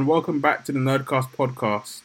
and 0.00 0.08
welcome 0.08 0.40
back 0.40 0.64
to 0.64 0.72
the 0.72 0.78
Nerdcast 0.78 1.28
podcast. 1.36 2.00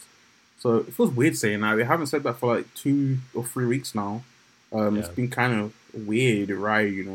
So 0.60 0.80
it 0.80 0.94
feels 0.94 1.12
weird 1.12 1.38
saying 1.38 1.62
that. 1.62 1.78
We 1.78 1.86
haven't 1.86 2.08
said 2.08 2.24
that 2.24 2.34
for 2.40 2.58
like 2.58 2.74
two 2.74 3.20
or 3.34 3.46
three 3.46 3.66
weeks 3.66 3.96
now. 3.96 4.22
Um, 4.74 4.98
It's 4.98 5.08
Yeah. 5.08 5.14
been 5.14 5.30
kind 5.30 5.54
of 5.58 5.74
weird, 6.06 6.50
right? 6.50 6.92
You 6.92 7.06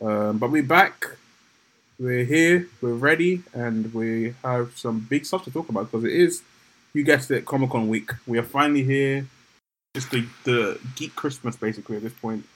know. 0.00 0.08
Um, 0.08 0.38
but 0.38 0.50
we're 0.50 0.62
back. 0.62 1.04
We're 1.98 2.24
here. 2.24 2.66
We're 2.80 2.94
ready, 2.94 3.42
and 3.52 3.92
we 3.92 4.34
have 4.42 4.72
some 4.78 5.00
big 5.00 5.26
stuff 5.26 5.44
to 5.44 5.50
talk 5.50 5.68
about 5.68 5.90
because 5.92 6.04
it 6.04 6.12
is, 6.12 6.40
you 6.94 7.02
guessed 7.04 7.30
it, 7.30 7.44
Comic 7.44 7.68
Con 7.68 7.86
week. 7.88 8.10
We 8.26 8.38
are 8.38 8.42
finally 8.42 8.84
here. 8.84 9.26
It's 9.94 10.06
the 10.08 10.24
the 10.44 10.80
geek 10.96 11.14
Christmas 11.14 11.56
basically 11.56 11.96
at 11.98 12.02
this 12.02 12.14
point. 12.14 12.46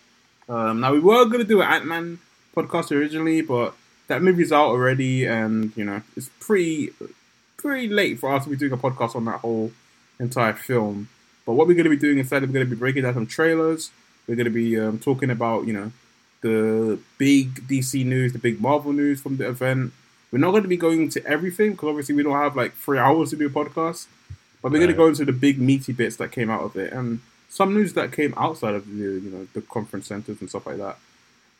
Um, 0.48 0.80
now 0.80 0.94
we 0.94 1.00
were 1.00 1.26
gonna 1.26 1.44
do 1.44 1.60
an 1.60 1.68
Ant 1.70 1.84
Man 1.84 2.20
podcast 2.56 2.90
originally, 2.90 3.42
but 3.42 3.74
that 4.06 4.22
movie's 4.22 4.50
out 4.50 4.68
already, 4.70 5.26
and 5.26 5.72
you 5.76 5.84
know 5.84 6.00
it's 6.16 6.30
pretty 6.40 6.94
pretty 7.60 7.88
late 7.88 8.18
for 8.18 8.32
us 8.32 8.44
to 8.44 8.50
be 8.50 8.56
doing 8.56 8.72
a 8.72 8.76
podcast 8.76 9.14
on 9.16 9.24
that 9.26 9.40
whole 9.40 9.72
entire 10.18 10.54
film. 10.54 11.08
But 11.46 11.54
what 11.54 11.66
we're 11.66 11.74
going 11.74 11.84
to 11.84 11.90
be 11.90 11.96
doing 11.96 12.18
instead, 12.18 12.42
we're 12.42 12.48
going 12.48 12.66
to 12.66 12.70
be 12.70 12.78
breaking 12.78 13.02
down 13.02 13.14
some 13.14 13.26
trailers. 13.26 13.90
We're 14.26 14.36
going 14.36 14.44
to 14.44 14.50
be 14.50 14.78
um, 14.78 14.98
talking 14.98 15.30
about 15.30 15.66
you 15.66 15.72
know 15.72 15.92
the 16.42 16.98
big 17.18 17.68
DC 17.68 18.04
news, 18.04 18.32
the 18.32 18.38
big 18.38 18.60
Marvel 18.60 18.92
news 18.92 19.20
from 19.20 19.36
the 19.36 19.48
event. 19.48 19.92
We're 20.30 20.38
not 20.38 20.52
going 20.52 20.62
to 20.62 20.68
be 20.68 20.76
going 20.76 21.02
into 21.02 21.24
everything 21.26 21.72
because 21.72 21.88
obviously 21.88 22.14
we 22.14 22.22
don't 22.22 22.32
have 22.32 22.54
like 22.56 22.74
three 22.74 22.98
hours 22.98 23.30
to 23.30 23.36
do 23.36 23.46
a 23.46 23.50
podcast. 23.50 24.06
But 24.62 24.72
we're 24.72 24.78
going 24.78 24.90
to 24.90 24.96
go 24.96 25.06
into 25.06 25.24
the 25.24 25.32
big 25.32 25.58
meaty 25.58 25.92
bits 25.92 26.16
that 26.16 26.32
came 26.32 26.50
out 26.50 26.60
of 26.60 26.76
it 26.76 26.92
and 26.92 27.20
some 27.48 27.74
news 27.74 27.94
that 27.94 28.12
came 28.12 28.32
outside 28.36 28.74
of 28.74 28.86
the 28.86 28.94
you 28.94 29.30
know 29.30 29.46
the 29.52 29.60
conference 29.60 30.06
centers 30.06 30.40
and 30.40 30.48
stuff 30.48 30.66
like 30.66 30.78
that. 30.78 30.96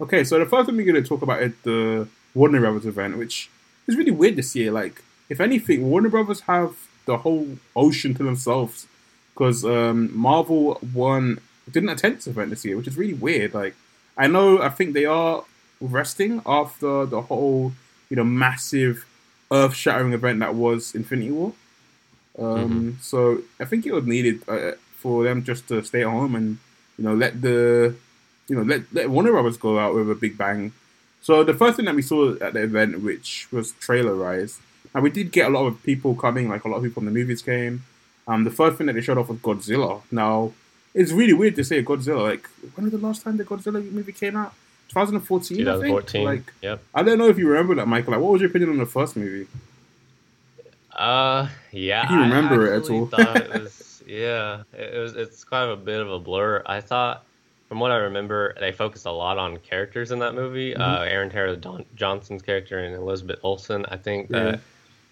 Okay, 0.01 0.25
so 0.25 0.39
the 0.39 0.47
first 0.47 0.67
thing 0.67 0.77
we're 0.77 0.91
going 0.91 1.03
to 1.03 1.07
talk 1.07 1.21
about 1.21 1.43
is 1.43 1.53
the 1.63 2.09
Warner 2.35 2.61
Brothers 2.61 2.87
event, 2.87 3.19
which 3.19 3.51
is 3.87 3.97
really 3.97 4.13
weird 4.13 4.37
this 4.37 4.55
year. 4.57 4.71
Like, 4.71 5.03
if 5.31 5.41
anything, 5.41 5.89
Warner 5.89 6.11
Brothers 6.11 6.41
have 6.43 6.77
the 7.07 7.19
whole 7.19 7.57
ocean 7.75 8.13
to 8.15 8.23
themselves 8.23 8.87
because 9.33 9.65
um, 9.65 10.15
Marvel 10.15 10.79
won 10.93 11.39
didn't 11.71 11.89
attend 11.89 12.17
this 12.17 12.27
event 12.27 12.51
this 12.51 12.65
year, 12.65 12.77
which 12.77 12.89
is 12.89 12.99
really 12.99 13.15
weird. 13.15 13.55
Like, 13.55 13.75
I 14.19 14.27
know 14.27 14.61
I 14.61 14.69
think 14.69 14.93
they 14.93 15.07
are 15.07 15.45
resting 15.81 16.43
after 16.45 17.07
the 17.07 17.23
whole 17.23 17.73
you 18.11 18.17
know 18.17 18.25
massive 18.25 19.07
earth 19.51 19.75
shattering 19.75 20.13
event 20.13 20.41
that 20.41 20.55
was 20.55 20.95
Infinity 20.95 21.31
War. 21.31 21.53
Um, 22.39 22.99
So 23.01 23.43
I 23.59 23.65
think 23.65 23.87
it 23.87 23.93
was 23.93 24.05
needed 24.05 24.43
uh, 24.49 24.73
for 24.97 25.25
them 25.25 25.45
just 25.45 25.69
to 25.69 25.83
stay 25.83 26.03
at 26.03 26.09
home 26.09 26.35
and 26.35 26.59
you 26.99 27.05
know 27.05 27.15
let 27.15 27.41
the 27.41 27.95
you 28.49 28.57
know 28.57 28.63
let 28.63 28.83
let 28.93 29.09
Warner 29.09 29.31
Brothers 29.31 29.57
go 29.57 29.79
out 29.79 29.95
with 29.95 30.11
a 30.11 30.15
big 30.15 30.37
bang. 30.37 30.73
So 31.23 31.45
the 31.45 31.55
first 31.55 31.77
thing 31.77 31.85
that 31.85 31.95
we 31.95 32.03
saw 32.03 32.35
at 32.41 32.55
the 32.55 32.63
event, 32.63 33.01
which 33.03 33.47
was 33.53 33.73
trailer 33.73 34.15
rise, 34.15 34.59
and 34.95 35.03
we 35.03 35.11
did 35.11 35.33
get 35.33 35.47
a 35.47 35.51
lot 35.51 35.67
of 35.67 35.83
people 35.83 36.15
coming, 36.15 36.49
like 36.49 36.65
a 36.65 36.69
lot 36.69 36.79
of 36.79 36.83
people 36.83 37.01
from 37.01 37.07
the 37.07 37.11
movies 37.19 37.43
came. 37.43 37.85
Um, 38.29 38.45
the 38.45 38.51
first 38.51 38.77
thing 38.79 38.87
that 38.87 38.93
they 38.95 39.01
showed 39.01 39.19
off 39.19 39.29
was 39.29 39.39
Godzilla. 39.39 40.03
Now 40.11 40.53
it's 40.95 41.13
really 41.13 41.33
weird 41.33 41.57
to 41.57 41.65
say 41.65 41.83
Godzilla. 41.83 42.23
Like 42.31 42.49
when 42.75 42.85
was 42.85 42.93
the 42.93 42.99
last 43.07 43.23
time 43.23 43.37
the 43.37 43.45
Godzilla 43.45 43.83
movie 43.91 44.13
came 44.13 44.37
out? 44.37 44.53
2014, 44.91 45.57
I 45.69 45.73
think. 45.75 45.83
2014. 45.85 46.25
Like 46.25 46.53
yep. 46.63 46.83
I 46.95 47.03
don't 47.03 47.19
know 47.19 47.29
if 47.29 47.39
you 47.39 47.49
remember 47.49 47.75
that, 47.77 47.87
Michael. 47.87 48.13
Like, 48.13 48.21
what 48.23 48.33
was 48.33 48.41
your 48.41 48.51
opinion 48.51 48.71
on 48.71 48.79
the 48.79 48.87
first 48.87 49.17
movie? 49.17 49.47
Uh, 50.93 51.49
yeah. 51.71 52.07
Do 52.09 52.15
you 52.15 52.21
I 52.21 52.23
remember 52.25 52.75
it 52.75 52.85
at 52.85 52.91
all? 52.91 53.07
thought 53.07 53.37
it 53.37 53.49
was, 53.63 54.03
yeah, 54.07 54.63
it 54.77 54.99
was. 54.99 55.15
It's 55.15 55.45
kind 55.45 55.71
of 55.71 55.79
a 55.79 55.83
bit 55.83 56.01
of 56.01 56.11
a 56.11 56.19
blur. 56.19 56.63
I 56.67 56.81
thought, 56.81 57.25
from 57.69 57.79
what 57.81 57.91
I 57.93 57.97
remember, 57.97 58.55
they 58.59 58.73
focused 58.73 59.07
a 59.07 59.13
lot 59.13 59.39
on 59.39 59.57
characters 59.59 60.11
in 60.11 60.19
that 60.19 60.35
movie. 60.35 60.73
Mm-hmm. 60.73 60.83
Uh, 60.83 61.03
Aaron 61.05 61.31
Taylor 61.31 61.57
Don- 61.57 61.85
Johnson's 61.95 62.43
character 62.43 62.81
and 62.81 62.95
Elizabeth 62.95 63.39
Olsen. 63.43 63.87
I 63.89 63.97
think 63.97 64.29
Yeah. 64.31 64.43
that 64.43 64.61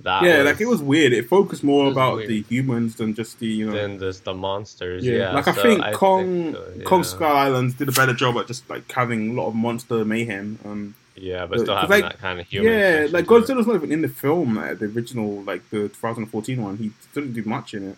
that 0.02 0.22
yeah, 0.22 0.38
was, 0.38 0.46
like 0.46 0.60
it 0.60 0.66
was 0.66 0.80
weird. 0.82 1.12
It 1.12 1.28
focused 1.28 1.64
more 1.64 1.86
it 1.88 1.92
about 1.92 2.16
weird. 2.16 2.28
the 2.28 2.42
humans 2.42 2.96
than 2.96 3.14
just 3.14 3.38
the 3.40 3.46
you 3.46 3.66
know. 3.66 3.72
than 3.72 3.98
just 3.98 4.24
the 4.24 4.34
monsters. 4.34 5.04
yeah. 5.04 5.18
Yeah, 5.18 5.32
like 5.32 5.48
I 5.48 5.52
so 5.54 5.62
think 5.62 5.94
Kong, 5.94 6.52
so, 6.54 6.72
yeah. 6.76 6.84
Kong 6.84 7.04
Skull 7.04 7.36
Islands 7.36 7.74
did 7.74 7.88
a 7.88 7.92
better 7.92 8.14
job 8.14 8.36
at 8.36 8.46
just 8.46 8.68
like 8.70 8.90
having 8.92 9.30
a 9.30 9.32
lot 9.34 9.48
of 9.48 9.54
monster 9.54 10.04
mayhem. 10.04 10.58
Um, 10.64 10.94
Yeah, 11.16 11.46
but 11.46 11.58
Uh, 11.58 11.62
still 11.62 11.76
having 11.76 11.90
like, 12.02 12.12
that 12.12 12.20
kind 12.20 12.38
of 12.38 12.46
human. 12.46 12.72
yeah, 12.72 13.06
like. 13.10 13.26
Godzilla's 13.26 13.66
not 13.66 13.74
even 13.74 13.90
in 13.90 14.02
the 14.02 14.08
film, 14.08 14.54
like, 14.54 14.78
the 14.78 14.86
original, 14.86 15.42
like 15.42 15.68
the 15.70 15.88
2014 15.88 16.62
one. 16.62 16.76
He 16.76 16.92
didn't 17.12 17.32
do 17.32 17.42
much 17.42 17.74
in 17.74 17.90
it. 17.90 17.96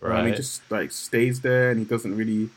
right? 0.00 0.28
He 0.28 0.32
just 0.34 0.62
like 0.70 0.92
stays 0.92 1.40
there 1.40 1.70
and 1.70 1.78
he 1.80 1.84
doesn't 1.84 2.14
really, 2.16 2.48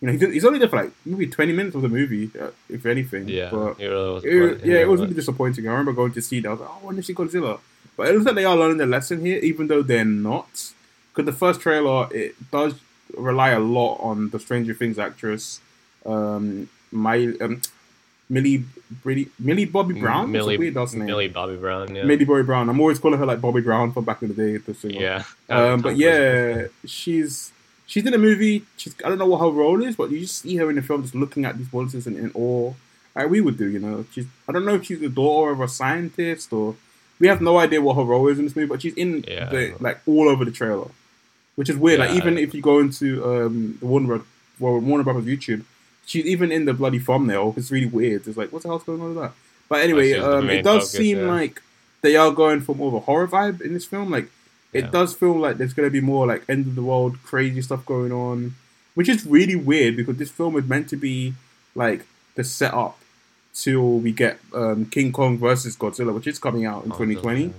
you 0.00 0.06
know, 0.06 0.12
he's 0.12 0.44
only 0.44 0.58
there 0.58 0.68
for 0.68 0.76
like 0.84 0.92
maybe 1.04 1.26
20 1.26 1.52
minutes 1.52 1.74
of 1.76 1.82
the 1.82 1.88
movie, 1.88 2.30
uh, 2.40 2.50
if 2.70 2.86
anything. 2.86 3.28
yeah, 3.28 3.50
but 3.50 3.74
he 3.74 3.86
really 3.86 4.12
was. 4.14 4.24
it, 4.24 4.30
yeah, 4.64 4.78
it 4.78 4.88
was 4.88 5.00
really 5.00 5.08
really 5.08 5.14
disappointing. 5.14 5.66
I 5.66 5.70
remember 5.72 5.92
going 5.92 6.12
to 6.12 6.22
see 6.22 6.40
that. 6.40 6.48
I 6.48 6.52
was 6.52 6.60
like, 6.60 6.70
oh, 6.70 6.78
I 6.80 6.84
want 6.84 6.96
to 6.96 7.02
see 7.02 7.14
Godzilla. 7.14 7.58
But 7.96 8.08
it 8.08 8.12
looks 8.14 8.26
like 8.26 8.34
they 8.34 8.44
are 8.44 8.56
learning 8.56 8.78
their 8.78 8.86
lesson 8.86 9.24
here, 9.24 9.38
even 9.38 9.66
though 9.66 9.82
they're 9.82 10.04
not. 10.04 10.72
Because 11.14 11.26
the 11.26 11.38
first 11.38 11.60
trailer, 11.60 12.08
it 12.12 12.34
does 12.50 12.74
rely 13.16 13.50
a 13.50 13.60
lot 13.60 13.96
on 13.96 14.30
the 14.30 14.38
Stranger 14.38 14.72
Things 14.74 14.98
actress, 14.98 15.60
um, 16.06 16.68
my, 16.90 17.34
um, 17.40 17.60
Millie, 18.30 18.64
Brady, 19.02 19.28
Millie 19.38 19.66
Bobby 19.66 20.00
Brown. 20.00 20.32
Millie, 20.32 20.56
weird 20.56 20.74
name. 20.74 21.04
Millie 21.04 21.28
Bobby 21.28 21.56
Brown. 21.56 21.94
Yeah, 21.94 22.04
Millie 22.04 22.24
Bobby 22.24 22.42
Brown. 22.44 22.70
I'm 22.70 22.80
always 22.80 22.98
calling 22.98 23.18
her 23.18 23.26
like 23.26 23.42
Bobby 23.42 23.60
Brown 23.60 23.92
from 23.92 24.04
back 24.04 24.22
in 24.22 24.28
the 24.28 24.34
day. 24.34 24.56
The 24.56 24.72
singer. 24.72 25.00
yeah. 25.00 25.24
Um, 25.50 25.82
but 25.82 25.96
yeah, 25.98 26.68
she's 26.86 27.52
she's 27.86 28.06
in 28.06 28.14
a 28.14 28.18
movie. 28.18 28.64
She's 28.78 28.94
I 29.04 29.10
don't 29.10 29.18
know 29.18 29.26
what 29.26 29.40
her 29.40 29.50
role 29.50 29.82
is, 29.82 29.96
but 29.96 30.10
you 30.10 30.20
just 30.20 30.38
see 30.40 30.56
her 30.56 30.70
in 30.70 30.76
the 30.76 30.82
film 30.82 31.02
just 31.02 31.14
looking 31.14 31.44
at 31.44 31.58
these 31.58 31.70
monsters 31.70 32.06
in, 32.06 32.16
in 32.16 32.30
awe, 32.34 32.72
like 33.14 33.28
we 33.28 33.42
would 33.42 33.58
do. 33.58 33.68
You 33.68 33.80
know, 33.80 34.06
she's 34.12 34.26
I 34.48 34.52
don't 34.52 34.64
know 34.64 34.76
if 34.76 34.86
she's 34.86 35.00
the 35.00 35.10
daughter 35.10 35.52
of 35.52 35.60
a 35.60 35.68
scientist 35.68 36.52
or 36.54 36.76
we 37.22 37.28
have 37.28 37.40
no 37.40 37.56
idea 37.56 37.80
what 37.80 37.94
her 37.94 38.02
role 38.02 38.26
is 38.26 38.38
in 38.40 38.44
this 38.46 38.56
movie, 38.56 38.66
but 38.66 38.82
she's 38.82 38.94
in 38.94 39.24
Yeah. 39.28 39.48
the, 39.48 39.74
like 39.78 40.00
all 40.06 40.28
over 40.28 40.44
the 40.44 40.50
trailer, 40.50 40.88
which 41.54 41.70
is 41.70 41.76
weird. 41.76 42.00
Like 42.00 42.16
even 42.16 42.36
if 42.36 42.52
you 42.52 42.60
go 42.60 42.80
into 42.80 43.24
um, 43.24 43.76
the 43.78 43.86
Warner 43.86 44.06
Bros- 44.08 44.26
well, 44.58 44.78
Warner 44.80 45.04
Brothers 45.04 45.24
YouTube, 45.26 45.62
she's 46.04 46.26
even 46.26 46.50
in 46.50 46.64
the 46.64 46.74
bloody 46.74 46.98
thumbnail. 46.98 47.54
It's 47.56 47.70
really 47.70 47.86
weird. 47.86 48.26
It's 48.26 48.36
like 48.36 48.52
what 48.52 48.62
the 48.62 48.68
hell's 48.68 48.82
going 48.82 49.00
on 49.00 49.14
with 49.14 49.18
that? 49.22 49.32
But 49.68 49.82
anyway, 49.82 50.14
um, 50.14 50.50
it 50.50 50.62
does 50.64 50.82
focus, 50.82 50.90
seem 50.90 51.18
yeah. 51.20 51.26
like 51.26 51.62
they 52.02 52.16
are 52.16 52.32
going 52.32 52.60
for 52.60 52.74
more 52.74 52.88
of 52.88 52.94
a 52.94 53.00
horror 53.00 53.28
vibe 53.28 53.60
in 53.60 53.72
this 53.72 53.84
film. 53.86 54.10
Like 54.10 54.28
it 54.72 54.84
Yeah. 54.86 54.90
does 54.90 55.14
feel 55.14 55.38
like 55.38 55.58
there's 55.58 55.74
going 55.74 55.86
to 55.86 55.92
be 55.92 56.00
more 56.00 56.26
like 56.26 56.42
end 56.48 56.66
of 56.66 56.74
the 56.74 56.82
world 56.82 57.22
crazy 57.22 57.62
stuff 57.62 57.86
going 57.86 58.10
on, 58.10 58.56
which 58.94 59.08
is 59.08 59.24
really 59.24 59.54
weird 59.54 59.96
because 59.96 60.16
this 60.16 60.30
film 60.32 60.56
is 60.56 60.64
meant 60.66 60.88
to 60.88 60.96
be 60.96 61.34
like 61.76 62.04
the 62.34 62.42
setup 62.42 62.98
till 63.54 63.98
we 63.98 64.12
get 64.12 64.38
um, 64.54 64.86
King 64.86 65.12
Kong 65.12 65.38
versus 65.38 65.76
Godzilla, 65.76 66.14
which 66.14 66.26
is 66.26 66.38
coming 66.38 66.64
out 66.64 66.84
in 66.84 66.92
Oh, 66.92 66.96
2020. 66.96 67.44
yeah. 67.44 67.50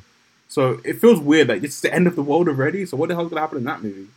So 0.47 0.79
it 0.83 0.99
feels 0.99 1.19
weird. 1.19 1.47
Like 1.49 1.63
it's 1.63 1.81
the 1.81 1.93
end 1.93 2.07
of 2.07 2.15
the 2.15 2.23
world 2.23 2.47
already. 2.47 2.85
So 2.85 2.97
what 2.97 3.09
the 3.09 3.15
hell's 3.15 3.29
going 3.29 3.37
to 3.37 3.41
happen 3.41 3.57
in 3.59 3.63
that 3.65 3.81
movie? 3.83 4.07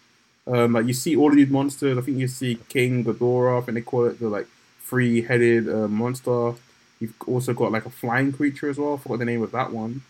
Um, 0.47 0.73
like 0.75 0.87
you 0.87 0.93
see 0.93 1.17
all 1.17 1.31
of 1.31 1.37
these 1.37 1.49
monsters. 1.49 1.97
I 1.99 2.01
think 2.03 2.19
you 2.19 2.29
see 2.29 2.59
King 2.69 3.05
Ghidorah. 3.05 3.59
I 3.63 3.65
think 3.65 3.75
they 3.77 3.81
call 3.83 4.07
it 4.07 4.19
the 4.21 4.29
like 4.29 4.47
three-headed 4.85 5.69
uh, 5.69 5.89
monster. 5.89 6.55
You've 7.01 7.15
also 7.27 7.53
got 7.53 7.73
like 7.73 7.85
a 7.87 7.91
flying 7.91 8.33
creature 8.33 8.71
as 8.71 8.79
well. 8.79 8.95
I 8.95 8.97
forgot 8.99 9.19
the 9.19 9.25
name 9.25 9.43
of 9.43 9.51
that 9.53 9.73
one. 9.73 10.03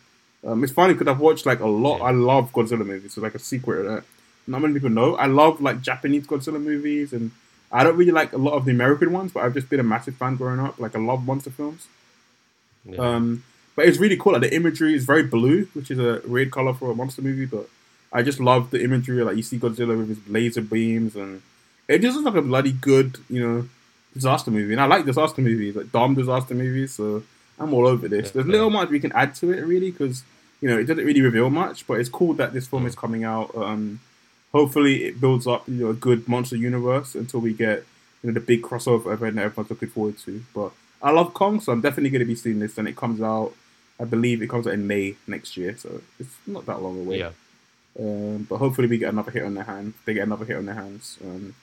Um, 0.47 0.63
it's 0.63 0.73
funny 0.73 0.93
because 0.95 1.09
I've 1.09 1.19
watched 1.21 1.47
like 1.47 1.61
a 1.61 1.67
lot. 1.67 2.01
I 2.03 2.11
love 2.13 2.53
Godzilla 2.53 2.87
movies. 2.87 3.15
So 3.15 3.21
like 3.21 3.35
a 3.35 3.39
secret 3.41 3.81
of 3.81 3.87
that. 3.87 4.05
Not 4.47 4.61
many 4.63 4.75
people 4.75 4.91
know. 4.91 5.17
I 5.17 5.27
love 5.27 5.61
like 5.61 5.81
Japanese 5.81 6.27
Godzilla 6.27 6.63
movies, 6.63 7.13
and 7.13 7.33
I 7.73 7.85
don't 7.85 7.97
really 7.97 8.13
like 8.13 8.33
a 8.33 8.39
lot 8.39 8.55
of 8.55 8.65
the 8.65 8.71
American 8.71 9.13
ones. 9.13 9.33
But 9.33 9.45
I've 9.45 9.55
just 9.55 9.69
been 9.69 9.81
a 9.81 9.85
massive 9.85 10.17
fan 10.17 10.37
growing 10.37 10.61
up. 10.61 10.79
Like 10.79 10.95
I 10.97 10.99
love 10.99 11.25
monster 11.25 11.51
films. 11.51 11.87
Yeah. 12.85 12.99
Um, 12.99 13.45
but 13.75 13.87
it's 13.87 13.99
really 13.99 14.17
cool. 14.17 14.33
Like 14.33 14.43
the 14.43 14.55
imagery 14.55 14.95
is 14.95 15.05
very 15.05 15.23
blue, 15.23 15.69
which 15.75 15.91
is 15.91 15.99
a 15.99 16.23
weird 16.27 16.51
color 16.51 16.73
for 16.73 16.91
a 16.91 16.95
monster 16.95 17.23
movie. 17.23 17.47
But 17.47 17.69
I 18.13 18.23
just 18.23 18.41
love 18.41 18.71
the 18.71 18.83
imagery. 18.83 19.23
Like 19.23 19.37
you 19.37 19.43
see 19.43 19.59
Godzilla 19.59 19.97
with 19.97 20.09
his 20.09 20.29
laser 20.29 20.63
beams, 20.63 21.15
and 21.15 21.43
it 21.89 22.01
just 22.01 22.17
looks 22.17 22.27
like 22.27 22.43
a 22.43 22.43
bloody 22.43 22.73
good, 22.73 23.19
you 23.29 23.47
know, 23.47 23.69
disaster 24.15 24.51
movie. 24.51 24.73
And 24.73 24.81
I 24.81 24.87
like 24.87 25.05
disaster 25.05 25.43
movies, 25.43 25.77
like 25.77 25.93
dumb 25.93 26.15
disaster 26.15 26.55
movies. 26.55 26.95
So 26.95 27.23
I'm 27.59 27.75
all 27.75 27.87
over 27.87 28.09
this. 28.09 28.31
There's 28.31 28.47
little 28.47 28.71
much 28.71 28.89
we 28.89 29.01
can 29.01 29.13
add 29.13 29.35
to 29.37 29.53
it, 29.53 29.61
really, 29.63 29.91
because 29.91 30.25
you 30.61 30.69
know 30.69 30.79
it 30.79 30.85
doesn't 30.85 31.05
really 31.05 31.21
reveal 31.21 31.51
much. 31.51 31.87
But 31.87 32.01
it's 32.01 32.09
cool 32.09 32.33
that 32.35 32.55
this 32.55 32.67
film 32.67 32.87
is 32.87 32.95
coming 32.95 33.25
out. 33.25 33.55
Um, 33.55 34.01
hopefully, 34.57 35.05
it 35.05 35.21
builds 35.21 35.47
up, 35.47 35.69
you 35.69 35.75
know, 35.75 35.91
a 35.91 35.95
good 35.95 36.27
monster 36.29 36.57
universe 36.57 37.15
until 37.15 37.41
we 37.41 37.53
get 37.53 37.85
you 38.23 38.31
know 38.31 38.35
the 38.35 38.41
big 38.41 38.63
crossover 38.63 39.13
event 39.13 39.37
that 39.37 39.45
everyone's 39.45 39.71
looking 39.71 39.89
forward 39.89 40.19
to. 40.19 40.43
But 40.55 40.73
I 41.03 41.11
love 41.11 41.35
Kong, 41.35 41.61
so 41.61 41.73
I'm 41.73 41.81
definitely 41.81 42.11
going 42.11 42.21
to 42.21 42.27
be 42.27 42.35
seeing 42.35 42.59
this. 42.59 42.79
And 42.79 42.89
it 42.89 42.97
comes 42.97 43.21
out, 43.21 43.53
I 44.01 44.05
believe 44.05 44.43
it 44.43 44.49
comes 44.49 44.67
out 44.67 44.75
in 44.75 44.87
May 44.87 45.17
next 45.27 45.57
year, 45.57 45.77
so 45.77 46.01
it's 46.19 46.35
not 46.47 46.67
that 46.67 46.83
long 46.83 47.01
away. 47.01 47.19
yeah. 47.19 47.31
Um, 47.99 48.47
but 48.49 48.59
hopefully 48.59 48.89
we 48.89 48.99
get 48.99 49.13
another 49.13 49.31
hit 49.31 49.43
on 49.43 49.55
their 49.55 49.65
hand. 49.65 49.95
They 50.05 50.15
get 50.15 50.25
another 50.25 50.45
hit 50.45 50.57
on 50.57 50.67
their 50.67 50.75
hands. 50.75 51.17
Um, 51.25 51.55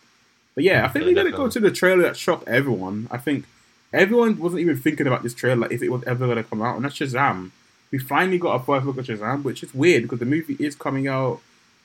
but 0.55 0.63
yeah, 0.63 0.85
I 0.85 0.87
think 0.87 1.05
we're 1.05 1.13
gonna 1.13 1.31
go 1.31 1.47
to 1.47 1.59
the 1.59 1.71
trailer 1.71 2.03
that 2.03 2.17
shocked 2.17 2.47
everyone. 2.47 3.07
I 3.11 3.17
think 3.17 3.45
everyone 3.91 4.39
wasn't 4.39 4.61
even 4.61 4.77
thinking 4.77 5.07
about 5.07 5.23
this 5.23 5.33
trailer 5.33 5.71
if 5.71 5.81
it 5.81 5.89
was 5.89 6.03
ever 6.05 6.27
gonna 6.27 6.43
come 6.43 6.61
out, 6.61 6.75
and 6.75 6.85
that's 6.85 6.97
Shazam. 6.97 7.51
We 7.91 7.99
finally 7.99 8.39
got 8.39 8.55
a 8.55 8.63
first 8.63 8.85
look 8.87 8.97
at 8.97 9.05
Shazam, 9.05 9.43
which 9.43 9.61
is 9.61 9.73
weird 9.73 10.03
because 10.03 10.19
the 10.19 10.25
movie 10.25 10.57
is 10.59 10.75
coming 10.75 11.07
out. 11.07 11.39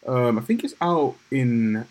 Um, 0.06 0.38
I 0.38 0.42
think 0.42 0.64
it's 0.64 0.74
out 0.80 1.16
in 1.30 1.84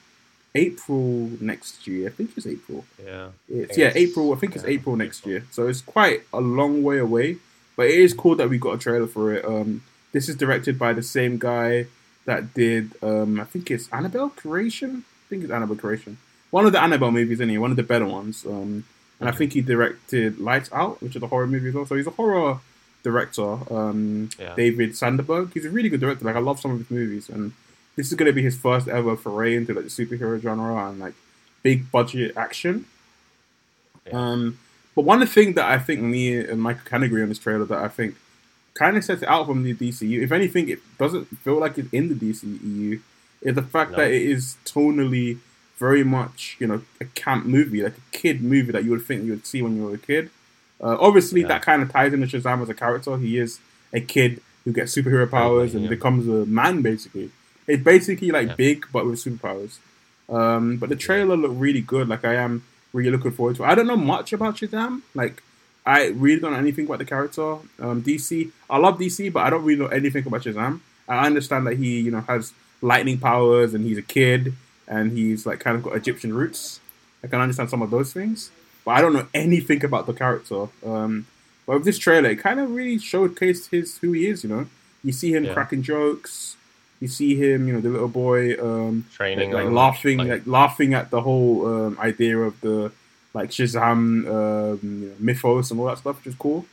April 0.56 1.30
next 1.40 1.88
year. 1.88 2.08
I 2.08 2.12
think 2.12 2.32
it's 2.36 2.48
April. 2.48 2.86
Yeah. 3.04 3.30
It's 3.50 3.78
yeah, 3.78 3.88
it's- 3.88 3.96
April. 3.96 4.34
I 4.34 4.38
think 4.38 4.56
it's 4.56 4.66
April 4.66 4.96
next 4.96 5.20
April. 5.20 5.32
year. 5.34 5.44
So 5.52 5.68
it's 5.68 5.82
quite 5.82 6.24
a 6.34 6.42
long 6.42 6.84
way 6.84 6.98
away. 7.00 7.38
But 7.76 7.88
it 7.88 8.00
is 8.00 8.14
cool 8.14 8.36
that 8.38 8.50
we 8.50 8.58
got 8.58 8.74
a 8.76 8.78
trailer 8.80 9.08
for 9.08 9.34
it. 9.34 9.46
Um, 9.46 9.84
This 10.14 10.30
is 10.30 10.36
directed 10.38 10.80
by 10.80 10.94
the 10.94 11.04
same 11.04 11.38
guy 11.38 11.88
that 12.26 12.54
did, 12.54 12.94
um, 13.04 13.40
I 13.40 13.44
think 13.44 13.70
it's 13.70 13.88
Annabelle 13.92 14.30
Creation. 14.30 15.04
I 15.06 15.30
think 15.30 15.44
it's 15.44 15.52
Annabelle 15.52 15.76
Creation. 15.76 16.18
One 16.50 16.66
of 16.66 16.72
the 16.72 16.82
Annabelle 16.82 17.12
movies, 17.12 17.40
anyway, 17.42 17.58
one 17.62 17.72
of 17.72 17.78
the 17.78 17.84
better 17.84 18.06
ones. 18.06 18.44
Um, 18.46 18.86
and 19.20 19.28
I 19.30 19.32
think 19.34 19.54
he 19.54 19.62
directed 19.62 20.40
Lights 20.40 20.70
Out, 20.74 21.04
which 21.04 21.16
is 21.16 21.22
a 21.22 21.28
horror 21.28 21.46
movie 21.46 21.70
as 21.70 21.76
well. 21.76 21.86
So 21.86 21.96
he's 21.96 22.08
a 22.08 22.12
horror 22.12 22.60
director. 23.04 23.58
Um, 23.72 24.30
Yeah. 24.40 24.56
David 24.56 24.96
Sandberg. 24.98 25.52
He's 25.54 25.66
a 25.66 25.70
really 25.70 25.90
good 25.90 26.00
director. 26.00 26.26
Like 26.26 26.36
I 26.38 26.40
love 26.40 26.60
some 26.60 26.72
of 26.72 26.80
his 26.80 26.90
movies, 26.90 27.30
and 27.30 27.52
this 27.98 28.08
is 28.08 28.14
going 28.14 28.28
to 28.28 28.34
be 28.34 28.44
his 28.44 28.56
first 28.56 28.88
ever 28.88 29.18
foray 29.18 29.56
into 29.56 29.74
like 29.74 29.84
the 29.84 29.90
superhero 29.90 30.42
genre 30.42 30.88
and 30.90 31.00
like 31.00 31.14
big 31.64 31.92
budget 31.92 32.38
action. 32.38 32.86
Yeah. 34.06 34.14
Um, 34.14 34.60
but 34.96 35.02
one 35.04 35.26
thing 35.28 35.54
that 35.56 35.66
I 35.70 35.78
think 35.80 36.02
me 36.02 36.38
and 36.38 36.62
Michael 36.62 36.84
can 36.86 37.04
agree 37.04 37.22
on 37.22 37.28
this 37.30 37.40
trailer 37.40 37.66
that 37.66 37.78
I 37.80 37.90
think 37.90 38.16
kind 38.76 38.96
of 38.96 39.04
sets 39.04 39.24
it 39.24 39.28
out 39.28 39.48
from 39.48 39.64
the 39.64 39.74
DCU. 39.74 40.22
If 40.22 40.32
anything, 40.32 40.70
it 40.70 40.80
doesn't 40.98 41.26
feel 41.40 41.60
like 41.60 41.78
it's 41.78 41.92
in 41.92 42.08
the 42.10 42.16
DCEU. 42.16 43.02
Is 43.42 43.56
the 43.56 43.62
fact 43.64 43.92
No. 43.92 43.98
that 43.98 44.12
it 44.12 44.22
is 44.22 44.58
tonally 44.66 45.40
very 45.78 46.04
much, 46.04 46.56
you 46.60 46.68
know, 46.68 46.82
a 47.02 47.06
camp 47.06 47.46
movie, 47.46 47.84
like 47.84 47.98
a 47.98 48.18
kid 48.18 48.42
movie 48.42 48.72
that 48.72 48.84
you 48.84 48.92
would 48.92 49.04
think 49.06 49.24
you 49.26 49.32
would 49.32 49.46
see 49.46 49.62
when 49.62 49.76
you 49.76 49.84
were 49.84 49.94
a 49.96 49.98
kid. 50.00 50.30
Uh, 50.82 50.98
obviously, 51.00 51.42
Yeah. 51.42 51.48
that 51.50 51.62
kind 51.64 51.82
of 51.82 51.92
ties 51.92 52.14
into 52.14 52.26
Shazam 52.28 52.62
as 52.62 52.70
a 52.70 52.74
character. 52.74 53.18
He 53.18 53.38
is 53.38 53.60
a 53.94 54.00
kid 54.02 54.42
who 54.66 54.72
gets 54.72 54.96
superhero 54.96 55.30
powers 55.30 55.74
and 55.74 55.84
yeah. 55.84 55.90
becomes 55.90 56.28
a 56.28 56.46
man, 56.46 56.82
basically. 56.82 57.32
It's 57.68 57.84
basically 57.84 58.32
like 58.32 58.48
Yeah. 58.50 58.56
big, 58.56 58.86
but 58.92 59.06
with 59.06 59.24
superpowers. 59.24 59.78
Um, 60.30 60.78
but 60.78 60.90
the 60.90 60.96
trailer 60.96 61.36
looked 61.38 61.56
really 61.60 61.82
good. 61.82 62.08
Like 62.08 62.26
I 62.26 62.36
am 62.36 62.64
really 62.94 63.12
looking 63.12 63.32
forward 63.32 63.56
to. 63.58 63.64
it. 63.64 63.68
I 63.68 63.76
don't 63.76 63.88
know 63.88 63.98
much 63.98 64.34
about 64.34 64.58
Shazam. 64.58 65.02
Like 65.14 65.44
I 65.86 66.08
really 66.08 66.40
don't 66.42 66.52
know 66.52 66.58
anything 66.60 66.86
about 66.86 67.00
the 67.00 67.06
character. 67.06 67.58
Um, 67.80 68.02
DC, 68.04 68.52
I 68.70 68.78
love 68.78 68.98
DC, 69.00 69.32
but 69.32 69.42
I 69.46 69.50
don't 69.50 69.64
really 69.64 69.80
know 69.80 69.88
anything 69.88 70.26
about 70.28 70.42
Shazam. 70.42 70.82
I 71.08 71.26
understand 71.26 71.66
that 71.68 71.78
he, 71.78 72.02
you 72.02 72.12
know, 72.12 72.22
has 72.22 72.52
lightning 72.82 73.18
powers 73.18 73.74
and 73.74 73.86
he's 73.86 73.98
a 73.98 74.02
kid 74.02 74.54
and 74.88 75.12
he's 75.14 75.46
like 75.46 75.60
kind 75.62 75.78
of 75.78 75.84
got 75.84 75.96
Egyptian 75.96 76.34
roots. 76.34 76.82
I 77.24 77.28
can 77.28 77.40
understand 77.40 77.70
some 77.70 77.82
of 77.82 77.90
those 77.90 78.12
things, 78.12 78.52
but 78.84 78.92
I 78.92 79.02
don't 79.02 79.14
know 79.14 79.28
anything 79.34 79.84
about 79.86 80.06
the 80.08 80.14
character. 80.14 80.68
Um, 80.86 81.26
but 81.66 81.76
with 81.76 81.86
this 81.86 81.98
trailer, 81.98 82.30
it 82.30 82.38
kind 82.40 82.60
of 82.60 82.72
really 82.72 82.98
showcased 82.98 83.70
his 83.70 83.98
who 84.00 84.12
he 84.12 84.28
is. 84.28 84.44
You 84.44 84.50
know, 84.50 84.66
you 85.06 85.14
see 85.14 85.34
him 85.34 85.46
Yeah. 85.46 85.54
cracking 85.54 85.82
jokes. 85.84 86.57
You 87.00 87.08
see 87.08 87.36
him, 87.36 87.68
you 87.68 87.74
know, 87.74 87.82
the 87.82 87.90
little 87.90 88.08
boy, 88.08 88.54
um, 88.62 89.06
Training 89.14 89.52
like, 89.52 89.66
like 89.66 89.74
laughing, 89.74 90.18
like- 90.18 90.30
like, 90.30 90.48
laughing 90.48 90.94
at 90.94 91.12
the 91.12 91.22
whole 91.22 91.66
um, 91.68 92.00
idea 92.00 92.38
of 92.40 92.60
the 92.62 92.92
like 93.34 93.52
Shazam 93.52 94.26
um, 94.28 94.80
you 94.82 95.08
know, 95.10 95.14
mythos 95.20 95.70
and 95.70 95.80
all 95.80 95.86
that 95.88 96.00
stuff, 96.00 96.18
which 96.18 96.28
is 96.28 96.36
cool. 96.36 96.66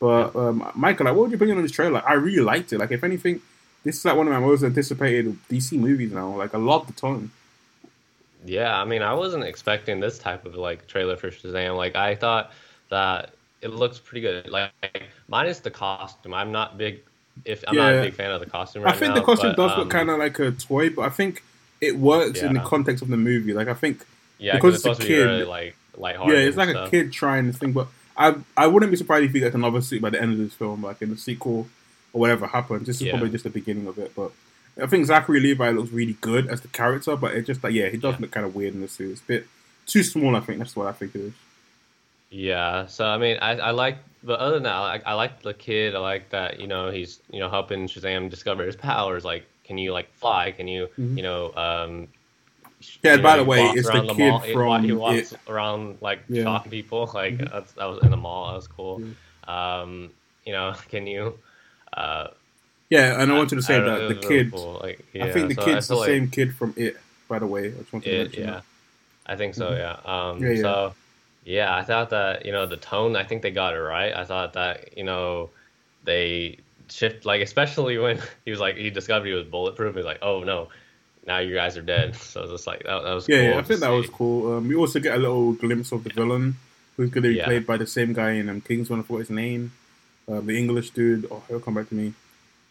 But 0.00 0.34
um, 0.34 0.70
Michael, 0.74 1.06
like, 1.06 1.14
what 1.14 1.22
would 1.22 1.30
you 1.30 1.36
opinion 1.36 1.58
on 1.58 1.62
this 1.62 1.72
trailer? 1.72 1.92
Like, 1.92 2.06
I 2.06 2.14
really 2.14 2.42
liked 2.42 2.72
it. 2.72 2.78
Like, 2.78 2.90
if 2.90 3.04
anything, 3.04 3.40
this 3.84 3.98
is 3.98 4.04
like 4.04 4.16
one 4.16 4.26
of 4.26 4.32
my 4.32 4.40
most 4.40 4.62
anticipated 4.62 5.36
DC 5.48 5.78
movies 5.78 6.12
now. 6.12 6.36
Like, 6.36 6.54
I 6.54 6.58
love 6.58 6.86
the 6.86 6.92
tone. 6.92 7.30
Yeah, 8.44 8.80
I 8.80 8.84
mean, 8.84 9.02
I 9.02 9.14
wasn't 9.14 9.44
expecting 9.44 10.00
this 10.00 10.18
type 10.18 10.44
of 10.46 10.54
like 10.54 10.86
trailer 10.86 11.16
for 11.16 11.30
Shazam. 11.30 11.76
Like, 11.76 11.96
I 11.96 12.14
thought 12.14 12.52
that 12.90 13.30
it 13.60 13.68
looks 13.68 13.98
pretty 13.98 14.20
good. 14.20 14.48
Like, 14.48 14.72
minus 15.28 15.60
the 15.60 15.70
costume, 15.70 16.34
I'm 16.34 16.52
not 16.52 16.78
big. 16.78 17.00
If 17.44 17.64
I'm 17.66 17.76
not 17.76 17.92
a 17.94 18.02
big 18.02 18.14
fan 18.14 18.30
of 18.30 18.40
the 18.40 18.46
costume 18.46 18.82
right 18.82 18.94
I 18.94 18.98
think 18.98 19.10
now, 19.10 19.20
the 19.20 19.24
costume 19.26 19.54
but, 19.56 19.62
does 19.62 19.72
um, 19.72 19.78
look 19.80 19.90
kind 19.90 20.10
of 20.10 20.18
like 20.18 20.38
a 20.38 20.50
toy, 20.52 20.90
but 20.90 21.02
I 21.02 21.10
think 21.10 21.42
it 21.80 21.96
works 21.96 22.40
in 22.40 22.54
the 22.54 22.60
context 22.60 23.02
of 23.02 23.08
the 23.08 23.16
movie. 23.16 23.52
Like, 23.52 23.68
I 23.68 23.74
think 23.74 24.04
yeah, 24.38 24.54
because 24.56 24.76
it's 24.76 24.86
a 24.86 24.90
it's 24.90 25.00
be 25.00 25.06
kid. 25.06 25.24
really 25.24 25.44
like 25.44 25.76
lighthearted. 25.96 26.36
yeah, 26.38 26.44
it's 26.44 26.56
like 26.56 26.68
and 26.70 26.78
a 26.78 26.90
kid 26.90 27.12
trying 27.12 27.50
to 27.50 27.56
think. 27.56 27.74
But 27.74 27.88
I 28.16 28.34
I 28.56 28.66
wouldn't 28.66 28.90
be 28.90 28.96
surprised 28.96 29.24
if 29.26 29.32
he 29.32 29.40
gets 29.40 29.54
another 29.54 29.80
suit 29.80 30.02
by 30.02 30.10
the 30.10 30.20
end 30.20 30.32
of 30.32 30.38
this 30.38 30.54
film, 30.54 30.82
like 30.82 31.00
in 31.02 31.10
the 31.10 31.16
sequel 31.16 31.68
or 32.12 32.20
whatever 32.20 32.46
happens. 32.46 32.86
This 32.86 32.96
is 32.96 33.02
Yeah. 33.02 33.12
probably 33.12 33.30
just 33.30 33.44
the 33.44 33.50
beginning 33.50 33.86
of 33.86 33.98
it. 33.98 34.12
But 34.16 34.32
I 34.82 34.86
think 34.86 35.06
Zachary 35.06 35.40
Levi 35.40 35.70
looks 35.70 35.90
really 35.90 36.16
good 36.20 36.48
as 36.48 36.60
the 36.60 36.68
character, 36.68 37.16
but 37.16 37.34
it 37.34 37.46
just 37.46 37.62
like 37.62 37.74
yeah, 37.74 37.88
he 37.88 37.96
does 37.96 38.14
Yeah. 38.14 38.20
look 38.22 38.30
kind 38.30 38.46
of 38.46 38.54
weird 38.54 38.74
in 38.74 38.80
the 38.80 38.88
suit. 38.88 39.12
It's 39.12 39.20
a 39.20 39.24
bit 39.24 39.46
too 39.86 40.02
small. 40.02 40.34
I 40.36 40.40
think 40.40 40.58
that's 40.58 40.74
what 40.76 40.86
I 40.86 40.92
think 40.92 41.14
it 41.14 41.20
is. 41.20 41.32
Yeah, 42.30 42.86
so 42.86 43.06
I 43.06 43.16
mean, 43.18 43.38
I, 43.40 43.52
I 43.52 43.70
like, 43.70 43.96
but 44.22 44.40
other 44.40 44.54
than 44.54 44.64
that, 44.64 44.74
I, 44.74 45.00
I 45.06 45.14
like 45.14 45.42
the 45.42 45.54
kid. 45.54 45.94
I 45.94 45.98
like 45.98 46.30
that, 46.30 46.60
you 46.60 46.66
know, 46.66 46.90
he's, 46.90 47.20
you 47.30 47.40
know, 47.40 47.48
helping 47.48 47.86
Shazam 47.86 48.28
discover 48.30 48.64
his 48.64 48.76
powers. 48.76 49.24
Like, 49.24 49.46
can 49.64 49.78
you 49.78 49.92
like 49.92 50.12
fly? 50.14 50.50
Can 50.50 50.66
you, 50.68 50.88
Mhm. 50.98 51.16
you 51.16 51.22
know, 51.22 51.52
um, 51.54 52.08
Yeah, 53.02 53.16
you 53.16 53.22
by 53.22 53.36
know, 53.36 53.42
the 53.42 53.48
way, 53.48 53.64
it's 53.66 53.86
the 53.88 53.94
around 53.94 54.08
kid 54.10 54.18
mall. 54.18 54.40
From 54.40 54.84
he 54.84 54.92
walks 54.92 55.32
It. 55.32 55.38
around 55.48 55.98
like 56.00 56.20
Yeah. 56.28 56.44
shocking 56.44 56.70
people. 56.70 57.10
Like 57.14 57.38
Mhm. 57.38 57.50
that's 57.52 57.72
that 57.72 57.84
was 57.86 58.02
in 58.02 58.10
the 58.10 58.16
mall. 58.16 58.48
That 58.48 58.56
was 58.56 58.68
cool. 58.68 59.02
Um, 59.46 60.10
you 60.44 60.52
know, 60.52 60.74
can 60.88 61.06
you? 61.06 61.38
Uh, 61.92 62.28
Yeah, 62.90 63.20
and 63.20 63.30
I 63.32 63.36
wanted 63.36 63.56
to 63.56 63.62
say 63.62 63.74
don't 63.74 63.86
that 63.86 64.08
the 64.08 64.14
was 64.14 64.24
really 64.28 64.44
kid. 64.44 64.52
cool. 64.52 64.80
Like, 64.82 65.04
I 65.20 65.30
think 65.30 65.48
the 65.48 65.54
so 65.54 65.64
kid's 65.64 65.88
the 65.88 65.96
like 65.96 66.06
same 66.06 66.30
kid 66.30 66.54
from 66.54 66.74
It. 66.76 66.96
By 67.28 67.38
the 67.38 67.46
way, 67.46 67.68
I 67.68 67.70
just 67.72 67.92
wanted 67.92 68.06
to 68.06 68.14
It, 68.14 68.22
mention 68.22 68.42
yeah, 68.44 68.50
that. 68.52 68.64
I 69.26 69.36
think 69.36 69.54
so. 69.54 69.70
Mhm. 69.72 69.78
Yeah. 69.78 69.96
Um, 70.30 70.42
Yeah, 70.42 70.50
yeah. 70.50 70.62
So, 70.62 70.94
yeah, 71.48 71.74
I 71.74 71.82
thought 71.82 72.10
that 72.10 72.44
you 72.44 72.52
know 72.52 72.66
the 72.66 72.76
tone. 72.76 73.16
I 73.16 73.24
think 73.24 73.40
they 73.42 73.50
got 73.50 73.74
it 73.74 73.80
right. 73.80 74.12
I 74.14 74.24
thought 74.24 74.52
that 74.52 74.96
you 74.98 75.04
know 75.04 75.50
they 76.04 76.58
shift 76.90 77.24
like 77.24 77.40
especially 77.42 77.96
when 77.98 78.20
he 78.44 78.50
was 78.50 78.60
like 78.60 78.76
he 78.76 78.90
discovered 78.90 79.26
he 79.26 79.32
was 79.32 79.46
bulletproof. 79.46 79.96
He's 79.96 80.04
like, 80.04 80.18
oh 80.22 80.44
no, 80.44 80.68
now 81.26 81.38
you 81.38 81.54
guys 81.54 81.76
are 81.78 81.82
dead. 81.82 82.14
So 82.32 82.42
it's 82.42 82.52
just 82.52 82.66
like 82.66 82.82
that, 82.84 83.02
that 83.02 83.12
was 83.14 83.26
Yeah, 83.26 83.38
cool 83.38 83.50
yeah, 83.52 83.58
I 83.58 83.62
think 83.62 83.80
that 83.80 83.88
was 83.88 84.08
cool. 84.10 84.56
Um, 84.58 84.68
we 84.68 84.74
also 84.76 85.00
get 85.00 85.14
a 85.16 85.18
little 85.18 85.52
glimpse 85.52 85.90
of 85.92 86.04
the 86.04 86.10
villain, 86.10 86.56
who's 86.96 87.10
going 87.10 87.22
to 87.24 87.30
be 87.30 87.36
Yeah. 87.36 87.46
played 87.46 87.66
by 87.66 87.78
the 87.78 87.86
same 87.86 88.12
guy 88.12 88.32
in 88.32 88.48
um, 88.50 88.60
Kingsman. 88.60 89.00
I 89.00 89.02
forgot 89.02 89.20
his 89.20 89.30
name. 89.30 89.72
Uh, 90.30 90.40
the 90.40 90.56
English 90.58 90.90
dude. 90.90 91.26
Oh, 91.30 91.42
he'll 91.48 91.60
come 91.60 91.74
back 91.74 91.88
to 91.88 91.94
me. 91.94 92.12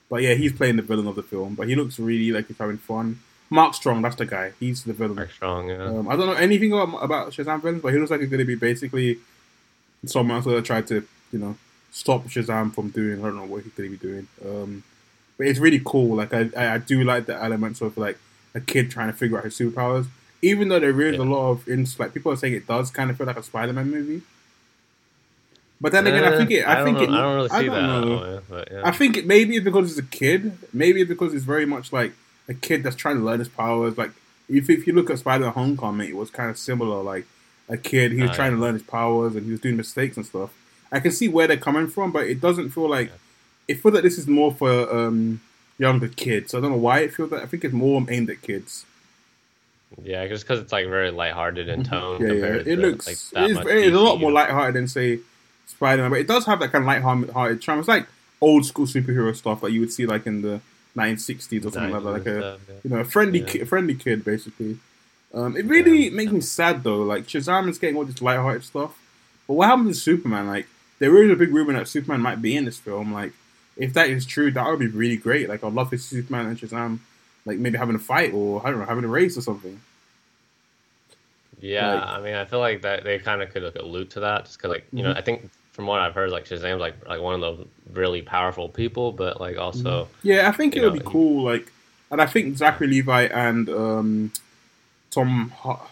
But 0.10 0.22
yeah, 0.22 0.36
he's 0.36 0.54
playing 0.54 0.76
the 0.76 0.84
villain 0.84 1.08
of 1.08 1.16
the 1.16 1.24
film. 1.24 1.56
But 1.56 1.68
he 1.68 1.76
looks 1.76 1.98
really 2.00 2.32
like 2.32 2.48
he's 2.48 2.58
having 2.60 2.78
fun. 2.78 3.20
Mark 3.50 3.74
Strong, 3.74 4.02
that's 4.02 4.16
the 4.18 4.26
guy. 4.26 4.52
He's 4.60 4.84
the 4.84 4.94
villain. 4.94 5.16
Mark 5.16 5.32
strong. 5.32 5.70
Yeah. 5.70 5.86
Um, 5.86 6.08
I 6.10 6.16
don't 6.16 6.28
know 6.28 6.34
anything 6.34 6.74
about, 6.74 7.02
about 7.04 7.32
Shazam 7.32 7.62
villains, 7.62 7.82
but 7.82 7.94
he 7.94 8.00
looks 8.00 8.12
like 8.12 8.20
he's 8.20 8.30
going 8.30 8.40
to 8.40 8.46
be 8.46 8.56
basically 8.56 9.20
someone 10.06 10.36
else 10.38 10.46
that 10.46 10.66
tried 10.66 10.88
to, 10.88 11.08
you 11.32 11.40
know, 11.40 11.56
stop 11.92 12.26
Shazam 12.26 12.74
from 12.74 12.90
doing. 12.90 13.20
I 13.22 13.24
don't 13.28 13.38
know 13.38 13.46
what 13.46 13.64
he's 13.64 13.74
going 13.74 13.92
to 13.92 13.98
be 13.98 14.06
doing. 14.08 14.28
Um, 14.46 14.84
but 15.38 15.48
it's 15.48 15.60
really 15.60 15.82
cool. 15.86 16.16
Like 16.18 16.34
I, 16.34 16.50
I, 16.58 16.74
I 16.74 16.78
do 16.78 17.04
like 17.04 17.26
the 17.28 17.42
elements 17.42 17.80
of 17.82 17.98
like 17.98 18.18
a 18.54 18.60
kid 18.60 18.92
trying 18.92 19.08
to 19.12 19.18
figure 19.18 19.38
out 19.38 19.46
his 19.46 19.58
superpowers. 19.58 20.08
Even 20.42 20.68
though 20.68 20.80
there 20.80 21.00
is 21.02 21.16
Yeah. 21.16 21.24
a 21.24 21.26
lot 21.26 21.50
of 21.52 21.68
ins 21.70 21.98
like 22.00 22.14
people 22.14 22.32
are 22.32 22.36
saying 22.36 22.54
it 22.54 22.68
does 22.68 22.92
kind 22.92 23.10
of 23.10 23.18
feel 23.18 23.28
like 23.28 23.38
a 23.38 23.44
Spider-Man 23.44 23.90
movie. 23.90 24.22
But 25.80 25.92
then 25.92 26.08
again, 26.08 26.24
I 26.24 26.34
Eh, 26.34 26.38
think 26.38 26.52
it. 26.52 26.68
I, 26.68 26.76
don't 26.76 26.86
think 26.86 26.98
know, 26.98 27.04
it. 27.04 27.18
I 27.18 27.22
don't 27.22 27.36
really 27.36 27.50
see 27.50 27.56
I 27.56 27.62
that. 27.64 27.68
don't 27.70 28.10
know. 28.10 28.18
way, 28.22 28.40
but 28.50 28.68
yeah. 28.72 28.82
I 28.84 28.92
think 28.92 29.18
it, 29.18 29.28
maybe 29.28 29.56
it's 29.56 29.64
because 29.64 29.92
it's 29.92 30.00
a 30.00 30.10
kid. 30.10 30.58
Maybe 30.74 31.02
it's 31.02 31.10
because 31.10 31.34
it's 31.36 31.46
very 31.46 31.66
much 31.68 31.94
like 31.94 32.14
a 32.48 32.54
kid 32.54 32.84
that's 32.84 32.96
trying 32.96 33.18
to 33.18 33.24
learn 33.24 33.40
his 33.40 33.50
powers. 33.50 33.98
Like 33.98 34.12
if 34.50 34.70
if 34.70 34.88
you 34.88 34.94
look 34.94 35.10
at 35.10 35.20
Spider-Man: 35.20 35.54
Homecoming, 35.54 36.10
it 36.10 36.16
was 36.16 36.30
kind 36.30 36.50
of 36.50 36.58
similar. 36.58 37.04
Like 37.04 37.26
a 37.70 37.78
kid, 37.78 38.12
he 38.14 38.22
was 38.22 38.32
trying 38.32 38.52
yeah. 38.52 38.58
to 38.58 38.62
learn 38.62 38.74
his 38.74 38.84
powers 38.84 39.36
and 39.36 39.46
he 39.46 39.52
was 39.52 39.60
doing 39.60 39.76
mistakes 39.76 40.16
and 40.18 40.26
stuff. 40.26 40.52
I 40.92 41.02
can 41.02 41.12
see 41.12 41.28
where 41.28 41.48
they're 41.48 41.58
coming 41.58 41.88
from, 41.88 42.12
but 42.12 42.28
it 42.28 42.40
doesn't 42.40 42.70
feel 42.70 42.90
like 42.90 43.12
it 43.68 43.82
feels 43.82 43.94
like 43.94 44.04
this 44.04 44.18
is 44.18 44.28
more 44.28 44.54
for 44.54 44.90
um, 44.96 45.42
younger 45.78 46.08
kids. 46.08 46.56
I 46.56 46.62
don't 46.62 46.72
know 46.72 46.78
why 46.78 47.00
it 47.00 47.14
feels 47.14 47.30
that. 47.32 47.44
I 47.44 47.46
think 47.46 47.66
it's 47.66 47.74
more 47.74 48.06
aimed 48.10 48.30
at 48.30 48.42
kids. 48.42 48.86
yeah, 50.02 50.28
just 50.28 50.44
because 50.44 50.60
it's 50.62 50.72
like 50.72 50.88
very 50.88 51.12
lighthearted 51.12 51.68
in 51.70 51.84
tone. 51.84 52.20
Mm-hmm. 52.20 52.28
Yeah, 52.28 52.34
yeah. 52.34 52.42
compared 52.42 52.68
It 52.68 52.76
to, 52.76 52.82
looks 52.82 53.08
like, 53.08 53.50
it's, 53.50 53.60
it's 53.60 53.96
a 53.96 54.00
lot 54.00 54.20
more 54.20 54.32
lighthearted 54.32 54.76
than 54.76 54.88
say 54.88 55.20
Spider-Man, 55.66 56.12
but 56.12 56.20
it 56.20 56.28
does 56.28 56.46
have 56.46 56.60
that 56.60 56.72
kind 56.72 56.84
of 56.84 56.88
lighthearted 56.88 57.62
charm. 57.62 57.80
It's 57.80 57.88
like 57.88 58.08
old 58.40 58.66
school 58.66 58.86
superhero 58.86 59.36
stuff 59.36 59.62
that 59.62 59.72
you 59.72 59.80
would 59.80 59.92
see 59.92 60.06
like 60.06 60.26
in 60.26 60.42
the 60.42 60.62
1960s 60.98 61.66
or 61.66 61.72
something 61.72 61.92
like 61.92 62.04
that, 62.04 62.10
like 62.12 62.26
a 62.26 62.40
yeah. 62.68 62.74
you 62.84 62.90
know, 62.90 62.98
a 62.98 63.06
friendly, 63.06 63.40
Yeah. 63.40 63.46
ki- 63.46 63.64
friendly 63.66 63.96
kid, 63.96 64.26
basically. 64.26 64.80
Um, 65.34 65.56
it 65.56 65.66
really 65.66 66.10
makes 66.10 66.32
me 66.32 66.42
sad 66.42 66.84
though. 66.84 67.04
Like 67.04 67.28
Shazam 67.28 67.70
is 67.70 67.78
getting 67.78 67.96
all 67.98 68.06
this 68.06 68.22
lighthearted 68.22 68.64
stuff, 68.64 68.98
but 69.48 69.54
what 69.56 69.68
happens 69.68 69.98
to 69.98 70.02
Superman? 70.04 70.48
Like 70.48 70.68
there 71.00 71.22
is 71.24 71.30
a 71.32 71.36
big 71.36 71.54
rumor 71.54 71.74
that 71.74 71.88
Superman 71.88 72.22
might 72.22 72.42
be 72.42 72.56
in 72.56 72.66
this 72.66 72.80
film. 72.80 73.14
Like 73.14 73.34
if 73.76 73.94
that 73.94 74.10
is 74.10 74.26
true, 74.26 74.50
that 74.52 74.66
would 74.66 74.80
be 74.80 74.88
really 74.88 75.18
great. 75.18 75.48
Like 75.50 75.64
I'd 75.64 75.74
love 75.74 75.90
to 75.92 75.98
see 75.98 76.18
Superman 76.22 76.48
and 76.48 76.58
Shazam, 76.60 77.00
like 77.46 77.58
maybe 77.60 77.78
having 77.78 77.96
a 77.96 78.00
fight 78.00 78.34
or 78.34 78.66
I 78.66 78.72
don't 78.72 78.80
know, 78.80 78.86
having 78.86 79.04
a 79.04 79.08
race 79.10 79.38
or 79.38 79.42
something. 79.42 79.80
Yeah, 81.60 81.94
Like- 81.96 82.04
I 82.08 82.22
mean, 82.22 82.36
I 82.36 82.46
feel 82.46 82.60
like 82.60 82.82
that 82.84 83.04
they 83.04 83.18
kind 83.20 83.42
of 83.42 83.50
could 83.52 83.64
like, 83.64 83.76
allude 83.76 84.12
to 84.12 84.20
that, 84.22 84.46
just 84.46 84.58
because, 84.58 84.70
like, 84.72 84.86
you 84.94 85.02
know, 85.04 85.14
Mhm. 85.14 85.18
I 85.18 85.22
think 85.22 85.50
from 85.78 85.86
what 85.86 86.02
I've 86.02 86.16
heard, 86.16 86.32
like 86.32 86.46
Shazam's 86.46 86.82
like 86.82 87.08
like 87.08 87.22
one 87.22 87.42
of 87.42 87.60
the 87.60 87.68
really 87.94 88.24
powerful 88.24 88.68
people, 88.68 89.12
but 89.12 89.40
like 89.40 89.58
also, 89.58 90.10
Yeah, 90.24 90.50
I 90.50 90.52
think 90.52 90.76
it 90.76 90.82
would 90.82 90.94
be 90.94 91.06
cool. 91.06 91.44
Like, 91.44 91.72
and 92.10 92.20
I 92.20 92.26
think 92.26 92.58
Zachary 92.58 92.88
Levi 92.88 93.26
and 93.26 93.70
um, 93.70 94.32
Tom. 95.12 95.52
Ho- 95.58 95.88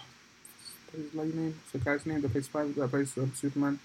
what 0.91 1.27
is 1.27 1.33
his 1.33 1.35
name? 1.35 1.59
What's 1.61 1.71
the 1.71 1.77
guy's 1.77 2.05
name 2.07 2.21
that 2.21 2.31
plays 2.31 2.45
Spider? 2.45 2.69
That 2.69 2.89
plays 2.89 3.15
uh, 3.15 3.27
Superman. 3.35 3.79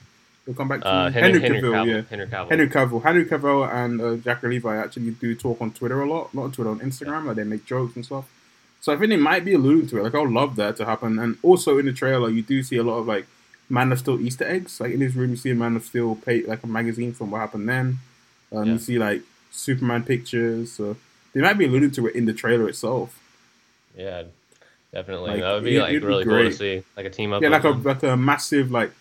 He'll 0.47 0.55
come 0.55 0.69
back 0.69 0.81
to 0.81 0.89
uh. 0.89 1.11
Henry, 1.11 1.39
Henry, 1.39 1.61
Cavill, 1.61 1.73
Cavill, 1.75 1.87
yeah. 1.87 2.03
Henry 2.09 2.27
Cavill, 2.27 2.49
Henry 2.49 2.69
Cavill, 2.69 3.03
Henry 3.03 3.25
Cavill, 3.27 3.75
and 3.75 4.01
uh, 4.01 4.17
Zachary 4.23 4.55
Levi 4.55 4.77
actually 4.79 5.11
do 5.11 5.35
talk 5.35 5.61
on 5.61 5.71
Twitter 5.71 6.01
a 6.01 6.09
lot. 6.09 6.33
Not 6.33 6.45
on 6.45 6.53
Twitter, 6.53 6.71
on 6.71 6.81
Instagram. 6.81 7.27
Like 7.27 7.37
they 7.37 7.45
make 7.45 7.67
jokes 7.67 7.95
and 7.95 8.07
stuff. 8.07 8.25
So 8.81 8.95
I 8.95 8.97
think 8.97 9.11
they 9.11 9.17
might 9.19 9.45
be 9.45 9.53
alluding 9.53 9.89
to 9.89 9.99
it. 9.99 10.05
Like 10.05 10.15
I 10.15 10.21
would 10.21 10.33
love 10.33 10.57
that 10.57 10.77
to 10.77 10.87
happen. 10.87 11.19
And 11.19 11.37
also 11.43 11.77
in 11.77 11.85
the 11.85 11.93
trailer, 11.93 12.31
you 12.31 12.41
do 12.41 12.63
see 12.63 12.79
a 12.79 12.83
lot 12.83 12.97
of 12.97 13.07
like 13.07 13.27
Man 13.71 13.93
of 13.93 13.99
Steel 14.01 14.21
Easter 14.21 14.45
eggs. 14.45 14.81
Like 14.81 14.93
in 14.93 15.01
his 15.01 15.15
room, 15.17 15.31
you 15.31 15.37
see 15.37 15.51
a 15.51 15.55
Man 15.55 15.77
of 15.77 15.85
Steel 15.85 16.17
pay 16.17 16.43
like 16.43 16.63
a 16.63 16.67
magazine 16.67 17.13
from 17.13 17.31
what 17.31 17.39
happened 17.41 17.69
then. 17.69 17.99
Um, 18.53 18.65
Yeah. 18.67 18.73
You 18.75 18.79
see 18.79 18.99
like 18.99 19.23
Superman 19.51 20.03
pictures. 20.05 20.73
So 20.73 20.97
they 21.33 21.41
might 21.41 21.59
be 21.59 21.67
alluding 21.67 21.93
to 21.93 22.07
it 22.09 22.15
in 22.17 22.27
the 22.27 22.33
trailer 22.33 22.69
itself. 22.69 23.17
Yeah, 23.97 24.25
definitely. 24.93 25.31
Like, 25.33 25.41
that 25.41 25.53
would 25.55 25.65
be 25.65 25.77
it- 25.77 25.81
like 25.81 25.91
it'd 25.91 26.03
be 26.03 26.07
really 26.09 26.25
cool 26.25 26.33
great. 26.35 26.51
to 26.53 26.57
see, 26.57 26.83
like 26.97 27.07
a 27.07 27.11
team 27.11 27.33
up. 27.33 27.43
Yeah, 27.43 27.49
like 27.49 27.65
a 27.65 27.71
like 27.71 28.03
a 28.03 28.17
massive 28.17 28.71
like 28.71 28.93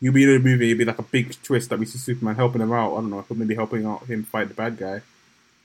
you 0.00 0.10
be 0.12 0.24
in 0.24 0.30
a 0.30 0.38
movie, 0.40 0.66
it'd 0.66 0.78
be 0.78 0.84
like 0.84 0.98
a 0.98 1.02
big 1.04 1.40
twist 1.44 1.70
that 1.70 1.78
we 1.78 1.86
see 1.86 1.98
Superman 1.98 2.34
helping 2.34 2.60
him 2.60 2.72
out. 2.72 2.92
I 2.92 3.00
don't 3.00 3.10
know, 3.10 3.24
maybe 3.34 3.54
helping 3.54 3.86
out 3.86 4.04
him 4.06 4.24
fight 4.24 4.48
the 4.48 4.54
bad 4.54 4.76
guy. 4.76 5.00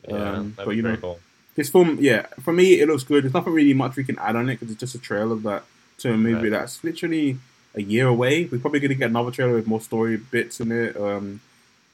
yeah, 0.07 0.33
um, 0.33 0.53
but 0.55 0.69
be 0.69 0.75
you 0.75 0.81
know, 0.83 0.95
cool. 0.97 1.19
This 1.55 1.69
film, 1.69 1.97
yeah, 1.99 2.27
for 2.43 2.53
me 2.53 2.79
it 2.79 2.87
looks 2.87 3.03
good. 3.03 3.23
There's 3.23 3.33
nothing 3.33 3.53
really 3.53 3.73
much 3.73 3.95
we 3.95 4.03
can 4.03 4.19
add 4.19 4.35
on 4.35 4.47
it 4.49 4.59
because 4.59 4.69
it's 4.71 4.79
just 4.79 4.93
a 4.93 4.99
trailer 4.99 5.35
that 5.37 5.63
to 5.99 6.13
a 6.13 6.17
movie 6.17 6.49
Right. 6.49 6.49
that's 6.51 6.83
literally 6.83 7.39
a 7.75 7.81
year 7.81 8.07
away. 8.07 8.45
We're 8.45 8.59
probably 8.59 8.79
going 8.79 8.89
to 8.89 8.95
get 8.95 9.09
another 9.09 9.31
trailer 9.31 9.53
with 9.53 9.67
more 9.67 9.81
story 9.81 10.17
bits 10.17 10.59
in 10.59 10.71
it. 10.71 10.95
Um, 10.97 11.41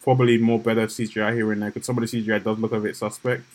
probably 0.03 0.37
more 0.37 0.59
better 0.59 0.85
CGI 0.85 1.33
here 1.33 1.51
and 1.51 1.61
there 1.61 1.71
because 1.71 1.85
some 1.85 1.97
of 1.97 2.09
the 2.09 2.21
CGI 2.21 2.43
does 2.43 2.59
look 2.59 2.73
a 2.73 2.79
bit 2.79 2.95
suspect. 2.95 3.45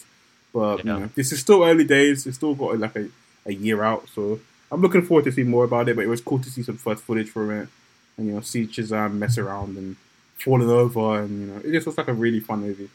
But 0.53 0.79
you 0.79 0.85
know, 0.85 1.11
this 1.15 1.31
is 1.31 1.41
still 1.41 1.63
early 1.63 1.85
days. 1.85 2.27
It's 2.27 2.37
still 2.37 2.55
got 2.55 2.79
like 2.79 2.97
a, 2.97 3.09
a 3.47 3.53
year 3.53 3.83
out, 3.83 4.09
so 4.15 4.41
I'm 4.73 4.81
looking 4.81 5.03
forward 5.03 5.25
to 5.25 5.33
see 5.33 5.43
more 5.43 5.65
about 5.65 5.89
it. 5.89 5.97
But 5.97 6.05
it 6.05 6.09
was 6.09 6.23
cool 6.23 6.39
to 6.39 6.51
see 6.51 6.63
some 6.63 6.79
first 6.79 7.03
footage 7.03 7.29
from 7.29 7.51
it, 7.51 7.69
and 8.17 8.27
you 8.27 8.33
know, 8.33 8.41
see 8.41 8.67
Shazam 8.67 9.15
mess 9.15 9.37
around 9.37 9.77
and 9.77 9.97
falling 10.37 10.71
over, 10.71 11.21
and 11.21 11.41
you 11.41 11.47
know, 11.47 11.61
it 11.61 11.73
just 11.73 11.87
looks 11.87 11.99
like 11.99 12.09
a 12.09 12.15
really 12.15 12.41
fun 12.41 12.63
movie. 12.63 12.89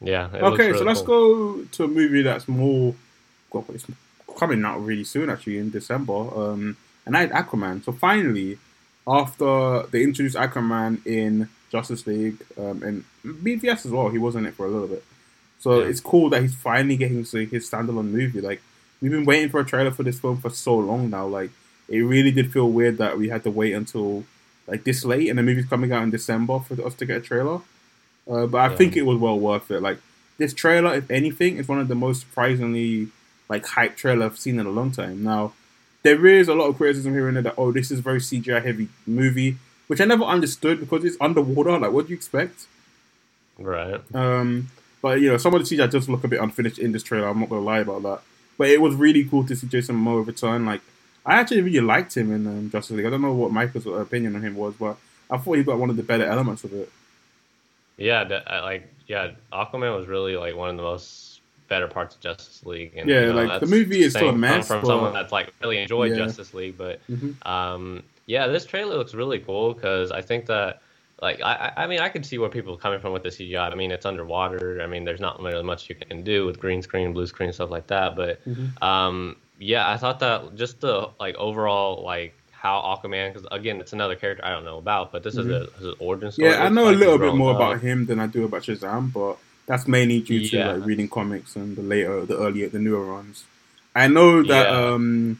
Yeah. 0.00 0.28
Okay, 0.32 0.68
so 0.68 0.72
really 0.72 0.84
let's 0.84 1.02
cool. 1.02 1.56
go 1.56 1.64
to 1.64 1.84
a 1.84 1.88
movie 1.88 2.22
that's 2.22 2.48
more. 2.48 2.94
It's 3.70 3.86
coming 4.38 4.64
out 4.64 4.82
really 4.82 5.04
soon, 5.04 5.28
actually, 5.28 5.58
in 5.58 5.70
December. 5.70 6.12
Um, 6.12 6.76
and 7.06 7.14
that 7.14 7.26
is 7.30 7.32
Aquaman. 7.32 7.84
So 7.84 7.92
finally, 7.92 8.58
after 9.06 9.82
they 9.90 10.02
introduced 10.02 10.36
Aquaman 10.36 11.04
in 11.06 11.48
Justice 11.70 12.06
League 12.06 12.36
um, 12.58 12.82
and 12.82 13.04
BVS 13.24 13.86
as 13.86 13.92
well, 13.92 14.08
he 14.08 14.18
was 14.18 14.36
in 14.36 14.46
it 14.46 14.54
for 14.54 14.66
a 14.66 14.68
little 14.70 14.88
bit. 14.88 15.04
So 15.60 15.80
Yeah. 15.80 15.88
it's 15.88 16.00
cool 16.00 16.30
that 16.30 16.42
he's 16.42 16.54
finally 16.54 16.96
getting 16.96 17.18
his, 17.18 17.32
his 17.32 17.70
standalone 17.70 18.10
movie. 18.10 18.40
Like 18.40 18.60
we've 19.00 19.10
been 19.10 19.24
waiting 19.24 19.48
for 19.50 19.60
a 19.60 19.64
trailer 19.64 19.90
for 19.90 20.02
this 20.02 20.18
film 20.18 20.38
for 20.38 20.50
so 20.50 20.76
long 20.78 21.10
now. 21.10 21.26
Like 21.26 21.50
it 21.88 22.00
really 22.00 22.30
did 22.30 22.52
feel 22.52 22.70
weird 22.70 22.98
that 22.98 23.18
we 23.18 23.28
had 23.28 23.42
to 23.44 23.50
wait 23.50 23.72
until 23.74 24.24
like 24.66 24.84
this 24.84 25.04
late, 25.04 25.28
and 25.28 25.38
the 25.38 25.42
movie's 25.42 25.66
coming 25.66 25.90
out 25.92 26.02
in 26.04 26.10
December 26.10 26.60
for 26.60 26.80
us 26.86 26.94
to 26.94 27.06
get 27.06 27.16
a 27.16 27.20
trailer. 27.20 27.60
Uh, 28.30 28.46
but 28.46 28.58
I 28.58 28.70
Yeah. 28.70 28.76
think 28.76 28.96
it 28.96 29.02
was 29.02 29.18
well 29.18 29.38
worth 29.38 29.70
it. 29.70 29.80
Like 29.82 29.98
this 30.38 30.54
trailer, 30.54 30.94
if 30.94 31.10
anything, 31.10 31.56
is 31.56 31.66
one 31.66 31.80
of 31.80 31.88
the 31.88 31.94
most 31.94 32.20
surprisingly 32.20 33.08
like 33.48 33.66
hype 33.66 33.96
trailer 33.96 34.26
I've 34.26 34.38
seen 34.38 34.60
in 34.60 34.66
a 34.66 34.70
long 34.70 34.92
time. 34.92 35.24
Now, 35.24 35.52
there 36.02 36.24
is 36.26 36.48
a 36.48 36.54
lot 36.54 36.66
of 36.68 36.76
criticism 36.76 37.12
here 37.12 37.26
and 37.28 37.36
there 37.36 37.42
that 37.44 37.54
oh, 37.58 37.72
this 37.72 37.90
is 37.90 37.98
a 37.98 38.02
very 38.02 38.20
CGI 38.20 38.64
heavy 38.64 38.88
movie, 39.06 39.56
which 39.86 40.00
I 40.00 40.04
never 40.04 40.24
understood 40.24 40.80
because 40.80 41.04
it's 41.04 41.16
underwater. 41.20 41.78
Like, 41.78 41.92
what 41.92 42.06
do 42.06 42.10
you 42.10 42.16
expect? 42.16 42.66
Right. 43.58 44.00
Um, 44.14 44.68
but 45.02 45.20
you 45.20 45.28
know, 45.28 45.36
some 45.36 45.54
of 45.54 45.66
the 45.66 45.76
CGI 45.76 45.90
does 45.90 46.08
look 46.08 46.24
a 46.24 46.28
bit 46.28 46.40
unfinished 46.40 46.78
in 46.78 46.92
this 46.92 47.02
trailer. 47.02 47.28
I'm 47.28 47.40
not 47.40 47.48
gonna 47.50 47.62
lie 47.62 47.80
about 47.80 48.02
that. 48.02 48.20
But 48.58 48.68
it 48.68 48.80
was 48.80 48.94
really 48.94 49.24
cool 49.24 49.44
to 49.46 49.56
see 49.56 49.66
Jason 49.66 49.96
Momoa 49.96 50.26
return. 50.26 50.66
Like, 50.66 50.82
I 51.24 51.34
actually 51.34 51.62
really 51.62 51.80
liked 51.80 52.16
him 52.16 52.32
in 52.32 52.46
um, 52.46 52.70
Justice 52.70 52.96
League. 52.96 53.06
I 53.06 53.10
don't 53.10 53.22
know 53.22 53.32
what 53.32 53.52
Michael's 53.52 53.86
opinion 53.86 54.36
on 54.36 54.42
him 54.42 54.54
was, 54.54 54.74
but 54.74 54.96
I 55.30 55.38
thought 55.38 55.54
he 55.56 55.64
got 55.64 55.78
one 55.78 55.88
of 55.90 55.96
the 55.96 56.02
better 56.02 56.24
elements 56.26 56.64
of 56.64 56.72
it. 56.74 56.90
Yeah. 57.96 58.24
that- 58.24 58.46
Like, 58.46 58.88
yeah, 59.06 59.32
Aquaman 59.52 59.96
was 59.96 60.06
really 60.08 60.36
like 60.36 60.54
one 60.56 60.70
of 60.70 60.76
the 60.76 60.82
most 60.82 61.29
better 61.70 61.88
parts 61.88 62.14
of 62.16 62.20
Justice 62.20 62.66
League. 62.66 62.92
And, 62.96 63.08
Yeah, 63.08 63.20
you 63.20 63.26
know, 63.32 63.42
like, 63.44 63.60
the 63.60 63.66
movie 63.66 64.02
is 64.02 64.12
still 64.12 64.28
a 64.28 64.32
mess, 64.34 64.68
From 64.68 64.82
but- 64.82 64.86
someone 64.88 65.14
that's 65.14 65.32
like 65.32 65.54
really 65.62 65.78
enjoyed 65.78 66.10
Yeah. 66.10 66.18
Justice 66.26 66.52
League, 66.52 66.76
but 66.76 67.00
Mhm. 67.10 67.46
um, 67.46 68.02
yeah, 68.26 68.46
this 68.48 68.66
trailer 68.66 68.96
looks 68.98 69.14
really 69.14 69.38
cool 69.38 69.72
because 69.72 70.10
I 70.12 70.20
think 70.20 70.44
that. 70.46 70.82
Like 71.22 71.42
I, 71.42 71.70
I 71.76 71.86
mean, 71.86 72.00
I 72.00 72.08
could 72.08 72.24
see 72.24 72.38
where 72.38 72.48
people 72.48 72.72
are 72.72 72.78
coming 72.78 72.98
from 72.98 73.12
with 73.12 73.22
the 73.22 73.28
CGI. 73.28 73.70
I 73.70 73.74
mean, 73.74 73.90
it's 73.90 74.06
underwater. 74.06 74.80
I 74.80 74.86
mean, 74.86 75.04
there's 75.04 75.20
not 75.20 75.38
really 75.38 75.62
much 75.62 75.86
you 75.90 75.94
can 75.94 76.22
do 76.22 76.46
with 76.46 76.58
green 76.58 76.80
screen, 76.80 77.12
blue 77.12 77.26
screen, 77.26 77.52
stuff 77.52 77.68
like 77.70 77.88
that. 77.88 78.16
But 78.16 78.42
Mhm. 78.48 78.82
um, 78.82 79.36
yeah, 79.58 79.86
I 79.90 79.98
thought 79.98 80.18
that 80.20 80.56
just 80.56 80.80
the 80.80 81.10
like 81.20 81.34
overall 81.34 82.02
like 82.02 82.32
how 82.52 82.80
Aquaman, 82.80 83.34
because 83.34 83.46
again, 83.52 83.80
it's 83.82 83.92
another 83.92 84.14
character 84.14 84.42
I 84.46 84.48
don't 84.48 84.64
know 84.64 84.78
about, 84.78 85.12
but 85.12 85.22
this 85.22 85.36
is 85.36 85.46
a 85.46 85.68
his 85.78 85.92
origin 85.98 86.32
story. 86.32 86.48
Mm-hmm. 86.52 86.58
Yeah, 86.62 86.66
I 86.66 86.70
know 86.70 86.88
a 86.88 86.96
little 86.96 87.18
bit 87.18 87.34
more 87.34 87.50
up. 87.50 87.56
about 87.56 87.80
him 87.82 88.06
than 88.06 88.18
I 88.18 88.26
do 88.26 88.46
about 88.46 88.62
Shazam, 88.62 89.12
but 89.12 89.36
that's 89.70 89.86
mainly 89.96 90.18
due 90.20 90.40
to 90.48 90.56
Yeah. 90.56 90.72
like 90.72 90.84
reading 90.90 91.08
comics 91.08 91.50
and 91.54 91.76
the 91.78 91.82
later, 91.94 92.26
the 92.30 92.36
earlier, 92.44 92.68
the 92.68 92.80
newer 92.86 93.04
runs. 93.14 93.44
I 93.94 94.06
know 94.16 94.42
that 94.52 94.66
Yeah. 94.68 94.80
um, 94.92 95.38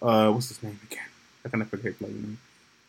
uh, 0.00 0.28
what's 0.32 0.48
his 0.52 0.62
name 0.62 0.78
again? 0.88 1.08
I 1.44 1.48
kind 1.50 1.62
of 1.62 1.68
forget 1.74 1.94
like 2.00 2.12
name. 2.12 2.38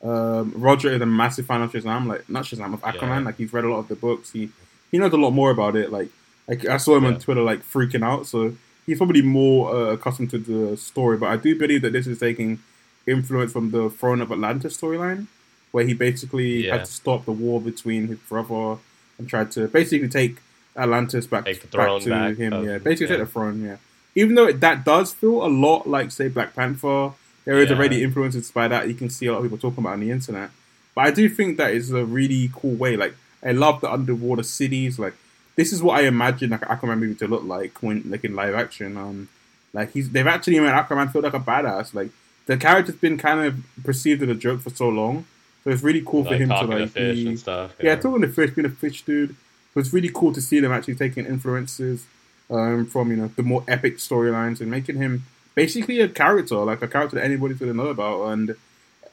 Um, 0.04 0.54
Roger 0.56 0.90
is 0.96 1.02
a 1.02 1.06
massive 1.22 1.46
fan 1.48 1.62
of 1.64 1.72
Shazam, 1.72 2.06
like 2.12 2.30
not 2.30 2.44
Shazam 2.46 2.74
of 2.76 2.82
Aquaman. 2.82 3.20
Yeah. 3.22 3.28
Like 3.28 3.38
he's 3.38 3.52
read 3.52 3.66
a 3.66 3.70
lot 3.74 3.80
of 3.80 3.88
the 3.88 3.96
books. 3.96 4.32
He 4.32 4.50
he 4.92 4.98
knows 5.00 5.14
a 5.14 5.18
lot 5.18 5.32
more 5.32 5.50
about 5.52 5.76
it. 5.76 5.92
Like 5.92 6.10
like 6.48 6.62
I 6.68 6.78
saw 6.78 6.96
him 6.98 7.06
on 7.06 7.20
Twitter 7.20 7.42
like 7.42 7.62
freaking 7.74 8.04
out. 8.12 8.28
So 8.28 8.56
he's 8.86 8.98
probably 9.00 9.24
more 9.24 9.60
uh, 9.76 9.94
accustomed 9.96 10.30
to 10.32 10.38
the 10.38 10.78
story. 10.78 11.18
But 11.18 11.30
I 11.30 11.38
do 11.38 11.58
believe 11.58 11.82
that 11.82 11.94
this 11.94 12.06
is 12.06 12.20
taking 12.20 12.60
influence 13.08 13.52
from 13.52 13.72
the 13.72 13.90
Throne 13.90 14.22
of 14.22 14.32
Atlantis 14.32 14.78
storyline, 14.80 15.26
where 15.72 15.86
he 15.90 15.94
basically 15.96 16.66
Yeah. 16.68 16.74
had 16.78 16.86
to 16.86 16.92
stop 16.92 17.26
the 17.26 17.32
war 17.32 17.60
between 17.62 18.08
his 18.08 18.20
brother 18.30 18.78
and 19.18 19.28
tried 19.28 19.50
to 19.52 19.68
basically 19.68 20.08
take 20.22 20.36
Atlantis 20.78 21.28
back, 21.28 21.46
back 21.46 21.60
to 21.62 21.68
back 22.10 22.38
him. 22.38 22.54
of- 22.54 22.66
yeah, 22.66 22.78
basically 22.78 23.06
yeah. 23.16 23.20
take 23.22 23.28
the 23.28 23.32
throne. 23.32 23.64
Yeah, 23.64 23.78
even 24.16 24.36
though 24.36 24.48
it, 24.48 24.60
that 24.62 24.84
does 24.86 25.14
feel 25.14 25.46
a 25.46 25.48
lot 25.48 25.88
like 25.88 26.12
say 26.12 26.28
Black 26.28 26.56
Panther. 26.56 27.12
There 27.46 27.60
is 27.60 27.70
Yeah. 27.70 27.76
already 27.76 28.04
influences 28.04 28.50
by 28.50 28.68
that. 28.68 28.88
You 28.88 28.96
can 28.96 29.10
see 29.10 29.28
a 29.28 29.32
lot 29.32 29.38
of 29.38 29.44
people 29.44 29.58
talking 29.60 29.84
about 29.84 29.94
on 29.94 30.00
the 30.00 30.10
internet. 30.10 30.50
But 30.96 31.06
I 31.06 31.12
do 31.12 31.30
think 31.30 31.58
that 31.58 31.74
is 31.74 31.92
a 31.92 32.04
really 32.04 32.50
cool 32.54 32.74
way. 32.76 32.98
Like 32.98 33.16
I 33.44 33.52
love 33.52 33.82
the 33.82 33.92
underwater 33.92 34.42
cities. 34.44 34.98
Like 34.98 35.14
this 35.56 35.72
is 35.72 35.84
what 35.84 36.00
I 36.00 36.08
imagine 36.08 36.50
like 36.50 36.64
an 36.64 36.70
Aquaman 36.76 37.00
movie 37.00 37.16
to 37.16 37.28
look 37.28 37.44
like 37.44 37.82
when 37.84 38.04
like 38.10 38.24
in 38.24 38.36
live 38.36 38.56
action. 38.56 38.98
Um, 38.98 39.30
like 39.74 39.92
he's 39.94 40.10
they've 40.10 40.26
actually 40.26 40.60
made 40.60 40.72
Aquaman 40.74 41.12
feel 41.14 41.22
like 41.22 41.34
a 41.36 41.40
badass. 41.40 41.94
Like 41.94 42.10
the 42.48 42.58
character's 42.58 42.96
been 42.96 43.18
kind 43.18 43.42
of 43.46 43.56
perceived 43.84 44.24
as 44.24 44.30
a 44.30 44.36
joke 44.36 44.62
for 44.62 44.70
so 44.72 44.90
long, 44.90 45.26
so 45.64 45.70
it's 45.70 45.84
really 45.84 46.02
cool 46.06 46.24
for 46.24 46.36
him 46.36 46.50
to 46.50 46.62
like 46.62 46.90
fish 46.90 47.18
be, 47.18 47.28
and 47.28 47.40
stuff. 47.40 47.74
yeah, 47.82 47.96
talking 47.96 48.22
to 48.22 48.28
fish, 48.28 48.52
being 48.52 48.66
a 48.66 48.70
fish 48.70 49.04
dude. 49.04 49.36
So 49.76 49.82
it's 49.82 49.92
really 49.92 50.10
cool 50.10 50.32
to 50.32 50.42
see 50.42 50.62
them 50.62 50.72
actually 50.72 50.96
taking 50.96 51.26
influences 51.26 52.06
um, 52.50 52.86
from 52.86 53.12
you 53.12 53.18
know 53.18 53.28
the 53.36 53.44
more 53.44 53.64
epic 53.68 53.98
storylines 53.98 54.62
and 54.62 54.72
making 54.72 54.96
him 54.96 55.26
basically 55.54 56.00
a 56.00 56.08
character, 56.08 56.56
like 56.56 56.82
a 56.82 56.88
character 56.88 57.18
that 57.18 57.26
anybody's 57.26 57.60
gonna 57.60 57.74
know 57.74 57.88
about. 57.88 58.30
And 58.30 58.56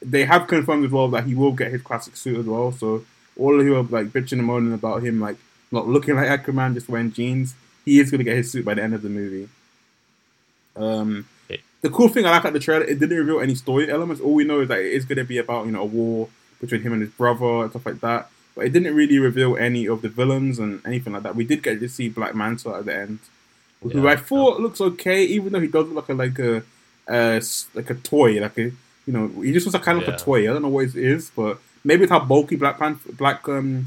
they 0.01 0.23
have 0.23 0.47
confirmed 0.47 0.85
as 0.85 0.91
well 0.91 1.09
that 1.09 1.25
he 1.25 1.35
will 1.35 1.51
get 1.51 1.71
his 1.71 1.81
classic 1.81 2.15
suit 2.15 2.39
as 2.39 2.45
well. 2.45 2.71
So 2.71 3.03
all 3.37 3.59
of 3.59 3.65
you 3.65 3.75
are 3.75 3.83
like 3.83 4.07
bitching 4.07 4.39
and 4.39 4.45
moaning 4.45 4.73
about 4.73 5.03
him 5.03 5.19
like 5.19 5.35
not 5.69 5.89
looking 5.89 6.15
like 6.15 6.29
Aquaman, 6.29 6.75
just 6.75 6.87
wearing 6.87 7.11
jeans. 7.11 7.55
He 7.83 7.99
is 7.99 8.09
gonna 8.09 8.23
get 8.23 8.37
his 8.37 8.49
suit 8.49 8.63
by 8.63 8.75
the 8.75 8.83
end 8.83 8.93
of 8.93 9.01
the 9.01 9.09
movie. 9.09 9.49
Um, 10.77 11.27
the 11.81 11.89
cool 11.89 12.07
thing 12.07 12.25
I 12.25 12.31
like 12.31 12.41
about 12.41 12.53
the 12.53 12.59
trailer, 12.59 12.85
it 12.85 12.99
didn't 12.99 13.17
reveal 13.17 13.41
any 13.41 13.55
story 13.55 13.91
elements. 13.91 14.21
All 14.21 14.33
we 14.33 14.45
know 14.45 14.61
is 14.61 14.69
that 14.69 14.79
it 14.79 14.93
is 14.93 15.03
gonna 15.03 15.25
be 15.25 15.39
about 15.39 15.65
you 15.65 15.73
know 15.73 15.81
a 15.81 15.85
war 15.85 16.29
between 16.61 16.81
him 16.83 16.93
and 16.93 17.01
his 17.01 17.11
brother 17.11 17.63
and 17.63 17.71
stuff 17.71 17.85
like 17.85 17.99
that. 17.99 18.29
But 18.55 18.65
it 18.65 18.73
didn't 18.73 18.95
really 18.95 19.17
reveal 19.19 19.57
any 19.57 19.87
of 19.87 20.01
the 20.01 20.09
villains 20.09 20.59
and 20.59 20.81
anything 20.85 21.13
like 21.13 21.23
that. 21.23 21.35
We 21.35 21.43
did 21.45 21.63
get 21.63 21.79
to 21.79 21.89
see 21.89 22.09
Black 22.09 22.35
Manta 22.35 22.69
at 22.75 22.85
the 22.85 22.95
end, 22.95 23.19
who 23.81 24.07
I 24.07 24.15
thought 24.15 24.59
looks 24.59 24.79
okay, 24.79 25.23
even 25.25 25.53
though 25.53 25.59
he 25.59 25.67
does 25.67 25.87
look 25.89 26.07
like 26.09 26.37
a 26.39 26.63
like 27.07 27.09
a, 27.09 27.35
s- 27.37 27.67
like 27.73 27.89
a 27.89 27.95
toy, 27.95 28.39
like 28.39 28.57
a 28.59 28.61
you 28.63 28.73
know 29.07 29.27
he 29.41 29.51
just 29.53 29.65
looks 29.65 29.73
like 29.73 29.83
kind 29.83 29.97
of 29.99 30.07
like 30.07 30.15
a 30.15 30.23
toy. 30.23 30.43
I 30.49 30.53
don't 30.53 30.61
know 30.61 30.67
what 30.69 30.85
it 30.85 30.95
is, 30.95 31.31
but 31.35 31.59
maybe 31.83 32.03
it's 32.03 32.11
how 32.11 32.19
bulky 32.19 32.55
Black 32.55 32.77
Panther, 32.79 33.11
Black 33.13 33.47
um, 33.49 33.85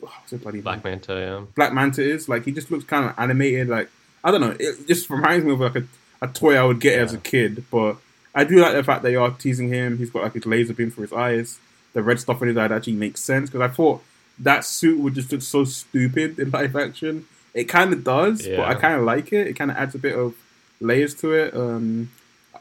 what's 0.00 0.32
it 0.32 0.42
bloody 0.42 0.60
Black? 0.60 0.82
Manta, 0.84 1.14
yeah. 1.14 1.44
Black 1.54 1.72
Manta 1.72 2.02
is. 2.02 2.28
Like 2.28 2.44
he 2.44 2.52
just 2.52 2.70
looks 2.70 2.84
kind 2.84 3.06
of 3.06 3.14
animated. 3.18 3.68
Like 3.68 3.88
I 4.24 4.30
don't 4.32 4.40
know. 4.40 4.56
It 4.58 4.86
just 4.88 5.08
reminds 5.10 5.44
me 5.46 5.52
of 5.52 5.60
like 5.60 5.76
a, 5.76 5.84
a 6.22 6.28
toy 6.28 6.56
I 6.56 6.64
would 6.64 6.80
get 6.80 6.98
as 6.98 7.14
a 7.14 7.18
kid. 7.18 7.64
But 7.70 7.96
I 8.34 8.44
do 8.44 8.56
like 8.60 8.74
the 8.74 8.82
fact 8.84 9.02
that 9.02 9.08
they 9.10 9.16
are 9.16 9.30
teasing 9.30 9.68
him. 9.68 9.96
He's 9.98 10.10
got 10.10 10.24
like 10.24 10.34
his 10.34 10.44
laser 10.44 10.74
beam 10.74 10.90
for 10.90 11.02
his 11.02 11.12
eyes. 11.12 11.58
The 11.96 12.02
red 12.02 12.20
stuff 12.20 12.42
in 12.42 12.48
his 12.48 12.56
eye 12.58 12.66
actually 12.66 12.92
makes 12.92 13.20
sense 13.22 13.48
because 13.48 13.64
I 13.70 13.72
thought 13.72 14.02
that 14.38 14.64
suit 14.66 14.98
would 15.00 15.14
just 15.14 15.32
look 15.32 15.40
so 15.40 15.64
stupid 15.64 16.38
in 16.38 16.50
live 16.58 16.76
action. 16.76 17.26
It 17.54 17.64
kind 17.64 17.90
of 17.94 18.04
does, 18.04 18.46
but 18.46 18.68
I 18.68 18.74
kind 18.74 18.94
of 18.98 19.02
like 19.04 19.32
it. 19.32 19.46
It 19.46 19.54
kind 19.54 19.70
of 19.70 19.78
adds 19.78 19.94
a 19.94 19.98
bit 19.98 20.14
of 20.14 20.34
layers 20.78 21.14
to 21.22 21.32
it. 21.32 21.54
Um, 21.56 22.10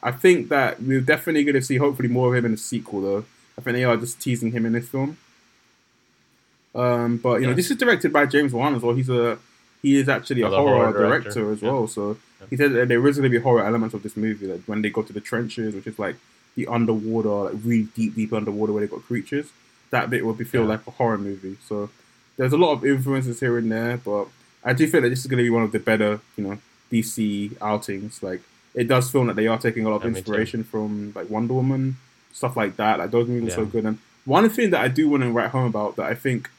I 0.01 0.11
think 0.11 0.47
that 0.49 0.81
we're 0.81 1.01
definitely 1.01 1.43
going 1.43 1.55
to 1.55 1.61
see 1.61 1.75
hopefully 1.77 2.07
more 2.07 2.29
of 2.29 2.35
him 2.37 2.45
in 2.45 2.51
the 2.51 2.57
sequel, 2.57 3.01
though. 3.01 3.25
I 3.57 3.61
think 3.61 3.75
they 3.75 3.83
are 3.83 3.97
just 3.97 4.21
teasing 4.21 4.53
him 4.53 4.65
in 4.65 4.71
this 4.73 4.87
film. 4.87 5.17
Um, 6.73 7.17
but 7.17 7.41
you 7.41 7.47
know, 7.47 7.53
this 7.53 7.71
is 7.71 7.77
directed 7.77 8.11
by 8.13 8.25
James 8.25 8.53
Wan 8.53 8.75
as 8.75 8.81
well. 8.81 8.95
He's 8.95 9.09
a 9.09 9.37
he 9.81 9.97
is 9.97 10.07
actually 10.09 10.41
a 10.43 10.47
a 10.47 10.49
horror, 10.49 10.75
horror 10.91 10.93
director. 10.93 11.29
director. 11.41 11.51
as 11.53 11.61
Yeah. 11.61 11.71
well. 11.71 11.87
So 11.87 12.17
he 12.49 12.57
said 12.57 12.71
that 12.73 12.87
there 12.87 13.05
is 13.07 13.17
going 13.17 13.29
to 13.31 13.37
be 13.37 13.41
horror 13.41 13.65
elements 13.65 13.93
of 13.95 14.03
this 14.03 14.15
movie, 14.17 14.47
like 14.47 14.61
when 14.65 14.81
they 14.81 14.89
go 14.89 15.01
to 15.01 15.13
the 15.13 15.21
trenches, 15.21 15.75
which 15.75 15.87
is 15.87 15.99
like 15.99 16.15
the 16.55 16.67
underwater, 16.67 17.29
like 17.53 17.61
really 17.63 17.87
deep, 17.95 18.15
deep 18.15 18.33
underwater 18.33 18.71
where 18.73 18.81
they 18.85 18.87
got 18.89 19.03
creatures. 19.05 19.47
That 19.91 20.09
bit 20.09 20.25
would 20.25 20.37
be 20.37 20.43
feel 20.45 20.61
Yeah. 20.63 20.67
like 20.69 20.87
a 20.87 20.91
horror 20.91 21.17
movie. 21.17 21.57
So 21.67 21.89
there's 22.37 22.53
a 22.53 22.57
lot 22.57 22.71
of 22.73 22.85
influences 22.85 23.39
here 23.39 23.57
and 23.57 23.71
there, 23.71 23.97
but 23.97 24.27
I 24.63 24.73
do 24.73 24.87
feel 24.87 25.01
that 25.01 25.09
this 25.09 25.19
is 25.19 25.27
going 25.27 25.37
to 25.37 25.43
be 25.43 25.49
one 25.49 25.63
of 25.63 25.71
the 25.71 25.79
better, 25.79 26.19
you 26.37 26.43
know, 26.43 26.57
DC 26.91 27.51
outings. 27.61 28.21
Like 28.23 28.41
it 28.73 28.87
does 28.87 29.09
feel 29.11 29.25
that 29.25 29.35
they 29.35 29.47
are 29.47 29.57
taking 29.57 29.85
a 29.85 29.89
lot 29.89 29.97
of 29.97 30.03
Yeah, 30.03 30.17
inspiration 30.17 30.63
from 30.63 31.11
like 31.15 31.29
Wonder 31.29 31.53
Woman, 31.53 31.97
stuff 32.33 32.55
like 32.57 32.77
that. 32.77 32.99
Like 32.99 33.11
those 33.11 33.27
movies 33.27 33.53
are 33.53 33.57
so 33.57 33.65
good. 33.65 33.85
And 33.85 33.99
one 34.25 34.49
thing 34.49 34.71
that 34.71 34.81
I 34.81 34.87
do 34.87 35.09
want 35.09 35.23
to 35.23 35.29
write 35.31 35.51
home 35.51 35.65
about 35.67 35.95
that 35.97 36.05
I 36.05 36.15
think 36.15 36.49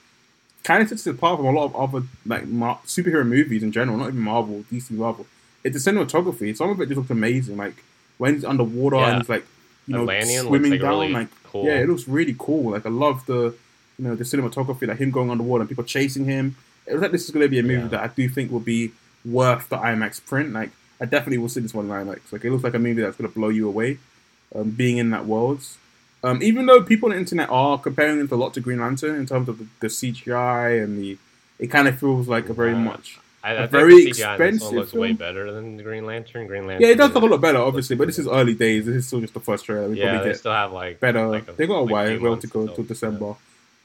kind 0.62 0.82
of 0.82 0.88
sets 0.88 1.06
it 1.06 1.10
apart 1.16 1.38
from 1.38 1.46
a 1.46 1.52
lot 1.52 1.64
of 1.66 1.76
other 1.76 2.06
like 2.24 2.46
Mar- 2.46 2.80
superhero 2.86 3.26
movies 3.26 3.62
in 3.62 3.72
general, 3.72 3.96
not 3.98 4.08
even 4.08 4.20
Marvel, 4.20 4.64
DC, 4.70 4.90
Marvel. 4.92 5.26
It's 5.64 5.82
the 5.84 5.90
cinematography. 5.90 6.56
Some 6.56 6.70
of 6.70 6.80
it 6.80 6.86
just 6.86 6.98
looks 6.98 7.10
amazing. 7.10 7.56
Like 7.56 7.82
when 8.18 8.34
he's 8.34 8.44
underwater 8.44 8.96
Yeah. 8.96 9.08
and 9.10 9.22
he's 9.22 9.28
like, 9.28 9.44
you 9.86 9.94
know, 9.94 10.02
Atlantean 10.02 10.46
swimming 10.46 10.70
like, 10.72 10.80
down. 10.80 10.90
really 11.00 11.12
like, 11.12 11.28
cool. 11.44 11.64
yeah, 11.64 11.78
it 11.78 11.88
looks 11.88 12.06
really 12.08 12.36
cool. 12.38 12.72
Like 12.72 12.86
I 12.86 12.90
love 12.90 13.24
the, 13.26 13.54
you 13.98 14.04
know, 14.04 14.14
the 14.14 14.24
cinematography, 14.24 14.86
like 14.88 14.98
him 14.98 15.10
going 15.10 15.30
underwater 15.30 15.62
and 15.62 15.68
people 15.68 15.84
chasing 15.84 16.24
him. 16.24 16.56
It 16.86 16.92
was 16.94 17.02
like 17.02 17.12
this 17.12 17.24
is 17.24 17.30
going 17.30 17.44
to 17.44 17.48
be 17.48 17.58
a 17.58 17.62
movie 17.62 17.82
Yeah. 17.82 17.88
that 17.88 18.00
I 18.00 18.06
do 18.08 18.28
think 18.28 18.50
will 18.50 18.60
be 18.60 18.92
worth 19.24 19.68
the 19.68 19.76
IMAX 19.78 20.24
print. 20.24 20.52
Like 20.52 20.70
I 21.00 21.04
definitely 21.04 21.38
will 21.38 21.48
see 21.48 21.60
this 21.60 21.74
one 21.74 21.86
in 21.86 21.90
IMAX. 21.90 22.32
Like 22.32 22.44
it 22.44 22.50
looks 22.50 22.64
like 22.64 22.74
a 22.74 22.78
movie 22.78 23.02
that's 23.02 23.16
going 23.16 23.30
to 23.30 23.34
blow 23.34 23.48
you 23.48 23.68
away. 23.68 23.98
Um, 24.54 24.70
being 24.70 24.98
in 24.98 25.10
that 25.10 25.26
world. 25.26 25.60
Um, 26.22 26.40
even 26.40 26.66
though 26.66 26.80
people 26.80 27.08
on 27.08 27.14
the 27.14 27.18
internet 27.18 27.50
are 27.50 27.78
comparing 27.78 28.20
it 28.20 28.30
a 28.30 28.36
lot 28.36 28.54
to 28.54 28.60
Green 28.60 28.78
Lantern 28.78 29.16
in 29.16 29.26
terms 29.26 29.48
of 29.48 29.58
the, 29.58 29.66
the 29.80 29.86
CGI 29.88 30.82
and 30.82 30.98
the, 30.98 31.18
it 31.58 31.66
kind 31.66 31.88
of 31.88 31.98
feels 31.98 32.28
like 32.28 32.48
a 32.48 32.54
very 32.54 32.74
much. 32.74 33.18
I, 33.46 33.50
I 33.50 33.52
a 33.52 33.58
think 33.60 33.70
very 33.70 34.04
the 34.04 34.10
CGI 34.10 34.10
in 34.10 34.10
this 34.10 34.20
one 34.24 34.30
expensive 34.48 34.72
looks 34.72 34.92
way 34.92 35.12
better 35.12 35.52
than 35.52 35.76
the 35.76 35.82
Green 35.82 36.04
Lantern. 36.06 36.46
Green 36.46 36.66
Lantern. 36.66 36.82
Yeah, 36.86 36.92
it 36.94 36.98
does 36.98 37.12
look 37.14 37.22
a 37.22 37.26
lot 37.26 37.40
better, 37.40 37.58
obviously, 37.58 37.96
but 37.96 38.06
this 38.08 38.18
is 38.18 38.26
early 38.26 38.54
days. 38.54 38.86
This 38.86 38.96
is 38.96 39.06
still 39.06 39.20
just 39.20 39.34
the 39.34 39.40
first 39.40 39.64
trailer. 39.64 39.88
We 39.88 39.98
Yeah, 40.00 40.12
probably 40.14 40.32
they 40.32 40.36
still 40.38 40.52
have 40.52 40.72
like 40.72 41.00
better. 41.00 41.26
like 41.26 41.48
a- 41.48 41.52
they 41.52 41.66
got 41.66 41.78
a 41.78 41.80
like 41.82 41.90
while 41.90 42.20
well 42.20 42.36
to 42.36 42.46
go 42.46 42.64
still, 42.64 42.74
till 42.74 42.84
yeah. 42.84 42.88
December. 42.88 43.34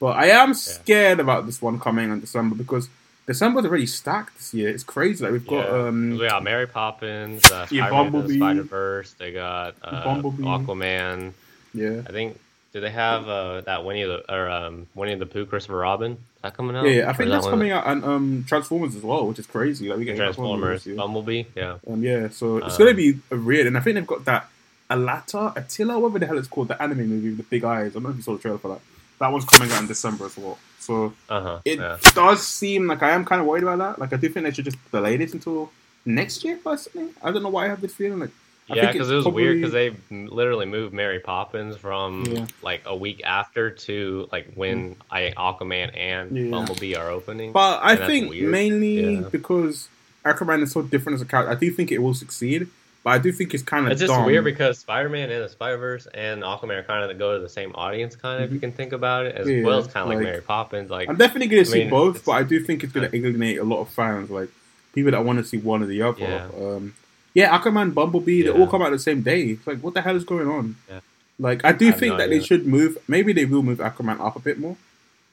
But 0.00 0.16
I 0.16 0.26
am 0.30 0.54
scared 0.54 1.20
about 1.20 1.46
this 1.46 1.62
one 1.62 1.78
coming 1.78 2.10
in 2.10 2.20
December 2.20 2.56
because 2.56 2.88
December's 3.26 3.64
already 3.66 3.86
stacked 3.86 4.36
this 4.36 4.52
year. 4.52 4.68
It's 4.68 4.82
crazy. 4.82 5.22
Like 5.24 5.32
we've 5.32 5.46
got 5.46 5.68
Yeah. 5.68 5.86
um, 5.86 6.10
we 6.18 6.26
got 6.26 6.42
Mary 6.42 6.66
Poppins, 6.66 7.48
uh, 7.52 7.68
Yeah, 7.70 7.88
Bumblebee. 7.88 8.36
Spider 8.38 8.62
Verse. 8.64 9.12
They 9.12 9.30
got 9.32 9.76
uh, 9.82 10.02
Bumblebee. 10.04 10.42
Aquaman. 10.42 11.32
yeah, 11.72 12.02
I 12.06 12.10
think. 12.10 12.38
Do 12.72 12.80
they 12.80 12.90
have 12.90 13.28
uh, 13.28 13.60
that 13.60 13.84
Winnie 13.84 14.04
the 14.04 14.24
or 14.34 14.48
um, 14.50 14.86
Winnie 14.94 15.14
the 15.14 15.26
Pooh, 15.26 15.44
Christopher 15.46 15.76
Robin? 15.76 16.16
That 16.42 16.56
coming 16.56 16.74
out? 16.76 16.86
yeah. 16.86 17.08
I 17.08 17.12
think 17.12 17.30
that's 17.30 17.44
that 17.44 17.50
coming 17.50 17.70
out 17.70 17.86
and 17.86 18.04
um, 18.04 18.44
Transformers 18.48 18.96
as 18.96 19.02
well, 19.02 19.26
which 19.28 19.38
is 19.38 19.46
crazy. 19.46 19.88
Like 19.88 19.98
we 19.98 20.04
get 20.04 20.16
Transformers. 20.16 20.84
Bumblebee. 20.84 21.44
Yeah. 21.54 21.78
Um, 21.88 22.02
yeah, 22.02 22.28
so 22.30 22.56
it's 22.58 22.74
Um, 22.74 22.78
gonna 22.78 22.94
be 22.94 23.20
a 23.30 23.36
weird, 23.36 23.66
and 23.68 23.76
I 23.76 23.80
think 23.80 23.94
they've 23.94 24.06
got 24.06 24.24
that 24.24 24.48
Alata, 24.90 25.52
Attila, 25.56 25.98
whatever 25.98 26.18
the 26.18 26.26
hell 26.26 26.38
it's 26.38 26.48
called, 26.48 26.68
the 26.68 26.82
anime 26.82 27.06
movie 27.08 27.28
with 27.28 27.38
the 27.38 27.44
big 27.44 27.64
eyes. 27.64 27.90
I 27.92 27.94
don't 27.94 28.02
know 28.04 28.10
if 28.10 28.16
you 28.16 28.22
saw 28.22 28.32
the 28.34 28.40
trailer 28.40 28.58
for 28.58 28.68
that. 28.68 28.80
That 29.20 29.30
one's 29.32 29.44
coming 29.44 29.70
out 29.70 29.80
in 29.80 29.86
December 29.86 30.26
as 30.26 30.36
well. 30.36 30.58
So 30.80 31.14
Uh 31.28 31.40
huh. 31.40 31.58
it 31.64 31.78
Yeah. 31.78 31.96
does 32.14 32.46
seem 32.46 32.88
like 32.88 33.02
I 33.02 33.10
am 33.12 33.24
kind 33.24 33.40
of 33.40 33.46
worried 33.46 33.62
about 33.62 33.78
that. 33.78 33.98
Like 34.00 34.12
I 34.12 34.16
do 34.16 34.28
think 34.28 34.44
they 34.44 34.50
should 34.52 34.64
just 34.64 34.78
delay 34.90 35.16
this 35.16 35.32
until 35.32 35.70
next 36.04 36.44
year. 36.44 36.58
Personally, 36.62 37.10
I 37.22 37.30
don't 37.30 37.42
know 37.42 37.48
why 37.48 37.66
I 37.66 37.68
have 37.68 37.80
this 37.80 37.94
feeling. 37.94 38.18
Like 38.18 38.30
Yeah, 38.68 38.90
because 38.92 39.10
it 39.10 39.14
was 39.14 39.26
weird 39.28 39.56
because 39.56 39.72
they 39.72 39.94
literally 40.10 40.66
moved 40.66 40.94
Mary 40.94 41.18
Poppins 41.20 41.76
from 41.76 42.24
Yeah. 42.24 42.46
like 42.62 42.82
a 42.86 42.94
week 42.96 43.20
after 43.24 43.70
to 43.70 44.28
like 44.32 44.52
when 44.54 44.96
I 45.10 45.32
Aquaman 45.36 45.90
and 45.96 46.36
Yeah. 46.36 46.50
Bumblebee 46.50 46.94
are 46.94 47.10
opening. 47.10 47.52
But 47.52 47.80
I 47.82 47.96
think 47.96 48.32
mainly 48.34 49.14
Yeah. 49.16 49.28
because 49.30 49.88
Aquaman 50.24 50.62
is 50.62 50.72
so 50.72 50.82
different 50.82 51.16
as 51.16 51.22
a 51.22 51.24
character, 51.26 51.52
I 51.52 51.56
do 51.56 51.70
think 51.70 51.90
it 51.92 51.98
will 51.98 52.14
succeed. 52.14 52.68
But 53.04 53.10
I 53.10 53.18
do 53.18 53.32
think 53.32 53.52
it's 53.52 53.64
kind 53.64 53.84
of 53.84 53.90
It's 53.90 54.00
just 54.00 54.12
dumb. 54.12 54.24
weird 54.26 54.44
because 54.44 54.78
Spider-Man 54.78 55.28
and 55.28 55.42
the 55.42 55.48
Spider-Verse 55.48 56.06
and 56.14 56.44
Aquaman 56.44 56.76
are 56.78 56.82
kind 56.84 57.10
of 57.10 57.18
go 57.18 57.34
to 57.34 57.40
the 57.42 57.48
same 57.48 57.72
audience, 57.74 58.14
kind 58.14 58.40
of 58.44 58.48
if 58.48 58.54
you 58.54 58.60
can 58.60 58.70
think 58.70 58.92
about 58.92 59.26
it, 59.26 59.34
as 59.34 59.48
Mm-hmm. 59.48 59.66
Well 59.66 59.78
as 59.80 59.88
kind 59.88 60.04
of 60.04 60.08
like, 60.10 60.18
like- 60.18 60.24
Mary 60.24 60.40
Poppins. 60.40 60.88
Like, 60.88 61.08
I'm 61.08 61.16
definitely 61.16 61.48
going 61.48 61.64
to 61.64 61.68
see 61.70 61.80
mean, 61.80 61.90
both, 61.90 62.24
but 62.24 62.32
I 62.32 62.44
do 62.44 62.60
think 62.60 62.84
it's 62.84 62.92
going 62.92 63.10
to 63.10 63.16
alienate 63.16 63.58
a 63.58 63.64
lot 63.64 63.80
of 63.80 63.88
fans, 63.88 64.30
like 64.30 64.50
people 64.94 65.10
that 65.10 65.24
want 65.24 65.40
to 65.40 65.44
see 65.44 65.58
one 65.58 65.82
or 65.82 65.86
the 65.86 66.00
other. 66.02 66.42
Um, 66.56 66.94
yeah, 67.34 67.56
Aquaman, 67.58 67.94
Bumblebee, 67.94 68.42
they 68.42 68.50
all 68.50 68.66
come 68.66 68.82
out 68.82 68.90
the 68.90 68.98
same 68.98 69.22
day. 69.22 69.42
It's 69.50 69.66
like, 69.66 69.78
what 69.80 69.94
the 69.94 70.02
hell 70.02 70.16
is 70.16 70.24
going 70.24 70.48
on? 70.48 70.76
Yeah. 70.88 71.00
Like, 71.38 71.64
I 71.64 71.72
do 71.72 71.88
I 71.88 71.92
think 71.92 72.12
no 72.12 72.18
that 72.18 72.30
they 72.30 72.40
should 72.40 72.66
move. 72.66 72.98
Maybe 73.08 73.32
they 73.32 73.44
will 73.46 73.62
move 73.62 73.78
Aquaman 73.78 74.20
up 74.20 74.36
a 74.36 74.40
bit 74.40 74.58
more. 74.58 74.76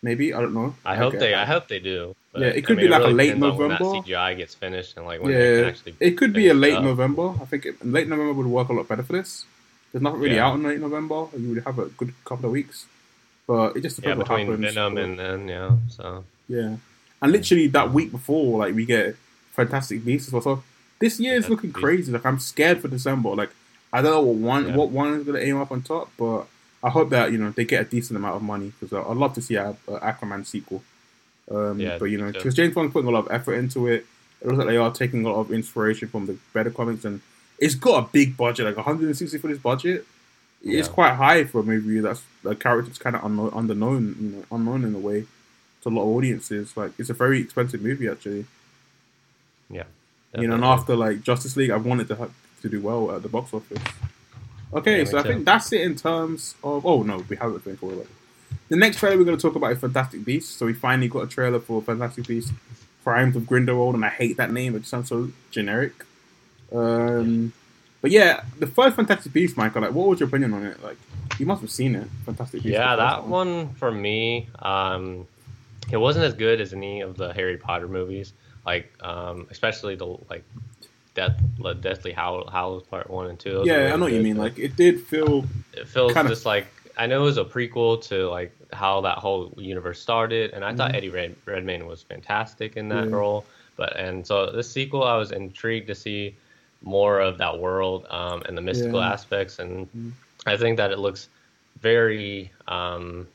Maybe 0.01 0.33
I 0.33 0.39
don't 0.39 0.53
know. 0.53 0.75
I 0.85 0.95
hope 0.95 1.09
Okay. 1.09 1.17
they, 1.19 1.33
I 1.33 1.43
hope 1.45 1.67
they 1.67 1.79
do. 1.79 2.15
But, 2.31 2.41
Yeah, 2.41 2.47
it 2.47 2.57
I 2.57 2.61
could 2.61 2.77
mean, 2.77 2.85
be 2.85 2.89
like 2.89 3.03
a 3.03 3.07
late 3.07 3.33
on 3.33 3.39
when 3.41 3.49
November. 3.51 3.77
that 3.77 4.05
CGI 4.05 4.37
gets 4.37 4.55
finished 4.55 4.95
and 4.95 5.05
like 5.05 5.21
when 5.21 5.33
they 5.33 5.37
can 5.55 5.59
Yeah, 5.63 5.69
actually. 5.69 5.95
it 5.99 6.11
could 6.17 6.31
be 6.31 6.47
a 6.47 6.53
late 6.53 6.75
up. 6.75 6.83
November. 6.83 7.31
I 7.41 7.45
think 7.45 7.65
it, 7.65 7.85
late 7.85 8.07
November 8.07 8.33
would 8.33 8.45
work 8.47 8.69
a 8.69 8.73
lot 8.73 8.87
better 8.87 9.03
for 9.03 9.13
this. 9.13 9.45
There's 9.91 10.01
nothing 10.01 10.21
really 10.21 10.35
Yeah. 10.35 10.47
out 10.47 10.55
in 10.55 10.63
late 10.63 10.79
November. 10.79 11.25
You 11.37 11.49
would 11.55 11.63
have 11.65 11.77
a 11.79 11.85
good 11.87 12.13
couple 12.23 12.45
of 12.45 12.51
weeks, 12.53 12.85
but 13.45 13.75
it 13.75 13.81
just 13.81 13.97
depends 13.97 14.19
Yeah, 14.19 14.23
depends 14.23 14.29
what 14.49 14.57
between 14.59 14.63
happens. 14.63 14.75
Venom 14.75 14.97
and 14.97 15.19
then 15.19 15.47
yeah, 15.49 15.71
so 15.89 16.23
Yeah, 16.47 16.75
and 17.21 17.31
literally 17.31 17.67
that 17.67 17.91
week 17.91 18.11
before, 18.11 18.59
like 18.59 18.73
we 18.73 18.85
get 18.85 19.15
Fantastic 19.51 20.05
Beasts 20.05 20.27
as 20.29 20.33
well. 20.33 20.41
So 20.43 20.63
this 20.99 21.19
year 21.19 21.35
is 21.35 21.49
looking 21.49 21.71
crazy. 21.71 22.11
Like 22.11 22.25
I'm 22.25 22.39
scared 22.39 22.81
for 22.81 22.87
December. 22.87 23.29
Like 23.35 23.51
I 23.91 24.01
don't 24.01 24.11
know 24.11 24.21
what 24.21 24.35
one 24.35 24.67
Yeah. 24.67 24.75
what 24.75 24.89
one 24.89 25.13
is 25.15 25.23
going 25.25 25.39
to 25.39 25.45
aim 25.47 25.57
up 25.57 25.71
on 25.71 25.81
top, 25.81 26.11
but 26.17 26.45
I 26.83 26.89
hope 26.89 27.09
that 27.09 27.31
you 27.31 27.37
know 27.37 27.51
they 27.51 27.65
get 27.65 27.81
a 27.81 27.89
decent 27.89 28.17
amount 28.17 28.35
of 28.35 28.41
money 28.43 28.71
because 28.79 28.93
I'd 28.97 29.17
love 29.17 29.33
to 29.35 29.41
see 29.41 29.55
a, 29.55 29.75
a 29.87 29.99
Aquaman 29.99 30.45
sequel. 30.45 30.83
Um, 31.51 31.79
Yeah, 31.79 31.97
but 31.97 32.05
you 32.05 32.17
know, 32.17 32.31
because 32.31 32.53
James 32.53 32.75
Wan's 32.75 32.93
putting 32.93 33.07
a 33.09 33.11
lot 33.11 33.25
of 33.25 33.31
effort 33.31 33.55
into 33.55 33.87
it. 33.87 34.05
It 34.41 34.47
looks 34.47 34.57
like 34.59 34.67
they 34.67 34.77
are 34.77 34.91
taking 34.91 35.25
a 35.25 35.29
lot 35.29 35.39
of 35.41 35.51
inspiration 35.51 36.07
from 36.07 36.25
the 36.25 36.37
better 36.53 36.69
comics, 36.69 37.03
and 37.03 37.19
it's 37.57 37.75
got 37.75 38.05
a 38.05 38.07
big 38.09 38.37
budget, 38.37 38.65
like 38.67 38.77
160 38.77 39.37
for 39.37 39.47
this 39.49 39.57
budget. 39.57 40.05
It's 40.63 40.87
Yeah. 40.87 40.93
quite 40.93 41.15
high 41.15 41.43
for 41.43 41.59
a 41.59 41.63
movie 41.63 41.99
that's 41.99 42.21
the 42.43 42.55
character's 42.55 42.97
kind 42.97 43.15
of 43.17 43.23
unknown, 43.25 44.15
you 44.21 44.29
know, 44.29 44.43
unknown 44.51 44.85
in 44.85 44.95
a 44.95 44.99
way 44.99 45.25
to 45.81 45.89
a 45.89 45.91
lot 45.91 46.03
of 46.03 46.07
audiences. 46.09 46.77
Like 46.77 46.91
it's 46.97 47.09
a 47.09 47.13
very 47.13 47.41
expensive 47.41 47.81
movie 47.81 48.07
actually. 48.07 48.45
yeah. 49.69 49.83
You 50.37 50.47
know, 50.47 50.55
and 50.55 50.63
after 50.63 50.95
like 50.95 51.23
Justice 51.23 51.55
League, 51.57 51.71
I 51.71 51.77
wanted 51.77 52.07
to 52.09 52.15
have, 52.15 52.31
to 52.61 52.69
do 52.69 52.81
well 52.81 53.11
at 53.11 53.23
the 53.23 53.29
box 53.29 53.53
office. 53.53 53.81
Okay, 54.73 54.99
Yeah, 54.99 55.03
so 55.05 55.17
me 55.17 55.19
I 55.19 55.23
think 55.23 55.45
that's 55.45 55.71
it 55.73 55.81
in 55.81 55.95
terms 55.95 56.55
of. 56.63 56.85
Oh 56.85 57.01
no, 57.03 57.25
we 57.27 57.35
haven't 57.35 57.63
been 57.63 57.77
forward. 57.77 58.07
The 58.69 58.75
next 58.75 58.97
trailer 58.99 59.17
we're 59.17 59.23
going 59.23 59.37
to 59.37 59.41
talk 59.41 59.55
about 59.55 59.71
is 59.71 59.79
Fantastic 59.79 60.23
Beasts. 60.23 60.53
So 60.53 60.67
we 60.67 60.73
finally 60.73 61.07
got 61.07 61.23
a 61.23 61.27
trailer 61.27 61.59
for 61.59 61.81
Fantastic 61.81 62.27
Beasts: 62.27 62.51
Crimes 63.03 63.35
of 63.35 63.47
Grindelwald, 63.47 63.95
and 63.95 64.05
I 64.05 64.09
hate 64.09 64.37
that 64.37 64.51
name. 64.51 64.75
It 64.75 64.85
sounds 64.85 65.09
so 65.09 65.31
generic. 65.49 65.93
Um, 66.71 67.53
but 68.01 68.11
yeah, 68.11 68.43
the 68.59 68.67
first 68.67 68.95
Fantastic 68.95 69.33
Beasts, 69.33 69.57
Michael. 69.57 69.81
Like, 69.81 69.91
what 69.91 70.07
was 70.07 70.19
your 70.19 70.29
opinion 70.29 70.53
on 70.53 70.65
it? 70.65 70.83
Like, 70.83 70.97
you 71.39 71.47
must 71.47 71.61
have 71.61 71.71
seen 71.71 71.95
it. 71.95 72.07
Fantastic 72.25 72.61
Beasts. 72.61 72.73
Yeah, 72.73 72.95
the 72.95 73.01
first 73.01 73.23
that 73.23 73.27
one 73.27 73.73
for 73.73 73.91
me, 73.91 74.49
um, 74.59 75.27
it 75.91 75.97
wasn't 75.97 76.25
as 76.25 76.35
good 76.35 76.61
as 76.61 76.73
any 76.73 77.01
of 77.01 77.17
the 77.17 77.33
Harry 77.33 77.57
Potter 77.57 77.87
movies. 77.87 78.33
Like, 78.69 78.87
um, 79.01 79.47
especially 79.49 79.95
the 79.95 80.05
like 80.29 80.43
Death, 81.15 81.35
like 81.57 81.81
Deathly 81.81 82.11
Hallow, 82.11 82.47
Hallows 82.49 82.83
Part 82.83 83.09
One 83.09 83.25
and 83.31 83.39
Two. 83.39 83.63
Yeah, 83.65 83.77
really 83.77 83.91
I 83.91 83.95
know 83.95 84.05
what 84.05 84.13
you 84.13 84.21
mean. 84.21 84.37
Like, 84.37 84.59
it 84.59 84.75
did 84.75 85.01
feel. 85.01 85.45
it 85.73 85.87
feels 85.87 86.13
kinda- 86.13 86.29
just 86.29 86.45
like 86.45 86.67
I 86.95 87.07
know 87.07 87.21
it 87.21 87.25
was 87.25 87.37
a 87.37 87.45
prequel 87.45 87.99
to 88.09 88.29
like 88.29 88.51
how 88.71 89.01
that 89.01 89.17
whole 89.17 89.51
universe 89.57 89.99
started, 89.99 90.51
and 90.53 90.63
I 90.63 90.75
thought 90.75 90.93
Eddie 90.93 91.09
Red, 91.09 91.35
Redmayne 91.45 91.87
was 91.87 92.03
fantastic 92.03 92.77
in 92.77 92.89
that 92.89 93.05
Mm-hmm. 93.05 93.09
Yeah. 93.13 93.15
role. 93.21 93.45
But 93.75 93.95
and 93.97 94.27
so 94.27 94.51
this 94.51 94.69
sequel, 94.69 95.03
I 95.03 95.15
was 95.15 95.31
intrigued 95.31 95.87
to 95.87 95.95
see 95.95 96.35
more 96.83 97.19
of 97.27 97.39
that 97.39 97.57
world 97.57 98.05
um, 98.11 98.43
and 98.45 98.55
the 98.55 98.61
mystical 98.61 98.99
Yeah. 98.99 99.11
aspects, 99.13 99.57
and 99.57 99.71
Mhm. 99.97 100.11
I 100.45 100.55
think 100.57 100.77
that 100.77 100.91
it 100.91 100.99
looks 100.99 101.27
very. 101.81 102.51
Um, 102.67 103.25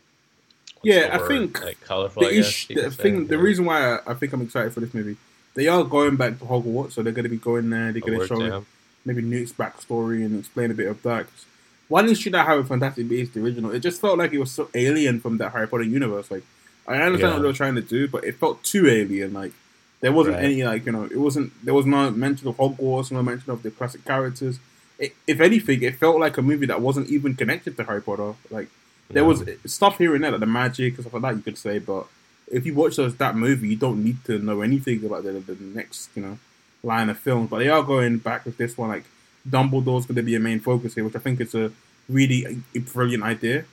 Yeah, 0.84 1.08
I 1.16 1.18
think 1.26 1.62
like 1.64 1.80
colorful. 1.80 2.22
the 2.22 2.28
I 2.28 2.34
guess 2.34 2.46
ish, 2.46 2.66
the 2.68 2.90
thing, 2.90 3.26
the 3.26 3.38
reason 3.38 3.64
why 3.64 3.78
I, 3.96 4.10
I 4.12 4.14
think 4.14 4.34
I'm 4.34 4.42
excited 4.42 4.70
for 4.74 4.80
this 4.80 4.92
movie, 4.92 5.16
they 5.54 5.68
are 5.68 5.84
going 5.84 6.16
back 6.16 6.38
to 6.38 6.44
Hogwarts, 6.44 6.92
so 6.92 7.02
they're 7.02 7.12
going 7.12 7.24
to 7.24 7.28
be 7.30 7.36
going 7.36 7.70
there. 7.70 7.92
They're 7.92 8.00
going 8.00 8.20
to 8.20 8.26
show 8.26 8.40
yeah. 8.42 8.60
maybe 9.04 9.22
Newt's 9.22 9.52
backstory 9.52 10.24
and 10.24 10.38
explain 10.38 10.70
a 10.70 10.74
bit 10.74 10.88
of 10.88 11.02
that. 11.02 11.26
'Cause 11.26 11.44
Why 11.88 12.02
didn't 12.02 12.18
she 12.18 12.30
not 12.30 12.46
have 12.46 12.58
a 12.58 12.64
Fantastic 12.64 13.08
Beasts 13.08 13.34
the 13.34 13.40
original? 13.42 13.70
It 13.70 13.80
just 13.80 14.00
felt 14.00 14.18
like 14.18 14.32
it 14.32 14.38
was 14.38 14.50
so 14.50 14.68
alien 14.74 15.20
from 15.20 15.38
that 15.38 15.52
Harry 15.52 15.68
Potter 15.68 15.84
universe. 15.84 16.30
Like 16.30 16.42
I 16.86 16.96
understand 16.96 17.20
Yeah. 17.20 17.34
what 17.36 17.42
they 17.42 17.48
were 17.48 17.52
trying 17.54 17.74
to 17.76 17.82
do, 17.82 18.08
but 18.08 18.24
it 18.24 18.36
felt 18.36 18.62
too 18.62 18.88
alien. 18.88 19.32
Like 19.32 19.52
there 20.00 20.12
wasn't 20.12 20.36
Right. 20.36 20.44
any 20.46 20.64
like 20.64 20.86
you 20.86 20.92
know, 20.92 21.04
it 21.04 21.16
wasn't 21.18 21.52
there 21.64 21.74
was 21.74 21.86
no 21.86 22.10
mention 22.10 22.48
of 22.48 22.56
Hogwarts, 22.56 23.10
no 23.12 23.22
mention 23.22 23.50
of 23.52 23.62
the 23.62 23.70
classic 23.70 24.04
characters. 24.04 24.58
It, 24.98 25.14
if 25.26 25.40
anything, 25.40 25.82
it 25.82 25.96
felt 25.96 26.18
like 26.20 26.36
a 26.38 26.42
movie 26.42 26.66
that 26.66 26.80
wasn't 26.80 27.08
even 27.08 27.34
connected 27.34 27.76
to 27.76 27.84
Harry 27.84 28.00
Potter. 28.02 28.34
Like 28.50 28.68
there 29.10 29.24
was 29.24 29.42
eh, 29.46 29.54
stuff 29.66 29.98
here 29.98 30.14
and 30.14 30.24
there, 30.24 30.30
like 30.30 30.40
the 30.40 30.46
magic 30.46 30.94
and 30.94 31.02
stuff 31.04 31.12
like 31.14 31.22
that, 31.22 31.36
you 31.36 31.42
could 31.42 31.58
say, 31.58 31.78
but 31.78 32.06
if 32.50 32.66
you 32.66 32.74
watch 32.74 32.96
those, 32.96 33.16
that 33.16 33.36
movie, 33.36 33.68
you 33.68 33.76
don't 33.76 34.02
need 34.04 34.24
to 34.26 34.38
know 34.38 34.60
anything 34.62 35.04
about 35.04 35.24
the, 35.24 35.32
the 35.32 35.56
next, 35.60 36.10
you 36.14 36.22
know, 36.22 36.38
line 36.82 37.08
of 37.10 37.18
films. 37.18 37.50
But 37.50 37.58
they 37.58 37.68
are 37.68 37.82
going 37.82 38.18
back 38.18 38.44
with 38.44 38.56
this 38.58 38.76
one. 38.76 38.90
Like 38.90 39.04
Dumbledore's 39.48 40.06
going 40.06 40.16
to 40.16 40.22
be 40.22 40.34
a 40.34 40.40
main 40.40 40.60
focus 40.60 40.94
here, 40.94 41.04
which 41.04 41.16
I 41.16 41.18
think 41.20 41.40
is 41.40 41.54
a 41.54 41.72
really 42.08 42.62
a 42.74 42.78
brilliant 42.80 43.22
idea 43.22 43.64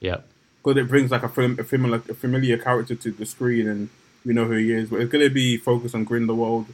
Yep. 0.00 0.24
because 0.62 0.76
it 0.76 0.88
brings 0.88 1.10
like 1.10 1.22
a, 1.22 1.28
fam- 1.28 1.58
a 1.58 1.64
familiar 1.64 2.02
a 2.08 2.14
familiar 2.14 2.58
character 2.58 2.94
to 2.94 3.10
the 3.10 3.26
screen, 3.26 3.66
and 3.68 3.88
we 4.24 4.32
know 4.34 4.44
who 4.44 4.52
he 4.54 4.72
is. 4.72 4.90
But 4.90 5.00
it's 5.00 5.10
going 5.10 5.24
to 5.26 5.34
be 5.34 5.56
focused 5.56 5.94
on 5.94 6.04
Grindelwald, 6.04 6.66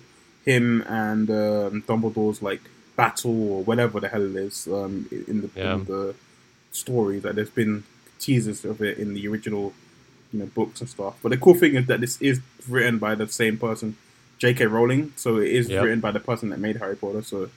him 0.44 0.82
and 0.88 1.30
um, 1.30 1.82
Dumbledore's 1.86 2.42
like 2.42 2.60
battle 2.96 3.52
or 3.52 3.64
whatever 3.64 4.00
the 4.00 4.08
hell 4.08 4.22
it 4.22 4.36
is 4.36 4.66
um, 4.68 5.08
in 5.28 5.40
the 5.42 5.50
Yeah. 5.56 5.74
in 5.74 5.84
the 5.86 6.14
stories. 6.72 7.24
Like 7.24 7.34
there's 7.36 7.50
been 7.50 7.84
teasers 8.18 8.64
of 8.64 8.82
it 8.82 8.98
in 8.98 9.14
the 9.14 9.26
original, 9.28 9.72
you 10.32 10.38
know, 10.40 10.46
books 10.46 10.80
and 10.80 10.88
stuff. 10.90 11.14
But 11.22 11.30
the 11.30 11.36
cool 11.36 11.54
thing 11.54 11.74
is 11.74 11.86
that 11.86 12.00
this 12.00 12.20
is 12.20 12.40
written 12.68 12.98
by 12.98 13.14
the 13.14 13.28
same 13.28 13.58
person, 13.58 13.96
J.K. 14.38 14.66
Rowling. 14.66 15.12
So 15.16 15.38
it 15.38 15.50
is 15.50 15.68
Yep. 15.68 15.84
written 15.84 16.00
by 16.00 16.10
the 16.12 16.20
person 16.20 16.48
that 16.50 16.58
made 16.58 16.76
Harry 16.76 16.96
Potter. 16.96 17.22
So 17.22 17.50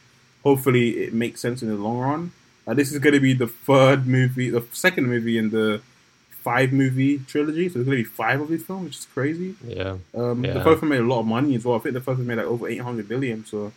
hopefully 0.43 0.89
it 1.05 1.13
makes 1.13 1.41
sense 1.41 1.61
in 1.61 1.69
the 1.69 1.75
long 1.75 1.97
run. 1.99 2.31
Uh, 2.67 2.73
this 2.73 2.91
is 2.91 2.99
going 2.99 3.13
to 3.13 3.19
be 3.19 3.33
the 3.33 3.47
third 3.47 4.07
movie, 4.07 4.49
the 4.49 4.63
second 4.71 5.07
movie 5.07 5.38
in 5.38 5.51
the 5.51 5.81
five 6.29 6.71
movie 6.71 7.17
trilogy, 7.25 7.67
so 7.67 7.73
there's 7.75 7.85
gonna 7.85 7.97
be 7.97 8.03
five 8.03 8.39
of 8.39 8.49
these 8.49 8.63
films, 8.63 8.85
which 8.85 8.97
is 8.99 9.07
crazy. 9.11 9.55
Yeah. 9.67 9.97
Um, 10.13 10.45
Yeah. 10.45 10.53
The 10.53 10.63
first 10.63 10.79
one 10.79 10.89
made 10.89 10.99
a 10.99 11.03
lot 11.03 11.21
of 11.21 11.25
money 11.25 11.55
as 11.55 11.65
well. 11.65 11.75
I 11.75 11.79
think 11.79 11.93
the 11.95 12.01
first 12.01 12.19
one 12.19 12.27
made 12.27 12.35
like 12.38 12.45
over 12.45 12.67
800 12.67 13.07
billion. 13.09 13.45
So 13.47 13.71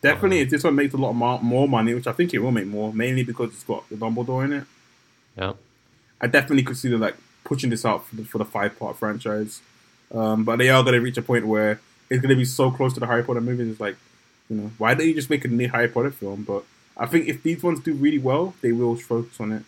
definitely, 0.00 0.36
Uh-huh. 0.38 0.44
if 0.44 0.50
this 0.50 0.62
one 0.62 0.76
makes 0.76 0.94
a 0.94 0.96
lot 0.96 1.12
more, 1.14 1.40
more 1.42 1.66
money, 1.66 1.92
which 1.92 2.06
I 2.06 2.12
think 2.12 2.32
it 2.32 2.38
will 2.38 2.52
make 2.52 2.68
more, 2.68 2.92
mainly 2.92 3.24
because 3.24 3.48
it's 3.50 3.64
got 3.64 3.88
the 3.90 3.96
Dumbledore 3.96 4.44
in 4.44 4.52
it. 4.52 4.64
Yeah. 5.36 5.54
I 6.20 6.28
definitely 6.28 6.62
could 6.62 6.76
see 6.76 6.88
them 6.88 7.00
like 7.00 7.16
pushing 7.44 7.70
this 7.70 7.84
out 7.84 8.06
for 8.06 8.16
the, 8.16 8.24
for 8.24 8.38
the 8.38 8.44
five 8.44 8.78
part 8.78 8.96
franchise. 8.96 9.60
Um, 10.12 10.44
but 10.44 10.58
they 10.58 10.70
are 10.70 10.82
going 10.82 10.94
to 10.94 11.00
reach 11.00 11.16
a 11.16 11.22
point 11.22 11.46
where 11.46 11.80
it's 12.10 12.20
going 12.20 12.30
to 12.30 12.36
be 12.36 12.44
so 12.44 12.70
close 12.70 12.94
to 12.94 13.00
the 13.00 13.06
Harry 13.06 13.22
Potter 13.22 13.40
movies. 13.40 13.68
It's 13.68 13.80
like, 13.80 13.96
you 14.48 14.56
know, 14.56 14.70
why 14.78 14.94
don't 14.94 15.06
you 15.06 15.14
just 15.14 15.30
make 15.30 15.44
a 15.44 15.48
new 15.48 15.68
Harry 15.68 15.88
Potter 15.88 16.10
film? 16.10 16.44
But 16.44 16.64
I 16.96 17.06
think 17.06 17.28
if 17.28 17.42
these 17.42 17.62
ones 17.62 17.80
do 17.80 17.94
really 17.94 18.18
well, 18.18 18.54
they 18.60 18.72
will 18.72 18.96
focus 18.96 19.40
on 19.40 19.52
it. 19.52 19.62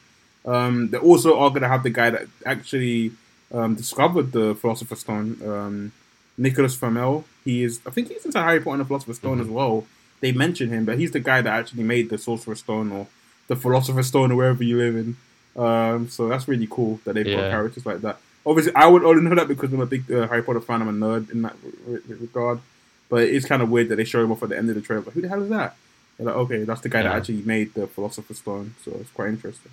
Um, 0.44 0.90
they 0.90 0.98
also 0.98 1.38
are 1.38 1.50
going 1.50 1.62
to 1.62 1.68
have 1.68 1.82
the 1.82 1.90
guy 1.90 2.10
that 2.10 2.28
actually 2.44 3.12
um, 3.52 3.74
discovered 3.74 4.32
the 4.32 4.54
Philosopher's 4.54 5.00
Stone, 5.00 5.40
um, 5.44 5.92
Nicholas 6.38 6.76
Flamel. 6.76 7.24
He 7.44 7.64
is, 7.64 7.80
I 7.86 7.90
think 7.90 8.08
he's 8.08 8.24
into 8.24 8.40
Harry 8.40 8.60
Potter 8.60 8.74
and 8.74 8.80
the 8.80 8.84
Philosopher's 8.84 9.16
Stone 9.16 9.40
as 9.40 9.48
well. 9.48 9.86
They 10.20 10.32
mention 10.32 10.68
him, 10.68 10.84
but 10.84 10.98
he's 10.98 11.10
the 11.10 11.20
guy 11.20 11.42
that 11.42 11.52
actually 11.52 11.82
made 11.82 12.10
the 12.10 12.18
Sorcerer's 12.18 12.60
Stone 12.60 12.92
or 12.92 13.08
the 13.48 13.56
Philosopher's 13.56 14.06
Stone 14.06 14.32
or 14.32 14.36
wherever 14.36 14.62
you 14.62 14.78
live 14.78 14.96
in. 14.96 15.16
Um, 15.56 16.08
so 16.08 16.28
that's 16.28 16.46
really 16.48 16.68
cool 16.70 17.00
that 17.04 17.14
they've 17.14 17.26
got 17.36 17.50
characters 17.50 17.86
like 17.86 18.00
that. 18.02 18.18
Obviously, 18.44 18.74
I 18.74 18.86
would 18.86 19.04
only 19.04 19.22
know 19.22 19.34
that 19.34 19.48
because 19.48 19.72
I'm 19.72 19.80
a 19.80 19.86
big 19.86 20.10
uh, 20.10 20.28
Harry 20.28 20.42
Potter 20.42 20.60
fan. 20.60 20.82
I'm 20.82 20.88
a 20.88 21.06
nerd 21.06 21.30
in 21.30 21.42
that 21.42 21.56
re- 21.86 22.00
re- 22.06 22.16
regard. 22.16 22.60
But 23.08 23.22
it's 23.22 23.46
kind 23.46 23.62
of 23.62 23.70
weird 23.70 23.88
that 23.88 23.96
they 23.96 24.04
show 24.04 24.22
him 24.22 24.32
off 24.32 24.42
at 24.42 24.50
the 24.50 24.58
end 24.58 24.68
of 24.68 24.74
the 24.74 24.80
trailer. 24.80 25.02
Like, 25.02 25.14
who 25.14 25.20
the 25.22 25.28
hell 25.28 25.42
is 25.42 25.48
that? 25.50 25.76
You're 26.18 26.26
like, 26.26 26.36
okay, 26.36 26.64
that's 26.64 26.80
the 26.80 26.88
guy 26.88 27.02
that 27.02 27.12
actually 27.12 27.42
made 27.42 27.74
the 27.74 27.86
Philosopher's 27.86 28.38
Stone. 28.38 28.74
So 28.84 28.92
it's 29.00 29.10
quite 29.10 29.28
interesting. 29.28 29.72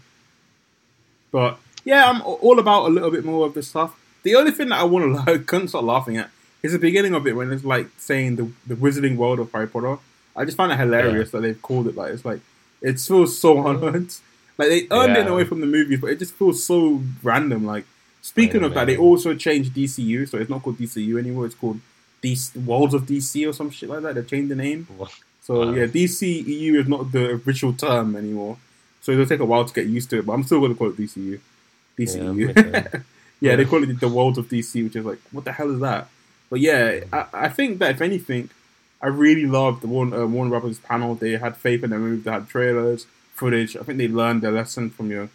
But 1.31 1.57
yeah, 1.83 2.09
I'm 2.09 2.21
all 2.21 2.59
about 2.59 2.85
a 2.85 2.89
little 2.89 3.11
bit 3.11 3.25
more 3.25 3.45
of 3.45 3.53
this 3.53 3.67
stuff. 3.67 3.99
The 4.23 4.35
only 4.35 4.51
thing 4.51 4.69
that 4.69 4.79
I 4.79 4.83
want 4.83 5.05
to 5.05 5.31
like, 5.31 5.45
couldn't 5.47 5.69
stop 5.69 5.83
laughing 5.83 6.17
at 6.17 6.29
is 6.61 6.71
the 6.71 6.79
beginning 6.79 7.13
of 7.13 7.27
it 7.27 7.35
when 7.35 7.51
it's 7.51 7.65
like 7.65 7.87
saying 7.97 8.35
the 8.37 8.51
the 8.65 8.75
Wizarding 8.75 9.17
World 9.17 9.39
of 9.39 9.51
Harry 9.51 9.67
Potter. 9.67 9.97
I 10.35 10.45
just 10.45 10.57
find 10.57 10.71
it 10.71 10.79
hilarious 10.79 11.31
that 11.31 11.41
they've 11.41 11.61
called 11.61 11.87
it 11.87 11.95
like 11.95 12.11
it's 12.11 12.25
like 12.25 12.39
it 12.81 12.99
feels 12.99 13.37
so 13.37 13.65
unearned. 13.67 14.17
Like 14.57 14.69
they 14.69 14.87
earned 14.91 15.17
it 15.17 15.27
away 15.27 15.45
from 15.45 15.61
the 15.61 15.67
movies, 15.67 15.99
but 15.99 16.07
it 16.11 16.19
just 16.19 16.33
feels 16.35 16.63
so 16.63 17.01
random. 17.23 17.65
Like 17.65 17.85
speaking 18.21 18.61
Yeah, 18.61 18.67
of 18.67 18.73
that, 18.75 18.85
they 18.85 18.97
also 18.97 19.33
changed 19.35 19.73
DCU, 19.73 20.27
so 20.27 20.37
it's 20.37 20.49
not 20.49 20.61
called 20.63 20.77
DCU 20.77 21.17
anymore. 21.19 21.45
It's 21.45 21.55
called 21.55 21.79
DC 22.21 22.55
Worlds 22.65 22.93
of 22.93 23.03
DC 23.03 23.47
or 23.47 23.53
some 23.53 23.69
shit 23.69 23.89
like 23.89 24.01
that. 24.03 24.15
They 24.15 24.23
changed 24.23 24.51
the 24.51 24.55
name. 24.55 24.87
So 25.41 25.65
Wow. 25.65 25.71
yeah, 25.73 25.85
DCEU 25.87 26.75
is 26.75 26.87
not 26.87 27.11
the 27.11 27.31
official 27.31 27.73
term 27.73 28.15
anymore. 28.15 28.57
So 29.01 29.11
it'll 29.11 29.25
take 29.25 29.41
a 29.41 29.45
while 29.45 29.65
to 29.65 29.73
get 29.73 29.87
used 29.87 30.09
to 30.11 30.19
it, 30.19 30.25
but 30.25 30.33
I'm 30.33 30.43
still 30.43 30.59
going 30.59 30.71
to 30.71 30.77
call 30.77 30.89
it 30.89 30.97
DCU. 30.97 31.39
DCU. 31.97 32.47
Yeah, 32.55 33.01
Yeah, 33.41 33.51
okay. 33.51 33.63
they 33.63 33.65
call 33.65 33.83
it 33.83 33.99
the 33.99 34.07
World 34.07 34.37
of 34.37 34.47
DC, 34.47 34.81
which 34.83 34.95
is 34.95 35.03
like, 35.03 35.19
what 35.31 35.43
the 35.43 35.51
hell 35.51 35.69
is 35.71 35.79
that? 35.81 36.07
But 36.49 36.61
yeah, 36.61 37.01
I, 37.11 37.25
I 37.33 37.49
think 37.49 37.79
that 37.79 37.91
if 37.91 38.01
anything, 38.01 38.49
I 39.01 39.07
really 39.07 39.45
loved 39.45 39.81
the 39.81 39.87
Warner, 39.87 40.23
uh, 40.23 40.25
Warner 40.27 40.51
Brothers 40.51 40.79
panel. 40.79 41.15
They 41.15 41.31
had 41.31 41.57
faith 41.57 41.83
in 41.83 41.89
the 41.89 41.99
movie. 41.99 42.21
They 42.21 42.31
had 42.31 42.47
trailers, 42.47 43.05
footage. 43.33 43.75
I 43.75 43.83
think 43.83 43.97
they 43.97 44.07
learned 44.07 44.41
their 44.41 44.51
lesson 44.51 44.89
from 44.89 45.11
you 45.11 45.17
know, 45.17 45.29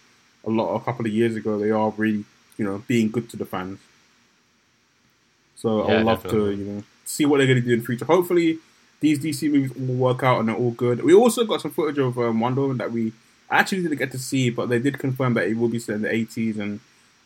a 0.44 0.50
lot 0.50 0.74
a 0.74 0.84
couple 0.84 1.06
of 1.06 1.12
years 1.12 1.37
ago. 1.37 1.58
They 1.58 1.70
are 1.70 1.90
really 1.96 2.24
you 2.56 2.64
know 2.64 2.82
being 2.87 3.11
good 3.11 3.28
to 3.30 3.37
the 3.37 3.44
fans. 3.46 3.78
So 5.56 5.82
I 5.82 5.96
would 5.96 6.04
love 6.04 6.22
definitely. 6.22 6.56
to 6.56 6.62
you 6.62 6.70
know 6.70 6.82
see 7.04 7.24
what 7.24 7.38
they're 7.38 7.46
going 7.46 7.61
to 7.61 7.66
do 7.66 7.72
in 7.74 7.80
the 7.80 7.87
future. 7.87 8.04
Hopefully, 8.04 8.58
these 9.00 9.18
DC 9.18 9.50
movies 9.50 9.74
will 9.74 9.94
work 9.94 10.22
out 10.22 10.40
and 10.40 10.48
they're 10.48 10.56
all 10.56 10.72
good. 10.72 11.02
We 11.02 11.14
also 11.14 11.44
got 11.44 11.61
some 11.61 11.70
footage 11.70 11.98
of 11.98 12.18
um, 12.18 12.40
Wonder 12.40 12.62
Woman 12.62 12.78
that 12.78 12.92
we 12.92 13.12
actually 13.50 13.82
didn't 13.82 13.98
get 13.98 14.12
to 14.12 14.18
see, 14.18 14.50
but 14.50 14.68
they 14.68 14.78
did 14.78 14.98
confirm 14.98 15.34
that 15.34 15.46
it 15.46 15.56
will 15.56 15.68
be 15.68 15.78
set 15.78 15.96
in 15.96 16.02
the 16.02 16.08
80s 16.08 16.58
and 16.58 16.80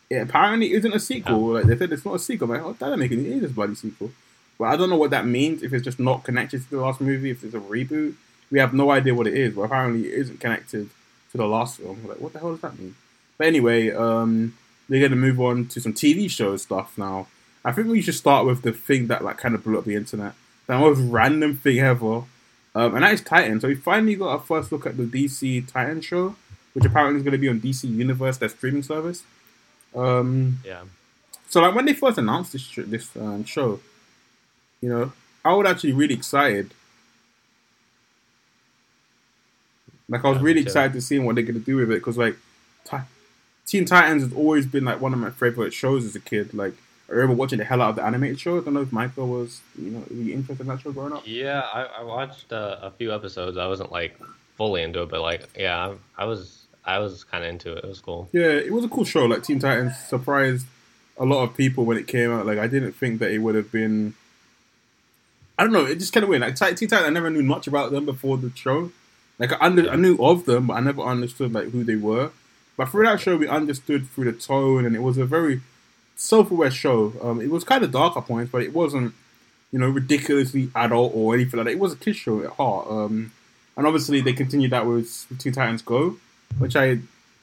it 0.09 0.17
apparently 0.17 0.73
isn't 0.73 0.93
a 0.93 0.99
sequel. 0.99 1.53
Like 1.53 1.65
they 1.65 1.77
said, 1.77 1.91
it's 1.91 2.05
not 2.05 2.15
a 2.15 2.19
sequel. 2.19 2.47
Like, 2.47 2.61
oh, 2.61 2.73
that 2.73 2.79
doesn't 2.79 2.99
make 2.99 3.11
any. 3.11 3.25
It 3.25 3.43
is 3.43 3.51
a 3.51 3.53
bloody 3.53 3.75
sequel. 3.75 4.11
But 4.57 4.65
I 4.65 4.75
don't 4.77 4.89
know 4.89 4.97
what 4.97 5.09
that 5.09 5.25
means. 5.25 5.63
If 5.63 5.73
it's 5.73 5.83
just 5.83 5.99
not 5.99 6.23
connected 6.23 6.63
to 6.63 6.69
the 6.69 6.81
last 6.81 7.01
movie, 7.01 7.31
if 7.31 7.43
it's 7.43 7.55
a 7.55 7.59
reboot, 7.59 8.15
we 8.53 8.59
have 8.59 8.71
no 8.73 8.91
idea 8.91 9.15
what 9.15 9.25
it 9.25 9.33
is. 9.33 9.55
But 9.55 9.63
apparently, 9.63 10.07
it 10.09 10.13
isn't 10.13 10.39
connected 10.39 10.89
to 11.31 11.37
the 11.37 11.47
last 11.47 11.77
film. 11.77 12.03
We're 12.03 12.11
like, 12.13 12.21
what 12.21 12.33
the 12.33 12.39
hell 12.39 12.51
does 12.51 12.61
that 12.61 12.77
mean? 12.77 12.93
But 13.37 13.47
anyway, 13.47 13.89
um, 13.91 14.55
they're 14.87 15.01
gonna 15.01 15.19
move 15.27 15.39
on 15.41 15.65
to 15.69 15.81
some 15.81 15.93
TV 15.93 16.29
show 16.29 16.55
stuff 16.57 16.95
now. 16.97 17.27
I 17.65 17.71
think 17.71 17.87
we 17.87 18.01
should 18.01 18.13
start 18.25 18.45
with 18.45 18.61
the 18.61 18.71
thing 18.71 19.07
that 19.07 19.23
like 19.23 19.37
kind 19.39 19.55
of 19.55 19.63
blew 19.63 19.77
up 19.79 19.85
the 19.85 19.95
internet, 19.95 20.33
the 20.67 20.77
most 20.77 20.99
random 20.99 21.55
thing 21.57 21.79
ever, 21.79 22.15
um, 22.75 22.93
and 22.95 23.03
that 23.03 23.13
is 23.13 23.21
Titan. 23.21 23.59
So 23.59 23.67
we 23.69 23.75
finally 23.75 24.15
got 24.15 24.29
our 24.29 24.39
first 24.39 24.71
look 24.71 24.85
at 24.85 24.97
the 24.97 25.03
DC 25.05 25.65
Titan 25.71 26.01
show, 26.01 26.35
which 26.73 26.85
apparently 26.85 27.17
is 27.17 27.23
going 27.23 27.31
to 27.31 27.37
be 27.39 27.49
on 27.49 27.59
DC 27.59 27.85
Universe, 27.89 28.37
their 28.37 28.49
streaming 28.49 28.83
service. 28.83 29.23
Um, 29.95 30.59
Yeah. 30.65 30.81
so 31.49 31.61
like 31.61 31.73
when 31.75 31.85
they 31.85 31.93
first 31.93 32.17
announced 32.17 32.51
this 32.53 32.61
sh- 32.61 32.79
this 32.85 33.09
um, 33.15 33.43
show, 33.45 33.79
you 34.81 34.89
know, 34.89 35.11
I 35.45 35.53
was 35.53 35.67
actually 35.67 35.93
really 35.93 36.15
excited. 36.15 36.71
Like 40.09 40.25
I 40.25 40.29
was 40.29 40.37
Yeah, 40.39 40.43
really 40.43 40.61
excited 40.61 40.93
to 40.93 41.01
see 41.01 41.19
what 41.19 41.35
they're 41.35 41.43
gonna 41.43 41.59
do 41.59 41.77
with 41.77 41.91
it 41.91 41.95
because 41.95 42.17
like, 42.17 42.35
Ti- 42.85 42.97
Teen 43.65 43.85
Titans 43.85 44.23
has 44.23 44.33
always 44.33 44.65
been 44.65 44.85
like 44.85 44.99
one 45.01 45.13
of 45.13 45.19
my 45.19 45.29
favorite 45.29 45.73
shows 45.73 46.05
as 46.05 46.15
a 46.15 46.19
kid. 46.19 46.53
Like 46.53 46.73
I 47.09 47.13
remember 47.13 47.35
watching 47.35 47.59
the 47.59 47.65
hell 47.65 47.81
out 47.81 47.91
of 47.91 47.95
the 47.97 48.03
animated 48.05 48.39
show. 48.39 48.57
I 48.57 48.61
don't 48.61 48.73
know 48.73 48.81
if 48.81 48.91
Michael 48.91 49.27
was 49.27 49.61
you 49.79 49.91
know 49.91 50.03
really 50.09 50.33
interested 50.33 50.61
in 50.61 50.67
that 50.67 50.81
show 50.81 50.91
growing 50.91 51.13
up. 51.13 51.23
Yeah, 51.25 51.61
I, 51.61 51.83
I 51.99 52.03
watched 52.03 52.51
uh, 52.51 52.77
a 52.81 52.91
few 52.91 53.13
episodes. 53.13 53.57
I 53.57 53.67
wasn't 53.67 53.91
like 53.91 54.17
fully 54.57 54.83
into 54.83 55.01
it, 55.03 55.09
but 55.09 55.21
like, 55.21 55.47
yeah, 55.57 55.95
I, 56.17 56.23
I 56.23 56.25
was 56.25 56.65
I 56.85 56.99
was 56.99 57.23
kind 57.23 57.43
of 57.43 57.49
into 57.49 57.71
it. 57.73 57.83
It 57.83 57.87
was 57.87 57.99
cool. 58.01 58.27
Yeah, 58.33 58.47
it 58.47 58.73
was 58.73 58.83
a 58.85 58.89
cool 58.89 59.05
show. 59.05 59.25
Like 59.25 59.43
Teen 59.43 59.59
Titans 59.59 59.97
surprised 59.97 60.67
a 61.17 61.25
lot 61.25 61.43
of 61.43 61.55
people 61.55 61.85
when 61.85 61.97
it 61.97 62.07
came 62.07 62.31
out. 62.31 62.45
Like 62.45 62.57
I 62.59 62.67
didn't 62.67 62.93
think 62.93 63.19
that 63.19 63.31
it 63.31 63.39
would 63.39 63.55
have 63.55 63.71
been. 63.71 64.15
I 65.57 65.63
don't 65.63 65.71
know. 65.73 65.85
It 65.85 65.99
just 65.99 66.11
kind 66.13 66.23
of 66.23 66.29
weird. 66.29 66.41
Like 66.41 66.55
Teen 66.55 66.89
Titans, 66.89 67.07
I 67.07 67.09
never 67.09 67.29
knew 67.29 67.43
much 67.43 67.67
about 67.67 67.91
them 67.91 68.05
before 68.05 68.37
the 68.37 68.51
show. 68.55 68.91
Like 69.39 69.51
I, 69.53 69.57
under, 69.59 69.89
I 69.89 69.95
knew 69.95 70.17
of 70.19 70.45
them, 70.45 70.67
but 70.67 70.75
I 70.75 70.79
never 70.79 71.01
understood 71.01 71.53
like 71.53 71.69
who 71.69 71.83
they 71.83 71.95
were. 71.95 72.31
But 72.77 72.89
through 72.89 73.05
that 73.05 73.19
show, 73.19 73.37
we 73.37 73.47
understood 73.47 74.09
through 74.09 74.31
the 74.31 74.33
tone, 74.33 74.85
and 74.85 74.95
it 74.95 75.01
was 75.01 75.17
a 75.17 75.25
very 75.25 75.61
self-aware 76.15 76.71
show. 76.71 77.13
Um, 77.21 77.41
it 77.41 77.49
was 77.49 77.63
kind 77.63 77.83
of 77.83 77.91
dark 77.91 78.17
at 78.17 78.25
points, 78.25 78.51
but 78.51 78.63
it 78.63 78.73
wasn't, 78.73 79.13
you 79.71 79.79
know, 79.79 79.89
ridiculously 79.89 80.69
adult 80.75 81.13
or 81.15 81.35
anything 81.35 81.57
like 81.57 81.65
that. 81.65 81.73
It 81.73 81.79
was 81.79 81.93
a 81.93 81.97
kids 81.97 82.17
show 82.17 82.41
at 82.43 82.51
heart. 82.51 82.87
Um, 82.89 83.31
and 83.75 83.87
obviously 83.87 84.21
they 84.21 84.33
continued 84.33 84.71
that 84.71 84.85
with 84.85 85.25
Teen 85.39 85.53
Titans 85.53 85.81
Go, 85.81 86.17
which 86.57 86.75
I 86.75 86.99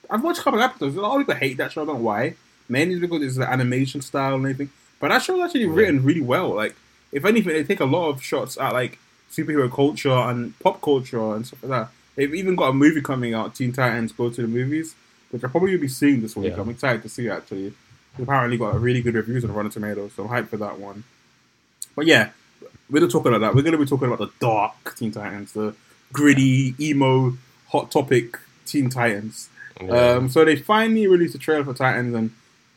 I've 0.08 0.22
watched 0.24 0.40
a 0.40 0.42
couple 0.42 0.60
of 0.60 0.64
episodes. 0.64 0.96
A 0.96 1.00
lot 1.00 1.20
of 1.20 1.26
people 1.26 1.34
hate 1.34 1.56
that 1.58 1.72
show. 1.72 1.82
I 1.82 1.86
don't 1.86 1.96
know 1.96 2.02
why. 2.02 2.34
Mainly 2.68 2.98
because 2.98 3.22
it's 3.22 3.36
the 3.36 3.48
animation 3.48 4.00
style 4.00 4.34
and 4.34 4.44
everything. 4.44 4.70
But 4.98 5.08
that 5.08 5.22
show 5.22 5.36
is 5.36 5.44
actually 5.44 5.66
written 5.66 6.02
really 6.02 6.20
well. 6.20 6.54
Like, 6.54 6.76
if 7.12 7.24
anything, 7.24 7.52
they 7.52 7.64
take 7.64 7.80
a 7.80 7.84
lot 7.84 8.08
of 8.08 8.22
shots 8.22 8.58
at 8.58 8.72
like 8.72 8.98
superhero 9.30 9.70
culture 9.70 10.10
and 10.10 10.58
pop 10.60 10.80
culture 10.82 11.34
and 11.34 11.46
stuff 11.46 11.62
like 11.62 11.70
that. 11.70 11.88
They've 12.16 12.34
even 12.34 12.56
got 12.56 12.70
a 12.70 12.72
movie 12.72 13.00
coming 13.00 13.34
out, 13.34 13.54
Teen 13.54 13.72
Titans 13.72 14.12
Go 14.12 14.30
to 14.30 14.42
the 14.42 14.48
Movies, 14.48 14.94
which 15.30 15.44
I 15.44 15.48
probably 15.48 15.72
will 15.72 15.80
be 15.80 15.88
seeing 15.88 16.20
this 16.20 16.36
week. 16.36 16.54
Yeah. 16.54 16.60
I'm 16.60 16.68
excited 16.68 17.02
to 17.02 17.08
see 17.08 17.26
it, 17.26 17.30
actually. 17.30 17.66
It's 17.66 18.22
apparently 18.22 18.58
got 18.58 18.78
really 18.80 19.00
good 19.00 19.14
reviews 19.14 19.44
on 19.44 19.52
Rotten 19.52 19.70
Tomatoes, 19.70 20.12
so 20.14 20.24
I'm 20.24 20.28
hyped 20.28 20.48
for 20.48 20.56
that 20.56 20.78
one. 20.78 21.04
But 21.94 22.06
yeah, 22.06 22.30
we're 22.90 23.00
not 23.00 23.10
talking 23.10 23.32
about 23.32 23.40
that. 23.40 23.54
We're 23.54 23.62
going 23.62 23.72
to 23.72 23.78
be 23.78 23.86
talking 23.86 24.08
about 24.08 24.18
the 24.18 24.30
dark 24.40 24.96
Teen 24.96 25.12
Titans, 25.12 25.52
the 25.52 25.74
gritty, 26.12 26.74
emo, 26.80 27.36
hot 27.68 27.90
topic 27.90 28.38
Teen 28.66 28.90
Titans. 28.90 29.48
Yeah. 29.80 30.14
Um, 30.14 30.28
so 30.28 30.44
they 30.44 30.56
finally 30.56 31.06
released 31.06 31.34
a 31.34 31.38
trailer 31.38 31.64
for 31.64 31.74
Titans, 31.74 32.14
and 32.14 32.32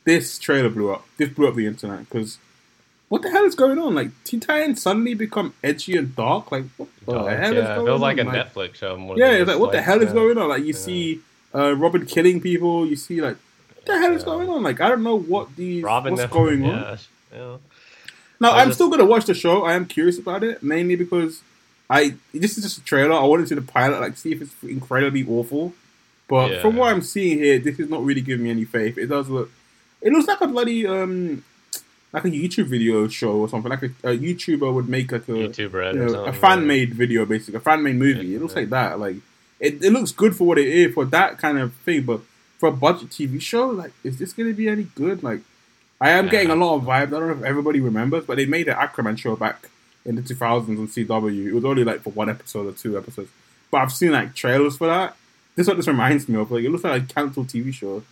this 0.05 0.37
trailer 0.37 0.69
blew 0.69 0.91
up. 0.91 1.05
This 1.17 1.29
blew 1.29 1.47
up 1.47 1.55
the 1.55 1.65
internet 1.65 2.07
because 2.09 2.37
what 3.13 3.21
the 3.21 3.30
hell 3.30 3.43
is 3.45 3.54
going 3.54 3.78
on? 3.78 3.93
Like 3.93 4.10
Teen 4.23 4.39
Titans 4.39 4.82
suddenly 4.82 5.13
become 5.13 5.54
edgy 5.63 5.95
and 5.95 6.15
dark. 6.15 6.52
Like 6.52 6.63
what 6.78 6.89
the 7.06 7.12
Dark, 7.12 7.38
hell 7.38 7.54
yeah, 7.54 7.60
is 7.60 7.65
it 7.69 7.76
going 7.76 7.86
feels 7.86 7.95
on? 7.95 8.02
like 8.02 8.17
a 8.17 8.23
Like, 8.23 8.54
Netflix 8.54 8.76
show. 8.76 8.97
More 8.97 9.15
yeah, 9.19 9.32
it's 9.34 9.47
like 9.47 9.60
what 9.60 9.71
the 9.71 9.84
hell 9.84 10.02
is 10.02 10.10
uh, 10.10 10.13
going 10.13 10.36
on? 10.39 10.49
Like 10.49 10.62
you 10.62 10.73
yeah. 10.73 10.80
see 10.88 11.19
uh, 11.54 11.76
Robin 11.76 12.08
killing 12.08 12.41
people. 12.41 12.88
You 12.88 12.95
see 12.95 13.21
like 13.21 13.38
what 13.76 13.86
the 13.86 13.99
hell 13.99 14.13
is 14.13 14.23
going 14.23 14.49
on? 14.49 14.63
Like 14.63 14.82
I 14.82 14.89
don't 14.89 15.04
know 15.04 15.19
what 15.19 15.56
these 15.56 15.84
Robin, 15.84 16.13
what's 16.15 16.26
going 16.34 16.63
on. 16.65 16.69
yeah, 16.71 16.97
yeah. 17.36 17.58
No, 18.39 18.49
I 18.49 18.62
I'm 18.62 18.69
just- 18.69 18.78
still 18.80 18.89
gonna 18.89 19.06
watch 19.06 19.26
the 19.26 19.36
show. 19.36 19.63
I 19.63 19.73
am 19.76 19.86
curious 19.86 20.17
about 20.17 20.43
it, 20.43 20.63
mainly 20.63 20.95
because 20.95 21.43
I 21.91 22.15
this 22.34 22.58
is 22.58 22.63
just 22.63 22.80
a 22.80 22.84
trailer. 22.84 23.13
I 23.13 23.26
wanted 23.26 23.43
to 23.43 23.49
see 23.49 23.56
the 23.56 23.62
pilot, 23.62 24.02
like 24.02 24.17
see 24.17 24.32
if 24.32 24.41
it's 24.41 24.56
incredibly 24.63 25.23
awful. 25.28 25.73
But 26.28 26.49
Yeah. 26.49 26.62
from 26.63 26.78
what 26.78 26.91
I'm 26.91 27.04
seeing 27.04 27.38
here, 27.38 27.60
this 27.60 27.78
is 27.78 27.89
not 27.91 28.04
really 28.04 28.21
giving 28.21 28.43
me 28.45 28.49
any 28.49 28.65
faith. 28.65 28.97
It 28.97 29.06
does 29.06 29.30
look, 29.30 29.52
it 30.02 30.12
looks 30.12 30.28
like 30.28 30.41
a 30.41 30.47
bloody 30.47 30.88
um, 30.88 31.43
like 32.13 32.26
a 32.26 32.30
YouTube 32.30 32.67
video 32.67 33.08
show 33.08 33.38
or 33.38 33.49
something. 33.49 33.71
Like 33.71 33.84
a, 33.84 34.12
a 34.12 34.17
YouTuber 34.17 34.71
would 34.71 34.88
make 34.88 35.12
like 35.12 35.28
a 35.28 35.32
YouTube 35.32 35.73
Red 35.73 35.95
you 35.95 36.06
know, 36.06 36.26
a 36.26 36.34
fan 36.34 36.67
made 36.67 36.93
video, 36.93 37.26
basically 37.26 37.58
a 37.58 37.60
fan 37.60 37.82
made 37.82 37.95
movie. 37.95 38.28
Yeah, 38.28 38.38
it 38.38 38.41
looks 38.41 38.54
yeah. 38.54 38.60
like 38.62 38.69
that. 38.69 38.99
Like 38.99 39.15
it, 39.60 39.84
it 39.84 39.91
looks 39.91 40.12
good 40.12 40.36
for 40.36 40.45
what 40.45 40.60
it 40.60 40.67
is 40.67 40.93
for 40.93 41.06
that 41.06 41.39
kind 41.39 41.58
of 41.58 41.73
thing. 41.78 42.04
But 42.04 42.21
for 42.60 42.69
a 42.69 42.71
budget 42.71 43.10
TV 43.10 43.41
show, 43.41 43.67
like 43.67 43.91
is 44.04 44.19
this 44.19 44.32
gonna 44.32 44.54
be 44.54 44.69
any 44.69 44.84
good? 44.84 45.23
Like 45.23 45.41
I 45.99 46.12
am 46.12 46.30
getting 46.30 46.52
a 46.52 46.56
lot 46.56 46.76
of 46.76 46.84
vibes. 46.84 46.89
I 46.89 47.06
don't 47.06 47.28
know 47.28 47.34
if 47.34 47.43
everybody 47.43 47.80
remembers, 47.80 48.26
but 48.26 48.38
they 48.38 48.45
made 48.45 48.67
an 48.67 48.76
Aquaman 48.76 49.17
show 49.17 49.36
back 49.36 49.69
in 50.06 50.15
the 50.15 50.21
2000s 50.21 50.67
on 50.67 50.88
CW. 50.88 51.47
It 51.47 51.54
was 51.54 51.65
only 51.65 51.84
like 51.84 52.02
for 52.02 52.12
one 52.12 52.30
episode 52.30 52.67
or 52.67 52.73
two 52.73 52.95
episodes, 52.95 53.32
but 53.71 53.78
I've 53.78 53.91
seen 53.91 54.12
like 54.12 54.36
trailers 54.36 54.78
for 54.78 54.88
that. 54.88 55.15
This 55.56 55.65
is 55.65 55.67
what 55.67 55.78
this 55.78 55.88
reminds 55.88 56.30
me 56.30 56.39
of. 56.39 56.52
Like 56.52 56.63
it 56.63 56.69
looks 56.69 56.84
like 56.84 57.02
a 57.02 57.06
cancelled 57.06 57.47
TV 57.47 57.73
show. 57.73 58.04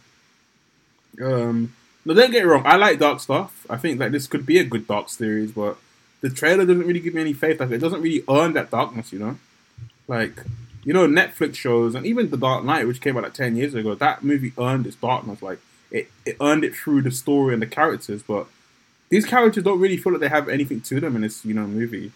Um, 1.21 1.73
no, 2.05 2.13
don't 2.13 2.31
get 2.31 2.43
me 2.43 2.49
wrong. 2.49 2.63
I 2.65 2.77
like 2.77 2.99
dark 2.99 3.19
stuff. 3.19 3.65
I 3.69 3.77
think 3.77 3.99
like 3.99 4.11
this 4.11 4.27
could 4.27 4.45
be 4.45 4.57
a 4.57 4.63
good 4.63 4.87
dark 4.87 5.09
series, 5.09 5.51
but 5.51 5.77
the 6.21 6.29
trailer 6.29 6.65
doesn't 6.65 6.85
really 6.85 6.99
give 6.99 7.13
me 7.13 7.21
any 7.21 7.33
faith. 7.33 7.59
Like 7.59 7.71
it 7.71 7.79
doesn't 7.79 8.01
really 8.01 8.23
earn 8.29 8.53
that 8.53 8.71
darkness, 8.71 9.11
you 9.13 9.19
know. 9.19 9.37
Like 10.07 10.43
you 10.83 10.93
know, 10.93 11.07
Netflix 11.07 11.55
shows 11.55 11.93
and 11.93 12.05
even 12.05 12.31
The 12.31 12.37
Dark 12.37 12.63
Knight, 12.63 12.87
which 12.87 13.01
came 13.01 13.17
out 13.17 13.23
like 13.23 13.33
ten 13.33 13.55
years 13.55 13.75
ago, 13.75 13.93
that 13.95 14.23
movie 14.23 14.53
earned 14.57 14.87
its 14.87 14.95
darkness. 14.95 15.41
Like 15.41 15.59
it, 15.91 16.09
it 16.25 16.37
earned 16.41 16.63
it 16.63 16.75
through 16.75 17.03
the 17.03 17.11
story 17.11 17.53
and 17.53 17.61
the 17.61 17.67
characters, 17.67 18.23
but 18.23 18.47
these 19.09 19.25
characters 19.25 19.63
don't 19.63 19.79
really 19.79 19.97
feel 19.97 20.13
like 20.13 20.21
they 20.21 20.29
have 20.29 20.49
anything 20.49 20.81
to 20.81 20.99
them 20.99 21.15
in 21.15 21.21
this, 21.21 21.45
you 21.45 21.53
know, 21.53 21.67
movie. 21.67 22.11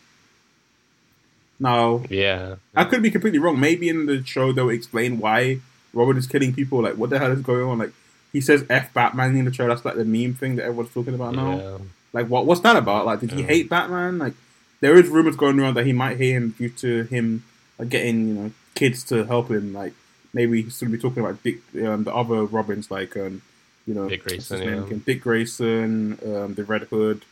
Now, 1.60 2.04
yeah, 2.10 2.56
I 2.76 2.86
could 2.86 3.04
be 3.04 3.12
completely 3.12 3.40
wrong. 3.40 3.60
Maybe 3.60 3.88
in 3.88 4.08
the 4.08 4.24
show 4.26 4.52
they'll 4.52 4.70
explain 4.70 5.20
why 5.20 5.60
Robin 5.94 6.18
is 6.18 6.28
killing 6.28 6.54
people. 6.54 6.82
Like, 6.82 6.96
what 6.96 7.10
the 7.10 7.20
hell 7.20 7.32
is 7.32 7.42
going 7.42 7.64
on? 7.64 7.78
Like, 7.78 7.94
he 8.36 8.42
says 8.42 8.66
"F 8.70 8.94
Batman" 8.94 9.38
in 9.38 9.46
the 9.46 9.52
trailer. 9.52 9.74
That's 9.74 9.86
like 9.86 9.96
the 9.96 10.04
meme 10.04 10.34
thing 10.34 10.58
that 10.58 10.64
everyone's 10.64 10.94
talking 10.94 11.16
about 11.16 11.36
now. 11.36 11.58
Yeah. 11.58 11.78
Like, 12.12 12.28
what 12.28 12.46
what's 12.46 12.60
that 12.62 12.76
about? 12.76 13.06
Like, 13.06 13.22
did 13.22 13.32
he 13.32 13.44
hate 13.44 13.70
Batman? 13.70 14.18
Like, 14.18 14.34
there 14.82 14.98
is 14.98 15.08
rumors 15.08 15.38
going 15.38 15.58
around 15.58 15.76
that 15.76 15.86
he 15.86 15.94
might 15.94 16.18
hate 16.18 16.34
him 16.34 16.54
due 16.58 16.68
to 16.70 17.04
him 17.04 17.46
like, 17.80 17.88
getting 17.88 18.28
you 18.28 18.34
know 18.34 18.52
kids 18.74 19.06
to 19.06 19.24
help 19.24 19.50
him. 19.50 19.72
Like, 19.72 19.94
maybe 20.34 20.62
he's 20.64 20.78
going 20.82 20.92
to 20.92 20.98
be 20.98 21.02
talking 21.02 21.24
about 21.24 21.42
Dick, 21.44 21.60
um, 21.82 22.04
the 22.04 22.14
other 22.14 22.44
Robins, 22.44 22.92
like 22.92 23.16
um, 23.16 23.42
you 23.88 23.94
know, 23.94 24.10
Dick 24.10 24.26
Grayson, 24.26 24.62
yeah. 24.62 24.98
Dick 25.06 25.22
Grayson, 25.22 26.20
um, 26.26 26.56
the 26.56 26.66
Red 26.66 26.84
Hood. 26.84 27.24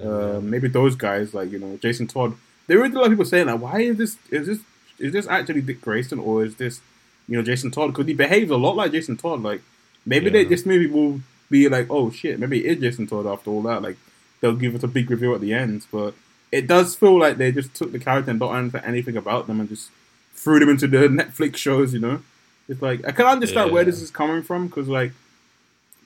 Um, 0.00 0.50
maybe 0.50 0.68
those 0.68 0.94
guys, 0.94 1.34
like 1.34 1.50
you 1.50 1.58
know, 1.58 1.76
Jason 1.78 2.06
Todd. 2.06 2.34
There 2.68 2.78
were 2.78 2.84
a 2.84 2.88
lot 2.90 3.06
of 3.06 3.10
people 3.10 3.24
saying 3.24 3.48
like, 3.48 3.60
why 3.60 3.80
is 3.80 3.96
this? 3.96 4.16
Is 4.30 4.46
this? 4.46 4.60
Is 5.00 5.12
this 5.12 5.26
actually 5.26 5.62
Dick 5.62 5.80
Grayson 5.80 6.20
or 6.20 6.44
is 6.44 6.54
this, 6.54 6.80
you 7.26 7.36
know, 7.36 7.42
Jason 7.42 7.72
Todd? 7.72 7.90
Because 7.90 8.06
he 8.06 8.14
behaves 8.14 8.52
a 8.52 8.56
lot 8.56 8.76
like 8.76 8.92
Jason 8.92 9.16
Todd. 9.16 9.42
Like 9.42 9.60
maybe 10.06 10.30
they, 10.30 10.42
Yeah. 10.42 10.48
this 10.48 10.66
movie 10.66 10.86
will 10.86 11.20
be 11.50 11.68
like, 11.68 11.86
oh 11.90 12.10
shit, 12.10 12.38
maybe 12.38 12.64
it 12.66 12.78
is 12.78 12.80
Jason 12.82 13.06
Todd 13.06 13.26
after 13.26 13.50
all 13.50 13.62
that. 13.62 13.82
Like 13.82 13.96
they'll 14.40 14.54
give 14.56 14.74
us 14.74 14.82
a 14.82 14.88
big 14.88 15.10
reveal 15.10 15.34
at 15.34 15.40
the 15.40 15.52
end, 15.52 15.86
but 15.92 16.14
it 16.52 16.66
does 16.66 16.94
feel 16.94 17.18
like 17.18 17.36
they 17.36 17.50
just 17.52 17.74
took 17.74 17.92
the 17.92 17.98
character 17.98 18.30
and 18.30 18.40
don't 18.40 18.54
understand 18.54 18.84
anything 18.86 19.16
about 19.16 19.46
them 19.46 19.60
and 19.60 19.68
just 19.68 19.90
threw 20.34 20.58
them 20.60 20.68
into 20.68 20.86
the 20.86 20.98
Netflix 21.08 21.56
shows. 21.56 21.92
You 21.94 22.00
know, 22.00 22.22
it's 22.68 22.80
like 22.82 23.06
I 23.06 23.12
can 23.12 23.26
understand 23.26 23.72
where 23.72 23.84
this 23.84 24.00
is 24.00 24.10
coming 24.10 24.42
from 24.42 24.66
because 24.68 24.88
like 24.88 25.12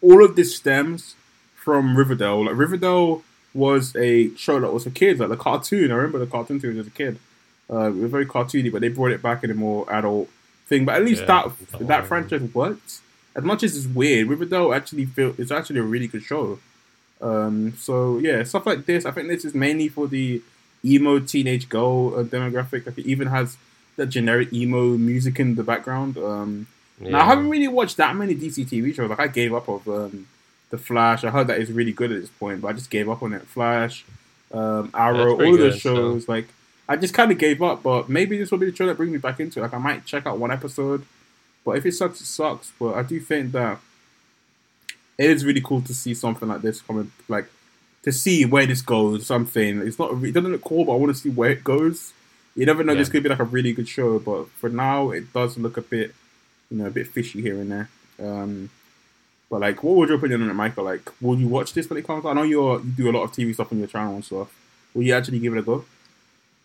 all 0.01 0.25
of 0.25 0.37
this 0.37 0.57
stems 0.57 1.15
from 1.55 1.97
Riverdale. 1.97 2.45
Like 2.47 2.57
Riverdale 2.57 3.23
was 3.55 3.95
a 3.97 4.35
show 4.37 4.61
that 4.61 4.73
was 4.73 4.85
for 4.85 4.91
kids, 4.91 5.21
like 5.21 5.29
the 5.29 5.37
cartoon. 5.37 5.91
I 5.91 5.95
remember 5.95 6.19
the 6.19 6.27
cartoon 6.27 6.61
series 6.61 6.79
as 6.79 6.87
a 6.87 6.91
kid. 6.91 7.19
Uh, 7.71 7.89
it 7.89 7.95
was 7.97 8.11
very 8.11 8.25
cartoony, 8.27 8.73
but 8.73 8.81
they 8.81 8.89
brought 8.89 9.11
it 9.13 9.21
back 9.23 9.45
in 9.45 9.51
a 9.51 9.55
more 9.55 9.91
adult 9.93 10.29
thing. 10.67 10.85
But 10.85 10.97
at 10.97 11.05
least 11.05 11.23
Yeah, 11.23 11.51
that 11.71 11.87
that 11.89 12.07
franchise 12.07 12.43
worked. 12.55 13.01
As 13.39 13.45
much 13.45 13.63
as 13.63 13.77
it's 13.77 13.87
weird, 13.87 14.27
Riverdale 14.27 14.75
actually 14.75 15.05
feel 15.05 15.33
it's 15.39 15.53
actually 15.53 15.79
a 15.79 15.85
really 15.85 16.09
good 16.09 16.25
show. 16.25 16.59
Um, 17.21 17.73
so 17.79 18.19
yeah, 18.19 18.43
stuff 18.43 18.67
like 18.67 18.85
this. 18.85 19.07
I 19.07 19.13
think 19.13 19.29
this 19.29 19.45
is 19.45 19.55
mainly 19.55 19.89
for 19.89 20.09
the 20.09 20.43
emo 20.85 21.21
teenage 21.21 21.69
girl 21.69 22.15
uh, 22.17 22.25
demographic. 22.25 22.85
Like 22.85 22.99
it 22.99 23.07
even 23.07 23.29
has 23.29 23.57
the 23.95 24.07
generic 24.07 24.53
emo 24.53 24.97
music 24.97 25.39
in 25.39 25.55
the 25.55 25.63
background. 25.63 26.19
Um, 26.19 26.67
now, 26.99 27.21
I 27.21 27.25
haven't 27.27 27.49
really 27.49 27.69
watched 27.69 27.97
that 27.99 28.17
many 28.17 28.35
DC 28.35 28.67
TV 28.67 28.93
shows. 28.93 29.09
Like 29.09 29.21
I 29.21 29.29
gave 29.29 29.55
up 29.55 29.69
of 29.69 29.87
um, 29.89 30.27
the 30.71 30.79
Flash. 30.79 31.23
I 31.23 31.31
heard 31.31 31.47
that 31.47 31.61
it's 31.61 31.71
really 31.71 31.93
good 31.93 32.11
at 32.11 32.21
this 32.21 32.31
point, 32.31 32.61
but 32.61 32.69
I 32.69 32.73
just 32.73 32.91
gave 32.91 33.09
up 33.09 33.23
on 33.23 33.35
it. 33.35 33.43
Flash, 33.43 34.05
um, 34.53 34.91
Arrow, 34.95 35.31
all 35.35 35.37
those 35.39 35.75
good, 35.75 35.81
so- 35.81 35.95
shows. 35.95 36.29
Like 36.29 36.49
I 36.89 36.97
just 36.97 37.15
kind 37.15 37.31
of 37.31 37.39
gave 37.39 37.63
up. 37.63 37.85
But 37.85 38.09
maybe 38.09 38.37
this 38.37 38.51
will 38.51 38.59
be 38.59 38.69
the 38.69 38.75
show 38.77 38.87
that 38.87 38.97
brings 38.97 39.13
me 39.13 39.19
back 39.19 39.39
into 39.39 39.61
it. 39.61 39.63
Like 39.63 39.75
I 39.75 39.79
might 39.79 40.05
check 40.07 40.27
out 40.27 40.41
one 40.41 40.51
episode, 40.51 41.05
but 41.65 41.77
if 41.79 41.87
it 41.87 41.93
sucks, 41.93 42.21
it 42.21 42.27
sucks. 42.27 42.73
But 42.79 42.95
I 42.95 43.03
do 43.03 43.21
think 43.21 43.53
that 43.53 43.79
it 45.17 45.31
is 45.31 45.45
really 45.45 45.61
cool 45.61 45.83
to 45.83 45.95
see 45.95 46.15
something 46.15 46.49
like 46.49 46.63
this 46.63 46.81
coming. 46.81 47.13
Like 47.29 47.49
to 48.03 48.13
see 48.13 48.45
where 48.45 48.67
this 48.67 48.83
goes. 48.83 49.27
Something. 49.27 49.81
It's 49.81 49.99
not. 49.99 50.13
It 50.23 50.33
doesn't 50.33 50.53
look 50.53 50.65
cool, 50.65 50.85
but 50.85 50.93
I 50.93 50.97
want 50.97 51.15
to 51.15 51.21
see 51.21 51.31
where 51.31 51.51
it 51.51 51.65
goes. 51.65 52.13
You 52.55 52.67
never 52.67 52.83
know. 52.83 52.95
This 52.95 53.09
could 53.09 53.23
be 53.23 53.29
like 53.29 53.39
a 53.39 53.45
really 53.45 53.73
good 53.73 53.89
show, 53.89 54.19
but 54.19 54.49
for 54.51 54.69
now, 54.69 55.11
it 55.11 55.33
does 55.33 55.57
look 55.57 55.77
a 55.77 55.83
bit 55.83 56.15
you 56.71 56.79
know, 56.79 56.87
a 56.87 56.91
bit 56.91 57.09
fishy 57.09 57.41
here 57.41 57.61
and 57.61 57.71
there. 57.71 57.89
Um, 58.21 58.71
but 59.51 59.61
like, 59.61 59.83
what 59.83 59.97
would 59.97 60.09
your 60.09 60.19
opinion 60.19 60.43
on 60.43 60.51
it, 60.51 60.55
Michael? 60.55 60.85
Like, 60.85 61.11
will 61.21 61.39
you 61.39 61.49
watch 61.49 61.73
this 61.73 61.89
when 61.89 61.99
it 61.99 62.07
comes 62.07 62.25
out? 62.25 62.31
I 62.31 62.35
know 62.35 62.43
you're, 62.43 62.81
you 62.81 62.91
do 62.91 63.11
a 63.11 63.13
lot 63.13 63.25
of 63.25 63.33
TV 63.33 63.55
stuff 63.55 63.73
on 63.73 63.79
your 63.79 63.87
channel 63.87 64.15
and 64.15 64.25
stuff. 64.25 64.53
Will 64.95 65.05
you 65.05 65.15
actually 65.15 65.39
give 65.39 65.55
it 65.55 65.61
a 65.61 65.63
go? 65.63 65.85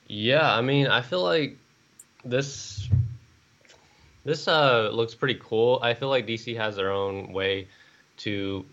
Yeah, 0.07 0.53
I 0.53 0.61
mean, 0.61 0.87
I 0.87 1.01
feel 1.01 1.23
like 1.23 1.57
this 2.25 2.89
this 4.25 4.47
uh 4.47 4.89
looks 4.93 5.13
pretty 5.15 5.39
cool. 5.43 5.79
I 5.81 5.93
feel 5.93 6.09
like 6.09 6.25
DC 6.27 6.55
has 6.57 6.75
their 6.75 6.91
own 6.91 7.33
way 7.33 7.67
to 8.17 8.65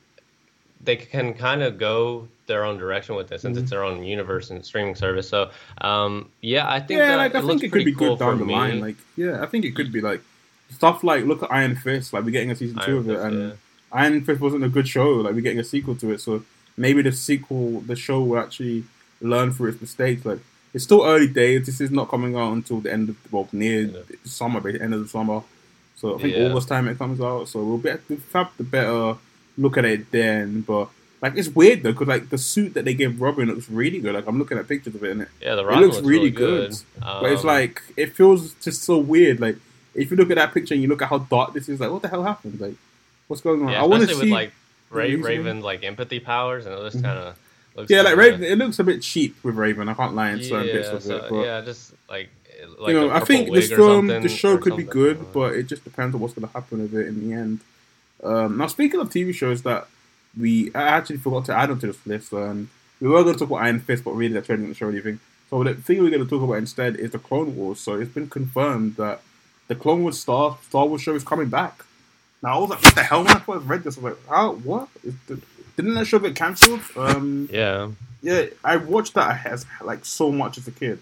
they 0.82 0.96
can 0.96 1.34
kind 1.34 1.62
of 1.62 1.78
go 1.78 2.26
their 2.46 2.64
own 2.64 2.78
direction 2.78 3.14
with 3.14 3.28
this 3.28 3.42
since 3.42 3.56
Mm-hmm. 3.56 3.62
it's 3.64 3.70
their 3.70 3.84
own 3.84 4.02
universe 4.02 4.50
and 4.50 4.64
streaming 4.64 4.94
service. 4.94 5.28
So, 5.28 5.50
um, 5.82 6.30
yeah, 6.40 6.70
I 6.70 6.80
think 6.80 6.98
yeah, 6.98 7.08
that 7.08 7.16
like 7.16 7.34
I 7.34 7.40
it 7.40 7.46
think 7.46 7.62
it 7.64 7.70
could 7.72 7.84
be 7.84 7.94
cool 7.94 8.16
good 8.16 8.24
down 8.24 8.38
the 8.38 8.44
me. 8.46 8.54
line. 8.54 8.80
Like, 8.80 8.96
yeah, 9.16 9.42
I 9.42 9.46
think 9.46 9.64
it 9.66 9.72
could 9.76 9.92
be 9.92 10.00
like 10.00 10.22
stuff 10.70 11.04
like 11.04 11.24
look 11.26 11.42
at 11.42 11.52
Iron 11.52 11.76
Fist. 11.76 12.12
Like, 12.12 12.24
we're 12.24 12.30
getting 12.30 12.50
a 12.50 12.56
season 12.56 12.78
two 12.78 12.92
Iron 12.92 12.98
of 12.98 13.10
it, 13.10 13.18
and 13.20 13.48
yeah. 13.50 13.54
Iron 13.92 14.24
Fist 14.24 14.40
wasn't 14.40 14.64
a 14.64 14.68
good 14.68 14.88
show. 14.88 15.10
Like, 15.16 15.34
we're 15.34 15.40
getting 15.42 15.58
a 15.60 15.64
sequel 15.64 15.96
to 15.96 16.12
it, 16.12 16.20
so 16.20 16.44
maybe 16.76 17.02
the 17.02 17.12
sequel, 17.12 17.80
the 17.82 17.96
show 17.96 18.22
will 18.22 18.38
actually 18.38 18.84
learn 19.20 19.52
through 19.52 19.70
its 19.70 19.80
mistakes. 19.82 20.24
Like, 20.24 20.38
it's 20.74 20.85
still 20.85 21.04
early 21.04 21.26
days. 21.28 21.66
This 21.66 21.80
is 21.80 21.90
not 21.90 22.09
coming 22.09 22.37
out 22.37 22.52
until 22.52 22.80
the 22.80 22.92
end 22.92 23.09
of 23.09 23.16
well, 23.33 23.48
near 23.52 23.83
Yeah. 23.83 23.98
the 24.22 24.28
summer, 24.28 24.61
basically, 24.61 24.85
end 24.85 24.94
of 24.94 25.00
the 25.02 25.09
summer. 25.09 25.42
So 25.96 26.16
I 26.18 26.22
think 26.22 26.37
Yeah. 26.37 26.46
August 26.48 26.68
time 26.68 26.88
it 26.88 26.98
comes 26.98 27.20
out. 27.20 27.48
So 27.48 27.62
we'll 27.62 27.78
be 27.78 27.90
we'll 28.09 28.18
have 28.33 28.50
the 28.56 28.64
better 28.64 29.16
look 29.59 29.76
at 29.76 29.85
it 29.85 30.11
then. 30.11 30.62
But 30.62 30.88
like, 31.20 31.37
it's 31.37 31.48
weird 31.48 31.83
though, 31.83 31.92
because 31.92 32.09
like 32.09 32.30
the 32.30 32.38
suit 32.38 32.72
that 32.74 32.85
they 32.87 32.94
gave 32.94 33.20
Robin 33.20 33.48
looks 33.48 33.68
really 33.68 34.00
good. 34.00 34.14
Like, 34.14 34.26
I'm 34.26 34.38
looking 34.38 34.56
at 34.59 34.66
pictures 34.68 34.94
of 34.94 35.04
it, 35.04 35.11
and 35.11 35.22
it 35.22 35.28
Yeah, 35.42 35.56
the 35.56 35.68
it 35.68 35.76
looks 35.80 35.96
looks 35.96 36.06
really 36.09 36.30
good. 36.30 36.70
good. 36.70 36.78
but 37.00 37.33
it's 37.33 37.42
Um, 37.42 37.48
like 37.48 37.83
it 37.96 38.14
feels 38.14 38.54
just 38.54 38.83
so 38.85 38.96
weird. 38.98 39.40
Like 39.40 39.56
if 39.94 40.11
you 40.11 40.16
look 40.16 40.30
at 40.30 40.37
that 40.37 40.54
picture 40.54 40.72
and 40.74 40.83
you 40.83 40.88
look 40.88 41.02
at 41.02 41.09
how 41.09 41.18
dark 41.18 41.52
this 41.52 41.68
is, 41.68 41.80
like 41.80 41.90
what 41.90 42.00
the 42.02 42.09
hell 42.09 42.22
happened? 42.22 42.61
Like 42.61 42.74
what's 43.26 43.42
going 43.42 43.62
on? 43.62 43.68
yeah, 43.72 43.83
I 43.83 43.87
want 43.87 44.09
to 44.09 44.14
see. 44.14 44.30
like 44.30 44.52
Ra-. 44.88 45.02
Raven's 45.04 45.62
like 45.64 45.85
empathy 45.85 46.20
powers, 46.20 46.64
and 46.64 46.74
it 46.74 46.83
just 46.83 46.98
Mhm. 46.98 47.02
kind 47.02 47.18
of 47.18 47.37
looks 47.74 47.90
yeah, 47.90 48.02
like 48.02 48.16
Raven, 48.16 48.42
it 48.42 48.59
looks 48.59 48.78
a 48.78 48.85
bit 48.85 49.02
cheap 49.02 49.37
with 49.42 49.54
Raven. 49.54 49.88
I 49.88 49.94
can't 49.94 50.14
lie 50.14 50.30
in 50.30 50.42
certain 50.42 50.66
bits 50.66 50.88
Yeah, 50.88 50.94
of 50.94 51.02
so, 51.02 51.16
it, 51.16 51.24
but 51.30 51.44
yeah, 51.44 51.61
just 51.62 51.94
like 52.09 52.30
like 52.78 52.92
you 52.92 53.00
know, 53.00 53.11
I 53.11 53.20
think 53.20 53.52
this 53.52 53.68
film, 53.68 54.06
the 54.06 54.28
show 54.28 54.59
could 54.59 54.76
be 54.76 54.85
good, 54.85 55.33
but 55.33 55.54
it 55.54 55.64
just 55.64 55.85
depends 55.85 56.14
on 56.14 56.20
what's 56.20 56.35
going 56.35 56.46
to 56.46 56.52
happen 56.52 56.83
with 56.83 56.94
it 56.94 57.06
in 57.06 57.28
the 57.28 57.35
end. 57.35 57.61
Um, 58.22 58.59
now, 58.59 58.66
speaking 58.66 59.00
of 59.00 59.09
TV 59.09 59.35
shows 59.35 59.62
that 59.62 59.87
we 60.38 60.70
I 60.74 60.83
actually 60.83 61.16
forgot 61.18 61.46
to 61.46 61.56
add 61.56 61.70
onto 61.70 61.87
this 61.87 62.06
list, 62.06 62.33
um, 62.33 62.70
we 63.00 63.09
were 63.09 63.22
going 63.22 63.35
to 63.35 63.38
talk 63.38 63.48
about 63.48 63.62
Iron 63.64 63.80
Fist, 63.80 64.04
but 64.04 64.12
really 64.12 64.35
that's 64.35 64.48
really 64.48 64.66
not 64.66 64.76
show 64.76 64.88
anything. 64.88 65.20
So 65.48 65.64
the 65.64 65.74
thing 65.74 66.02
we're 66.02 66.11
going 66.11 66.22
to 66.22 66.28
talk 66.28 66.42
about 66.42 66.54
instead 66.54 66.96
is 66.96 67.11
the 67.11 67.18
Clone 67.18 67.56
Wars. 67.56 67.80
So 67.80 67.94
it's 67.94 68.12
been 68.12 68.28
confirmed 68.28 68.96
that 68.96 69.20
the 69.68 69.74
Clone 69.74 70.02
Wars 70.02 70.20
Star 70.20 70.59
Star 70.62 70.87
Wars 70.87 71.02
show 71.02 71.14
is 71.14 71.24
coming 71.24 71.48
back. 71.48 71.85
Now 72.42 72.56
I 72.56 72.59
was 72.59 72.70
like, 72.70 72.83
what 72.83 72.94
the 72.94 73.02
hell? 73.02 73.24
When 73.24 73.37
I 73.37 73.40
first 73.40 73.66
read 73.66 73.83
this, 73.83 73.98
I 73.98 74.00
was 74.00 74.12
like, 74.12 74.28
how? 74.28 74.52
What? 74.52 74.88
Is 75.02 75.14
the, 75.26 75.40
didn't 75.76 75.94
that 75.94 76.06
show 76.06 76.18
get 76.18 76.37
cancelled? 76.37 76.80
Um, 76.96 77.48
yeah, 77.52 77.88
yeah, 78.22 78.46
I 78.64 78.76
watched 78.76 79.14
that 79.14 79.46
as 79.46 79.66
like 79.83 80.04
so 80.04 80.30
much 80.33 80.59
as 80.59 80.66
a 80.68 80.72
kid. 80.72 81.00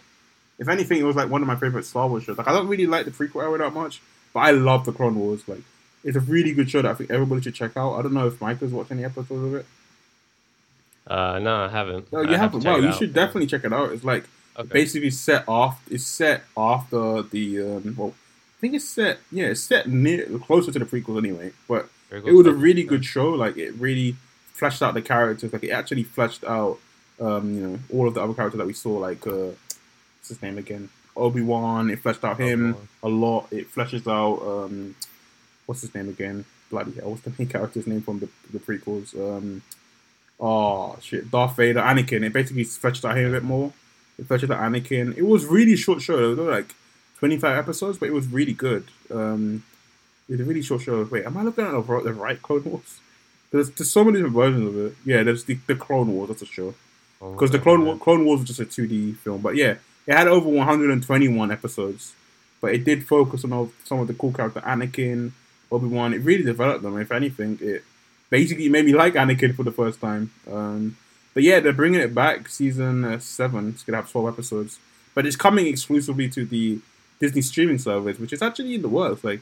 If 0.59 0.69
anything, 0.69 0.99
it 0.99 1.05
was 1.05 1.17
like 1.17 1.31
one 1.31 1.41
of 1.43 1.47
my 1.49 1.57
favorite 1.57 1.85
Star 1.85 2.09
Wars 2.09 2.25
shows. 2.25 2.37
Like 2.39 2.49
I 2.49 2.53
don't 2.53 2.69
really 2.69 2.87
like 2.87 3.05
the 3.05 3.11
prequel 3.13 3.43
era 3.43 3.59
that 3.59 3.73
much, 3.73 4.01
but 4.33 4.41
I 4.41 4.51
love 4.51 4.85
the 4.85 4.93
Clone 4.93 5.17
Wars. 5.19 5.47
Like 5.49 5.61
it's 6.05 6.17
a 6.17 6.21
really 6.21 6.53
good 6.53 6.71
show 6.71 6.83
that 6.83 6.91
I 6.91 6.95
think 6.95 7.11
everybody 7.11 7.41
should 7.43 7.55
check 7.55 7.77
out. 7.77 7.95
I 7.95 8.03
don't 8.03 8.15
know 8.15 8.27
if 8.27 8.41
Mike 8.41 8.61
has 8.61 8.71
watched 8.73 8.91
any 8.91 9.05
episodes 9.05 9.31
of 9.31 9.55
it. 9.55 9.67
uh, 11.07 11.39
no, 11.39 11.65
I 11.65 11.69
haven't. 11.69 12.13
No, 12.13 12.21
you 12.21 12.29
have 12.29 12.37
to 12.37 12.39
haven't. 12.41 12.61
check 12.63 12.73
Well, 12.75 12.85
you 12.85 12.93
should 12.93 13.15
definitely 13.15 13.47
check 13.47 13.65
it 13.65 13.73
out. 13.73 13.93
It's 13.93 14.05
like 14.05 14.25
Okay. 14.59 14.69
basically 14.73 15.11
set 15.11 15.45
off. 15.49 15.81
It's 15.89 16.05
set 16.05 16.43
after 16.57 17.23
the 17.23 17.61
um, 17.63 17.95
well, 17.97 18.09
I 18.59 18.61
think 18.61 18.75
it's 18.75 18.89
set. 18.89 19.19
Yeah, 19.31 19.47
it's 19.47 19.61
set 19.61 19.89
near 19.89 20.27
closer 20.41 20.73
to 20.73 20.79
the 20.81 20.85
prequels 20.85 21.19
anyway. 21.19 21.53
But 21.69 21.89
it 22.11 22.25
was 22.35 22.47
a 22.49 22.53
really 22.53 22.83
good 22.83 23.05
show. 23.05 23.31
Like 23.31 23.57
it 23.57 23.73
really 23.75 24.17
fleshed 24.59 24.83
out 24.83 24.95
the 24.95 25.03
characters. 25.03 25.53
Like 25.53 25.65
it 25.65 25.71
actually 25.71 26.03
fleshed 26.03 26.45
out, 26.45 26.79
um, 27.21 27.55
you 27.55 27.61
know, 27.67 27.79
all 27.93 28.09
of 28.09 28.15
the 28.15 28.23
other 28.23 28.35
characters 28.35 28.59
that 28.59 28.67
we 28.67 28.73
saw. 28.73 28.99
Like 28.99 29.27
uh, 29.27 29.51
what's 30.19 30.29
his 30.29 30.43
name 30.43 30.59
again? 30.59 30.89
Obi 31.17 31.43
Wan. 31.43 31.91
It 31.91 32.01
fleshed 32.01 32.25
out 32.25 32.39
him 32.39 32.77
a 33.03 33.09
lot. 33.09 33.49
It 33.51 33.73
fleshes 33.73 34.07
out 34.07 34.43
um, 34.43 34.95
what's 35.67 35.83
his 35.83 35.95
name 35.95 36.09
again? 36.09 36.45
Bloody 36.71 36.93
hell! 36.93 37.11
What's 37.11 37.23
the 37.23 37.33
main 37.39 37.49
character's 37.49 37.87
name 37.87 38.03
from 38.03 38.19
the 38.21 38.29
the 38.53 38.59
prequels? 38.59 39.15
Um, 39.17 39.63
oh 40.39 40.97
shit, 41.01 41.31
Darth 41.31 41.57
Vader, 41.57 41.81
Anakin. 41.81 42.25
It 42.25 42.33
basically 42.33 42.65
fleshed 42.65 43.05
out 43.05 43.17
him 43.17 43.29
a 43.29 43.33
bit 43.33 43.43
more. 43.45 43.73
It 44.19 44.27
fleshed 44.27 44.45
out 44.45 44.61
Anakin. 44.61 45.17
It 45.17 45.27
was 45.27 45.47
really 45.47 45.77
short 45.77 46.03
show. 46.03 46.33
It 46.33 46.37
was 46.37 46.39
like 46.39 46.75
twenty 47.19 47.39
five 47.39 47.57
episodes, 47.57 47.99
but 47.99 48.09
it 48.09 48.13
was 48.13 48.27
really 48.29 48.53
good. 48.53 48.85
Um, 49.11 49.65
it 50.29 50.33
was 50.33 50.41
a 50.41 50.45
really 50.45 50.63
short 50.63 50.83
show. 50.83 51.05
Wait, 51.05 51.25
am 51.25 51.37
I 51.39 51.43
looking 51.43 51.65
at 51.65 51.71
the, 51.73 52.01
the 52.03 52.13
right 52.13 52.41
Clone 52.41 52.65
Wars? 52.65 53.01
There's, 53.51 53.71
there's 53.71 53.91
so 53.91 54.05
many 54.05 54.19
different 54.19 54.35
versions 54.37 54.69
of 54.69 54.77
it. 54.87 54.97
Yeah, 55.05 55.23
there's 55.23 55.45
the, 55.45 55.59
the 55.67 55.75
Clone 55.75 56.13
Wars. 56.13 56.29
That's 56.29 56.43
a 56.43 56.47
show. 56.47 56.75
Oh, 57.21 57.33
Because 57.33 57.51
the 57.51 57.57
okay, 57.59 57.65
Clone. 57.65 57.85
War, 57.85 57.97
Clone 57.99 58.25
Wars 58.25 58.41
was 58.41 58.49
just 58.49 58.61
a 58.61 58.65
2D 58.65 59.17
film, 59.17 59.41
but 59.41 59.57
yeah, 59.57 59.77
it 60.07 60.15
had 60.15 60.29
over 60.29 60.49
121 60.49 61.51
episodes. 61.51 62.15
But 62.61 62.75
it 62.75 62.85
did 62.85 63.07
focus 63.07 63.45
on 63.45 63.73
some 63.85 64.01
of 64.01 64.09
the 64.09 64.15
cool 64.15 64.33
character 64.33 64.61
Anakin, 64.61 65.33
Obi 65.71 65.87
Wan. 65.87 66.13
It 66.13 66.19
really 66.19 66.43
developed 66.43 66.83
them. 66.83 66.99
If 66.99 67.13
anything, 67.13 67.59
it 67.63 67.85
basically 68.31 68.69
made 68.69 68.85
me 68.85 68.95
like 68.95 69.15
Anakin 69.15 69.55
for 69.55 69.63
the 69.63 69.71
first 69.71 70.01
time. 70.01 70.33
Um, 70.51 70.97
but 71.35 71.45
yeah, 71.45 71.61
they're 71.61 71.73
bringing 71.73 72.01
it 72.01 72.15
back. 72.15 72.49
Season 72.49 73.05
uh, 73.05 73.19
seven. 73.21 73.69
It's 73.69 73.85
gonna 73.85 73.99
have 73.99 74.11
twelve 74.11 74.27
episodes, 74.29 74.81
but 75.15 75.25
it's 75.25 75.37
coming 75.37 75.69
exclusively 75.69 76.29
to 76.31 76.45
the 76.45 76.81
Disney 77.21 77.43
streaming 77.43 77.79
service, 77.79 78.19
which 78.19 78.33
is 78.33 78.43
actually 78.43 78.75
in 78.75 78.83
the 78.83 78.89
works. 78.89 79.23
Like 79.23 79.41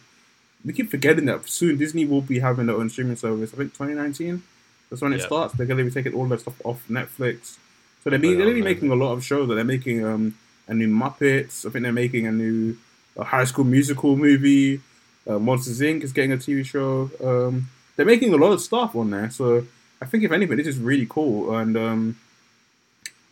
we 0.67 0.73
keep 0.73 0.91
forgetting 0.91 1.25
that 1.27 1.49
soon 1.49 1.79
Disney 1.79 2.05
will 2.05 2.21
be 2.21 2.41
having 2.41 2.67
their 2.67 2.77
own 2.77 2.91
streaming 2.91 3.17
service. 3.17 3.55
I 3.55 3.57
think 3.57 3.73
2019. 3.73 4.43
That's 4.91 5.01
when 5.03 5.13
it 5.13 5.19
Yep. 5.19 5.27
starts. 5.27 5.55
They're 5.55 5.67
gonna 5.67 5.85
be 5.85 5.91
taking 5.91 6.13
all 6.15 6.27
their 6.27 6.39
stuff 6.39 6.61
off 6.65 6.83
Netflix. 6.91 7.57
So 8.03 8.11
they're, 8.11 8.19
be, 8.19 8.29
Right 8.29 8.39
they're 8.39 8.47
on, 8.47 8.53
gonna 8.53 8.65
be 8.65 8.75
making 8.75 8.91
a 8.91 8.95
lot 8.95 9.13
of 9.13 9.25
shows. 9.25 9.49
That 9.49 9.55
they're 9.55 9.65
making 9.65 10.05
um, 10.05 10.35
a 10.69 10.75
new 10.75 10.89
Muppets. 10.89 11.65
I 11.65 11.71
think 11.71 11.83
they're 11.85 11.93
making 11.93 12.27
a 12.27 12.33
new 12.33 12.77
uh, 13.17 13.25
High 13.25 13.45
School 13.45 13.65
Musical 13.65 14.17
movie. 14.17 14.81
Uh, 15.27 15.39
Monsters 15.41 15.81
Inc. 15.81 16.03
is 16.05 16.13
getting 16.13 16.33
a 16.33 16.37
TV 16.37 16.65
show. 16.65 17.11
Um, 17.23 17.69
they're 17.97 18.07
making 18.07 18.33
a 18.33 18.37
lot 18.37 18.53
of 18.53 18.61
stuff 18.61 18.95
on 18.95 19.11
there. 19.11 19.31
So 19.31 19.67
I 20.01 20.07
think 20.07 20.23
if 20.25 20.31
anything, 20.33 20.57
this 20.57 20.67
is 20.69 20.79
really 20.79 21.07
cool. 21.09 21.57
And 21.57 21.77
um, 21.77 22.17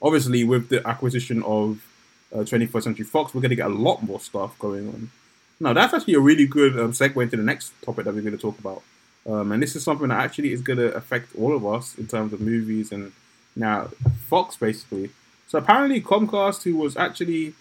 obviously, 0.03 0.43
with 0.45 0.69
the 0.71 0.87
acquisition 0.87 1.43
of 1.45 1.85
uh, 2.35 2.39
21st 2.39 2.83
Century 2.83 3.05
Fox, 3.05 3.35
we're 3.35 3.41
going 3.43 3.51
to 3.51 3.57
get 3.57 3.67
a 3.67 3.75
lot 3.75 4.03
more 4.03 4.19
stuff 4.21 4.59
going 4.59 4.89
on. 4.89 5.11
Now, 5.61 5.73
that's 5.73 5.95
actually 5.95 6.15
a 6.15 6.21
really 6.21 6.47
good 6.47 6.79
um, 6.79 6.93
segue 6.93 7.23
into 7.23 7.37
the 7.37 7.43
next 7.43 7.73
topic 7.83 8.05
that 8.05 8.15
we're 8.15 8.23
going 8.23 8.37
to 8.37 8.41
talk 8.41 8.59
about. 8.59 8.83
Um, 9.27 9.53
and 9.53 9.63
this 9.63 9.75
is 9.75 9.83
something 9.83 10.09
that 10.09 10.21
actually 10.21 10.53
is 10.53 10.61
going 10.61 10.79
to 10.79 10.95
affect 10.95 11.35
all 11.37 11.55
of 11.57 11.65
us 11.65 11.97
in 11.97 12.07
terms 12.07 12.33
of 12.33 12.41
movies 12.41 12.93
and 12.93 13.13
now 13.57 13.89
Fox, 14.29 14.57
basically. 14.57 15.11
So 15.47 15.59
apparently, 15.59 16.01
Comcast, 16.01 16.65
who 16.65 16.77
was 16.77 16.97
actually 16.97 17.55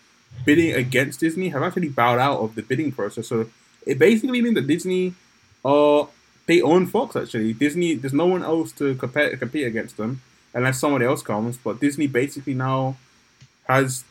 bidding 0.45 0.73
against 0.73 1.19
Disney, 1.19 1.49
have 1.49 1.63
actually 1.63 1.89
bowed 1.89 2.19
out 2.19 2.39
of 2.39 2.55
the 2.55 2.63
bidding 2.63 2.91
process. 2.91 3.27
So 3.27 3.49
it 3.85 3.99
basically 3.99 4.41
means 4.41 4.55
that 4.55 4.67
Disney 4.67 5.13
are 5.63 6.07
they 6.45 6.61
own 6.61 6.87
Fox. 6.87 7.15
Actually, 7.15 7.53
Disney 7.53 7.95
there's 7.95 8.13
no 8.13 8.25
one 8.25 8.43
else 8.43 8.71
to 8.73 8.95
compare, 8.95 9.35
compete 9.37 9.67
against 9.67 9.97
them 9.97 10.21
unless 10.53 10.79
somebody 10.79 11.05
else 11.05 11.21
comes. 11.21 11.57
But 11.57 11.79
Disney 11.79 12.07
basically 12.07 12.53
now 12.53 12.97
has 13.67 14.03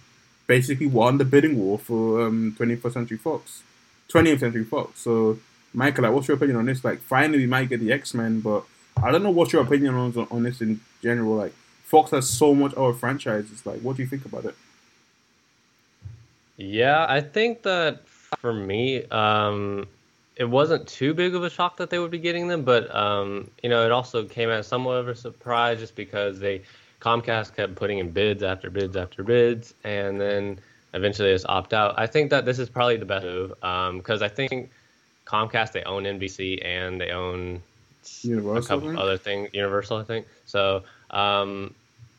basically 0.47 0.87
won 0.87 1.19
the 1.19 1.25
bidding 1.25 1.59
war 1.59 1.79
for 1.79 2.27
um, 2.27 2.57
21st 2.59 2.93
Century 2.93 3.17
Fox, 3.19 3.63
20th 4.13 4.41
Century 4.41 4.65
Fox. 4.65 5.01
So, 5.01 5.39
Michael, 5.73 6.05
like, 6.05 6.13
what's 6.13 6.29
your 6.29 6.37
opinion 6.37 6.59
on 6.59 6.67
this? 6.67 6.85
Like, 6.85 7.01
finally, 7.01 7.39
we 7.39 7.47
might 7.47 7.69
get 7.69 7.81
the 7.81 7.93
X 7.93 8.15
Men, 8.15 8.41
but 8.41 8.65
I 9.03 9.11
don't 9.11 9.23
know 9.23 9.31
what's 9.31 9.53
your 9.53 9.63
opinion 9.63 9.95
on 9.95 10.29
on 10.31 10.43
this 10.43 10.61
in 10.61 10.81
general. 11.03 11.35
Like, 11.35 11.55
Fox 11.85 12.11
has 12.11 12.29
so 12.29 12.55
much 12.55 12.75
other 12.75 12.93
franchises. 12.93 13.65
Like, 13.65 13.81
what 13.81 13.97
do 13.97 14.03
you 14.03 14.09
think 14.09 14.25
about 14.25 14.45
it? 14.45 14.55
Yeah, 16.57 17.07
I 17.09 17.21
think 17.21 17.63
that 17.63 18.07
for 18.09 18.53
me, 18.53 19.05
um, 19.07 19.87
it 20.37 20.45
wasn't 20.45 20.87
too 20.87 21.15
big 21.15 21.35
of 21.35 21.45
a 21.45 21.51
shock 21.51 21.77
that 21.79 21.91
they 21.91 21.99
would 21.99 22.11
be 22.11 22.19
getting 22.19 22.49
them, 22.49 22.63
but 22.63 22.95
um, 22.95 23.51
you 23.63 23.69
know, 23.69 23.85
it 23.85 23.93
also 23.93 24.25
came 24.25 24.49
as 24.51 24.67
somewhat 24.67 24.97
of 24.97 25.09
a 25.09 25.15
surprise 25.15 25.79
just 25.79 25.97
because 25.97 26.39
they 26.39 26.63
Comcast 27.01 27.57
kept 27.57 27.75
putting 27.75 27.99
in 27.99 28.11
bids 28.11 28.43
after 28.43 28.71
bids 28.71 28.97
after 28.97 29.23
bids, 29.23 29.75
and 29.85 30.21
then 30.21 30.59
eventually 30.95 31.33
just 31.33 31.47
opt 31.49 31.73
out. 31.73 31.95
I 31.99 32.07
think 32.07 32.31
that 32.31 32.45
this 32.45 32.59
is 32.59 32.69
probably 32.69 32.97
the 32.97 33.07
best 33.07 33.25
move 33.25 33.51
because 33.99 34.23
I 34.23 34.29
think 34.29 34.71
Comcast 35.27 35.73
they 35.73 35.83
own 35.85 36.05
NBC 36.05 36.65
and 36.65 37.01
they 37.01 37.11
own 37.11 37.63
a 38.25 38.27
Universal. 38.27 38.59
I 38.59 38.77
couple 38.77 38.89
think? 38.89 39.01
other 39.01 39.17
things, 39.17 39.49
Universal, 39.53 39.97
I 39.99 40.05
think. 40.05 40.27
So, 40.47 40.83
um, 41.11 41.75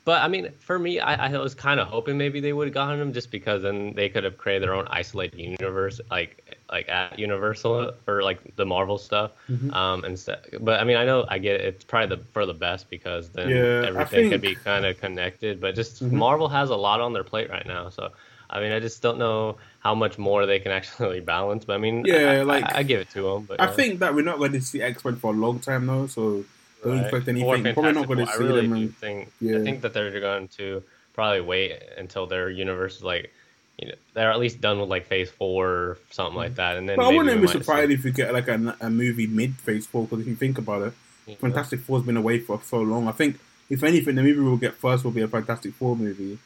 but 0.05 0.21
I 0.21 0.27
mean, 0.27 0.51
for 0.59 0.77
me, 0.77 0.99
I, 0.99 1.27
I 1.27 1.38
was 1.38 1.55
kind 1.55 1.79
of 1.79 1.88
hoping 1.88 2.17
maybe 2.17 2.41
they 2.41 2.51
would 2.51 2.67
have 2.67 2.73
gotten 2.73 2.99
them 2.99 3.13
just 3.13 3.31
because 3.31 3.62
then 3.62 3.93
they 3.93 4.09
could 4.09 4.25
have 4.25 4.38
created 4.38 4.63
their 4.63 4.73
own 4.73 4.86
isolated 4.89 5.39
universe, 5.39 6.01
like 6.12 6.57
like 6.71 6.89
at 6.89 7.17
Universal 7.17 7.93
for 8.03 8.21
like 8.23 8.55
the 8.55 8.65
Marvel 8.65 8.97
stuff. 8.97 9.31
Mhm. 9.49 9.73
Um, 9.73 10.03
instead, 10.03 10.39
but 10.62 10.79
I 10.81 10.83
mean, 10.83 10.97
I 10.97 11.05
know 11.05 11.25
I 11.29 11.38
get 11.38 11.62
it, 11.62 11.65
it's 11.75 11.86
probably 11.86 12.17
the 12.17 12.23
for 12.33 12.45
the 12.45 12.53
best 12.53 12.89
because 12.89 13.29
then 13.29 13.49
Yeah, 13.49 13.86
everything 13.88 14.29
could 14.29 14.41
be 14.41 14.55
kind 14.55 14.86
of 14.86 14.99
connected. 14.99 15.62
But 15.62 15.75
just 15.75 16.03
Mhm. 16.03 16.12
Marvel 16.12 16.49
has 16.49 16.69
a 16.69 16.75
lot 16.75 16.99
on 16.99 17.13
their 17.13 17.23
plate 17.23 17.49
right 17.49 17.65
now, 17.65 17.89
so. 17.89 18.12
I 18.53 18.59
mean, 18.61 18.71
I 18.71 18.79
just 18.79 19.01
don't 19.01 19.17
know 19.17 19.57
how 19.79 19.95
much 19.95 20.17
more 20.17 20.45
they 20.45 20.59
can 20.59 20.71
actually 20.71 21.19
balance. 21.35 21.65
But 21.65 21.73
I 21.73 21.77
mean, 21.79 22.05
Yeah, 22.05 22.31
I, 22.31 22.41
like, 22.43 22.63
I, 22.63 22.79
I 22.79 22.83
give 22.83 22.99
it 23.01 23.09
to 23.11 23.21
them. 23.23 23.43
But 23.45 23.59
I 23.59 23.65
yeah. 23.65 23.71
think 23.71 23.99
that 23.99 24.13
we're 24.15 24.23
not 24.23 24.37
going 24.37 24.53
to 24.53 24.61
see 24.61 24.81
X 24.81 25.03
Men 25.03 25.15
for 25.17 25.33
a 25.33 25.35
long 25.35 25.59
time 25.59 25.87
though, 25.87 26.07
so 26.07 26.45
don't 26.83 26.93
Right. 26.97 27.01
expect 27.03 27.27
anything. 27.27 27.73
Probably 27.73 27.91
not 27.93 28.07
going 28.07 28.19
to 28.19 28.27
see 28.27 28.33
I 28.33 28.35
really 28.37 28.61
them. 28.61 28.73
And, 28.73 28.97
think 28.97 29.31
Yeah. 29.41 29.57
I 29.57 29.63
think 29.63 29.81
that 29.81 29.93
they're 29.93 30.19
going 30.19 30.47
to 30.59 30.83
probably 31.13 31.41
wait 31.41 31.81
until 31.97 32.27
their 32.27 32.49
universe 32.49 32.97
is 32.97 33.03
like 33.03 33.31
you 33.79 33.87
know 33.87 33.95
they're 34.13 34.31
at 34.31 34.39
least 34.39 34.61
done 34.61 34.79
with 34.79 34.89
like 34.89 35.07
Phase 35.07 35.31
Four 35.31 35.67
or 35.67 35.97
something 36.11 36.35
like 36.37 36.51
mm-hmm. 36.51 36.55
that, 36.57 36.77
and 36.77 36.87
then. 36.87 36.97
but 36.97 37.05
I 37.05 37.15
wouldn't 37.15 37.35
be 37.35 37.45
might 37.47 37.53
see- 37.53 37.59
surprised 37.59 37.91
if 37.91 38.03
we 38.03 38.11
get 38.11 38.31
like 38.33 38.47
a, 38.47 38.77
a 38.81 38.89
movie 38.89 39.25
mid 39.25 39.55
Phase 39.55 39.87
Four. 39.87 40.03
Because 40.03 40.19
if 40.21 40.27
you 40.27 40.35
think 40.35 40.59
about 40.59 40.83
it, 40.83 40.93
Yeah. 41.25 41.35
Fantastic 41.35 41.79
Four's 41.79 42.03
been 42.03 42.17
away 42.17 42.39
for 42.39 42.61
so 42.63 42.77
long. 42.81 43.07
I 43.07 43.13
think 43.13 43.39
if 43.69 43.81
anything, 43.81 44.13
the 44.15 44.21
movie 44.21 44.39
we'll 44.39 44.57
get 44.57 44.75
first 44.75 45.03
will 45.03 45.11
be 45.11 45.21
a 45.21 45.27
Fantastic 45.27 45.73
Four 45.73 45.95
movie, 45.95 46.37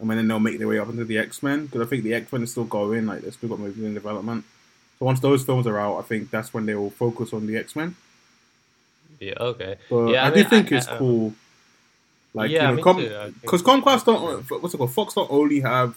and 0.00 0.10
then 0.10 0.26
they'll 0.28 0.40
make 0.40 0.58
their 0.58 0.68
way 0.68 0.78
up 0.78 0.88
into 0.88 1.04
the 1.04 1.18
X 1.18 1.42
Men. 1.42 1.66
Because 1.66 1.82
I 1.82 1.86
think 1.90 2.02
the 2.04 2.14
X 2.14 2.32
Men 2.32 2.42
is 2.42 2.50
still 2.50 2.64
going. 2.64 3.06
Like 3.06 3.22
they've 3.22 3.32
still 3.32 3.48
got 3.48 3.58
movies 3.58 3.82
in 3.84 3.94
development. 3.94 4.44
So 4.98 5.06
once 5.06 5.20
those 5.20 5.44
films 5.44 5.66
are 5.66 5.78
out, 5.78 5.98
I 5.98 6.02
think 6.02 6.30
that's 6.30 6.52
when 6.54 6.66
they 6.66 6.74
will 6.74 6.90
focus 6.90 7.32
on 7.32 7.46
the 7.46 7.56
X 7.56 7.74
Men. 7.76 7.96
Yeah. 9.20 9.34
Okay. 9.40 9.76
But 9.88 10.06
Yeah, 10.08 10.24
I, 10.24 10.28
I 10.28 10.34
do 10.34 10.44
think 10.44 10.72
I- 10.72 10.76
it's 10.76 10.88
I- 10.88 10.98
cool. 10.98 11.34
Like 12.36 12.50
Yeah, 12.50 12.70
you 12.70 12.76
know, 12.78 12.82
Com-. 12.82 13.32
Because 13.42 13.62
Comcast 13.62 14.04
don't 14.06 14.50
what's 14.60 14.74
it 14.74 14.78
called? 14.78 14.92
Fox 14.92 15.14
don't 15.14 15.30
only 15.30 15.60
have 15.60 15.96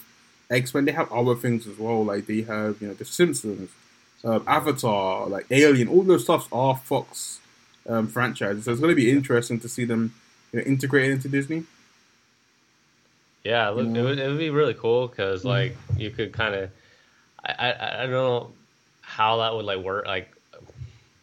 X 0.51 0.71
Men; 0.73 0.85
they 0.85 0.91
have 0.91 1.11
other 1.11 1.33
things 1.33 1.65
as 1.65 1.79
well. 1.79 2.05
Like 2.05 2.27
they 2.27 2.41
have 2.43 2.79
you 2.79 2.87
know 2.89 2.93
The 2.93 3.05
Simpsons, 3.05 3.71
um, 4.23 4.43
Avatar, 4.45 5.27
like 5.27 5.47
Alien. 5.49 5.87
All 5.87 6.03
those 6.03 6.23
stuffs 6.25 6.47
are 6.51 6.75
Fox 6.77 7.39
um, 7.89 8.07
franchises. 8.07 8.65
So 8.65 8.71
it's 8.71 8.79
going 8.79 8.91
to 8.91 8.95
be 8.95 9.09
interesting 9.09 9.59
to 9.61 9.67
see 9.67 9.83
them 9.83 10.13
you 10.53 10.59
know, 10.59 10.65
integrated 10.65 11.13
into 11.13 11.27
Disney. 11.27 11.63
Yeah, 13.47 13.69
look, 13.69 13.87
it 13.95 14.01
would 14.07 14.19
it 14.19 14.27
would 14.27 14.37
be 14.47 14.49
really 14.49 14.73
cool 14.73 15.07
because 15.07 15.43
Mhm. 15.43 15.45
like 15.55 15.77
you 15.97 16.09
could 16.11 16.31
kind 16.33 16.53
of, 16.53 16.69
I, 17.45 17.51
I 17.67 17.69
I 17.99 18.01
don't 18.03 18.11
know 18.11 18.51
how 19.01 19.37
that 19.41 19.51
would 19.55 19.65
like 19.71 19.79
work 19.79 20.05
like. 20.05 20.27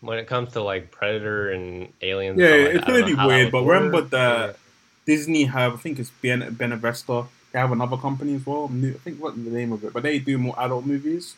When 0.01 0.19
it 0.19 0.27
comes 0.27 0.53
to 0.53 0.61
like 0.63 0.91
Predator 0.91 1.51
and 1.57 1.89
Aliens, 2.03 2.39
Yeah, 2.39 2.51
like 2.51 2.75
it's 2.75 2.85
that, 2.85 2.93
gonna 2.93 3.07
be 3.07 3.13
know 3.13 3.17
how 3.21 3.29
that 3.29 3.35
weird, 3.35 3.47
would 3.47 3.53
but 3.53 3.63
remember 3.73 4.01
work. 4.03 4.11
that 4.11 4.57
Disney 5.07 5.45
have 5.57 5.73
I 5.75 5.77
think 5.85 5.99
it's 5.99 6.11
Ben 6.23 6.41
Buena 6.59 6.77
Vista. 6.77 7.25
They 7.53 7.59
have 7.59 7.73
another 7.73 7.97
company 7.97 8.35
as 8.35 8.45
well. 8.47 8.65
I 8.73 8.99
think 9.05 9.17
what's 9.23 9.37
the 9.37 9.51
name 9.61 9.73
of 9.73 9.83
it, 9.85 9.93
but 9.95 10.03
they 10.03 10.19
do 10.19 10.37
more 10.37 10.55
adult 10.59 10.85
movies. 10.85 11.37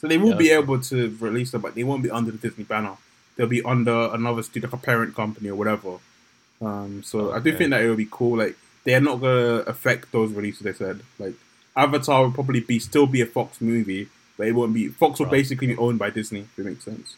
So 0.00 0.08
they 0.08 0.18
will 0.18 0.30
Yeah. 0.30 0.44
be 0.46 0.50
able 0.50 0.78
to 0.90 0.96
release 1.20 1.50
them, 1.52 1.60
but 1.66 1.74
they 1.76 1.84
won't 1.84 2.02
be 2.02 2.10
under 2.10 2.30
the 2.32 2.38
Disney 2.38 2.64
banner. 2.64 2.96
They'll 3.36 3.46
be 3.58 3.62
under 3.62 3.98
another 4.18 4.42
studio, 4.42 4.68
like 4.68 4.80
a 4.82 4.84
parent 4.90 5.14
company 5.14 5.48
or 5.50 5.54
whatever. 5.54 5.92
Um, 6.60 7.02
so 7.04 7.32
I 7.32 7.38
do 7.38 7.52
think 7.56 7.70
that 7.70 7.82
it 7.84 7.88
will 7.88 8.02
be 8.06 8.08
cool. 8.10 8.38
Like 8.38 8.56
they're 8.88 9.00
not 9.02 9.20
gonna 9.20 9.56
affect 9.74 10.10
those 10.12 10.32
releases. 10.32 10.62
They 10.62 10.72
said 10.72 11.00
like 11.18 11.34
Avatar 11.76 12.22
will 12.24 12.32
probably 12.32 12.60
be 12.60 12.78
still 12.78 13.06
be 13.06 13.20
a 13.20 13.26
Fox 13.26 13.60
movie, 13.60 14.08
but 14.36 14.46
it 14.48 14.52
won't 14.52 14.72
be. 14.74 14.88
Fox 14.88 15.18
will 15.20 15.26
Right. 15.26 15.32
basically 15.40 15.66
be 15.68 15.76
owned 15.76 15.98
by 15.98 16.10
Disney. 16.10 16.40
If 16.40 16.58
it 16.58 16.64
makes 16.66 16.84
sense. 16.84 17.16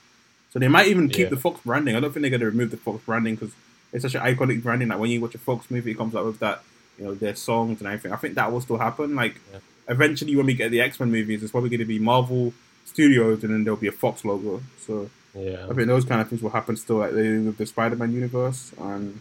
So 0.53 0.59
they 0.59 0.69
might 0.69 0.89
even 0.89 1.09
keep 1.09 1.27
Yeah. 1.27 1.31
the 1.31 1.37
Fox 1.37 1.61
branding. 1.65 1.95
I 1.97 2.01
don't 2.01 2.13
think 2.13 2.23
they're 2.23 2.31
going 2.37 2.41
to 2.41 2.47
remove 2.55 2.73
the 2.73 2.77
Fox 2.77 3.03
branding 3.07 3.37
because 3.37 3.53
it's 3.93 4.03
such 4.03 4.17
an 4.17 4.23
iconic 4.23 4.63
branding 4.65 4.89
that 4.89 4.99
when 4.99 5.09
you 5.11 5.21
watch 5.21 5.35
a 5.37 5.39
Fox 5.39 5.71
movie, 5.71 5.93
it 5.93 5.97
comes 5.97 6.15
out 6.17 6.25
with 6.27 6.41
that, 6.41 6.63
you 6.99 7.05
know, 7.05 7.15
their 7.15 7.37
songs 7.37 7.81
and 7.81 7.87
everything. 7.87 8.13
I 8.13 8.17
think 8.17 8.35
that 8.35 8.51
will 8.51 8.61
still 8.61 8.79
happen. 8.79 9.15
Like, 9.15 9.37
Yeah. 9.53 9.61
eventually, 9.89 10.35
when 10.37 10.47
we 10.47 10.55
get 10.55 10.71
the 10.73 10.81
X 10.81 10.99
Men 10.99 11.11
movies, 11.13 11.43
it's 11.45 11.53
probably 11.53 11.71
going 11.71 11.79
to 11.87 11.93
be 11.97 12.01
Marvel 12.01 12.53
Studios 12.85 13.45
and 13.45 13.55
then 13.55 13.63
there'll 13.65 13.79
be 13.79 13.87
a 13.87 13.93
Fox 13.93 14.25
logo. 14.25 14.61
So 14.85 15.09
yeah, 15.35 15.67
I 15.71 15.73
think 15.75 15.87
those 15.87 16.05
kind 16.05 16.21
of 16.21 16.29
things 16.29 16.43
will 16.43 16.51
happen 16.51 16.77
still, 16.77 16.97
like 16.99 17.13
they 17.13 17.23
do 17.23 17.45
with 17.45 17.57
the 17.57 17.67
Spider 17.67 17.95
Man 17.97 18.13
universe. 18.13 18.73
And 18.81 19.21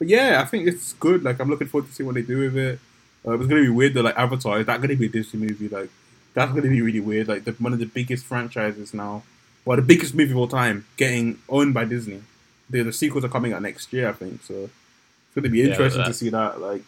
but 0.00 0.08
yeah, 0.08 0.40
I 0.42 0.46
think 0.46 0.66
it's 0.66 0.94
good. 0.94 1.22
Like, 1.22 1.38
I'm 1.38 1.48
looking 1.48 1.68
forward 1.68 1.86
to 1.88 1.94
see 1.94 2.02
what 2.02 2.16
they 2.16 2.22
do 2.22 2.38
with 2.38 2.56
it. 2.56 2.80
Uh, 3.24 3.34
it's 3.38 3.46
going 3.46 3.62
to 3.62 3.68
be 3.68 3.74
weird 3.74 3.94
though. 3.94 4.00
Like 4.00 4.16
Avatar, 4.18 4.58
is 4.58 4.66
that 4.66 4.78
going 4.78 4.88
to 4.88 4.96
be 4.96 5.06
a 5.06 5.08
Disney 5.10 5.38
movie? 5.40 5.68
Like, 5.68 5.90
that's 6.34 6.50
going 6.50 6.64
to 6.64 6.70
be 6.70 6.80
really 6.82 7.00
weird. 7.00 7.28
Like, 7.28 7.44
the, 7.44 7.52
one 7.52 7.72
of 7.72 7.78
the 7.78 7.86
biggest 7.86 8.24
franchises 8.24 8.92
now, 8.94 9.22
well, 9.64 9.76
the 9.76 9.82
biggest 9.82 10.14
movie 10.14 10.32
of 10.32 10.38
all 10.38 10.48
time, 10.48 10.86
getting 10.96 11.38
owned 11.48 11.74
by 11.74 11.84
Disney. 11.84 12.22
The, 12.70 12.82
the 12.82 12.92
sequels 12.92 13.24
are 13.24 13.28
coming 13.28 13.52
out 13.52 13.62
next 13.62 13.92
year, 13.92 14.08
I 14.08 14.12
think. 14.12 14.42
So 14.42 14.54
it's 14.54 15.34
going 15.34 15.42
to 15.44 15.48
be 15.50 15.58
Yeah, 15.58 15.66
interesting 15.66 16.04
to 16.04 16.14
see 16.14 16.30
that. 16.30 16.60
Like, 16.60 16.82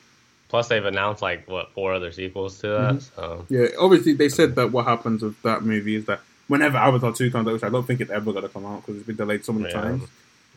Plus, 0.49 0.69
they've 0.69 0.85
announced 0.85 1.23
like 1.23 1.49
what 1.49 1.71
four 1.73 1.95
other 1.95 2.13
sequels 2.13 2.59
to 2.61 2.69
that. 2.69 2.95
Mhm. 2.97 3.11
So 3.17 3.47
yeah, 3.49 3.69
obviously 3.79 4.13
they 4.13 4.29
said 4.29 4.55
that 4.57 4.71
what 4.71 4.85
happens 4.85 5.23
with 5.23 5.41
that 5.45 5.63
movie 5.63 5.95
is 5.97 6.05
that 6.05 6.21
whenever 6.47 6.77
Avatar 6.77 7.11
two 7.15 7.31
comes 7.31 7.49
out, 7.49 7.55
which 7.55 7.63
I 7.63 7.71
don't 7.71 7.87
think 7.87 8.03
it's 8.03 8.11
ever 8.11 8.35
to 8.39 8.49
come 8.51 8.67
out 8.67 8.83
because 8.83 8.97
it's 8.99 9.07
been 9.07 9.17
delayed 9.17 9.47
so 9.47 9.55
many 9.55 9.73
Yeah. 9.73 9.81
times. 9.81 10.03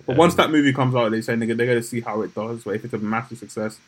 But 0.06 0.14
Yeah. 0.14 0.20
once 0.20 0.36
that 0.36 0.52
movie 0.52 0.74
comes 0.74 0.96
out, 0.96 1.10
they 1.12 1.22
say 1.22 1.36
they're, 1.36 1.56
they're 1.56 1.66
going 1.66 1.80
to 1.80 1.84
see 1.84 2.02
how 2.02 2.22
it 2.22 2.34
does. 2.36 2.64
But 2.64 2.76
if 2.76 2.86
it's 2.86 2.94
a 2.94 2.98
massive 3.00 3.38
success, 3.38 3.80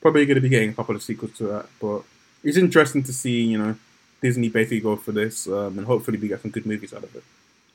probably 0.00 0.24
going 0.26 0.36
to 0.36 0.40
be 0.40 0.48
getting 0.48 0.70
a 0.70 0.74
couple 0.74 0.94
of 0.94 1.02
sequels 1.02 1.32
to 1.38 1.44
that. 1.48 1.66
But 1.80 2.02
it's 2.44 2.56
interesting 2.56 3.02
to 3.04 3.12
see, 3.12 3.42
you 3.42 3.58
know, 3.58 3.76
Disney 4.22 4.48
basically 4.48 4.80
go 4.80 4.96
for 4.96 5.12
this, 5.12 5.46
um, 5.46 5.78
and 5.78 5.86
hopefully 5.86 6.18
we 6.18 6.28
get 6.28 6.40
some 6.42 6.50
good 6.50 6.66
movies 6.66 6.94
out 6.94 7.02
of 7.04 7.14
it. 7.14 7.24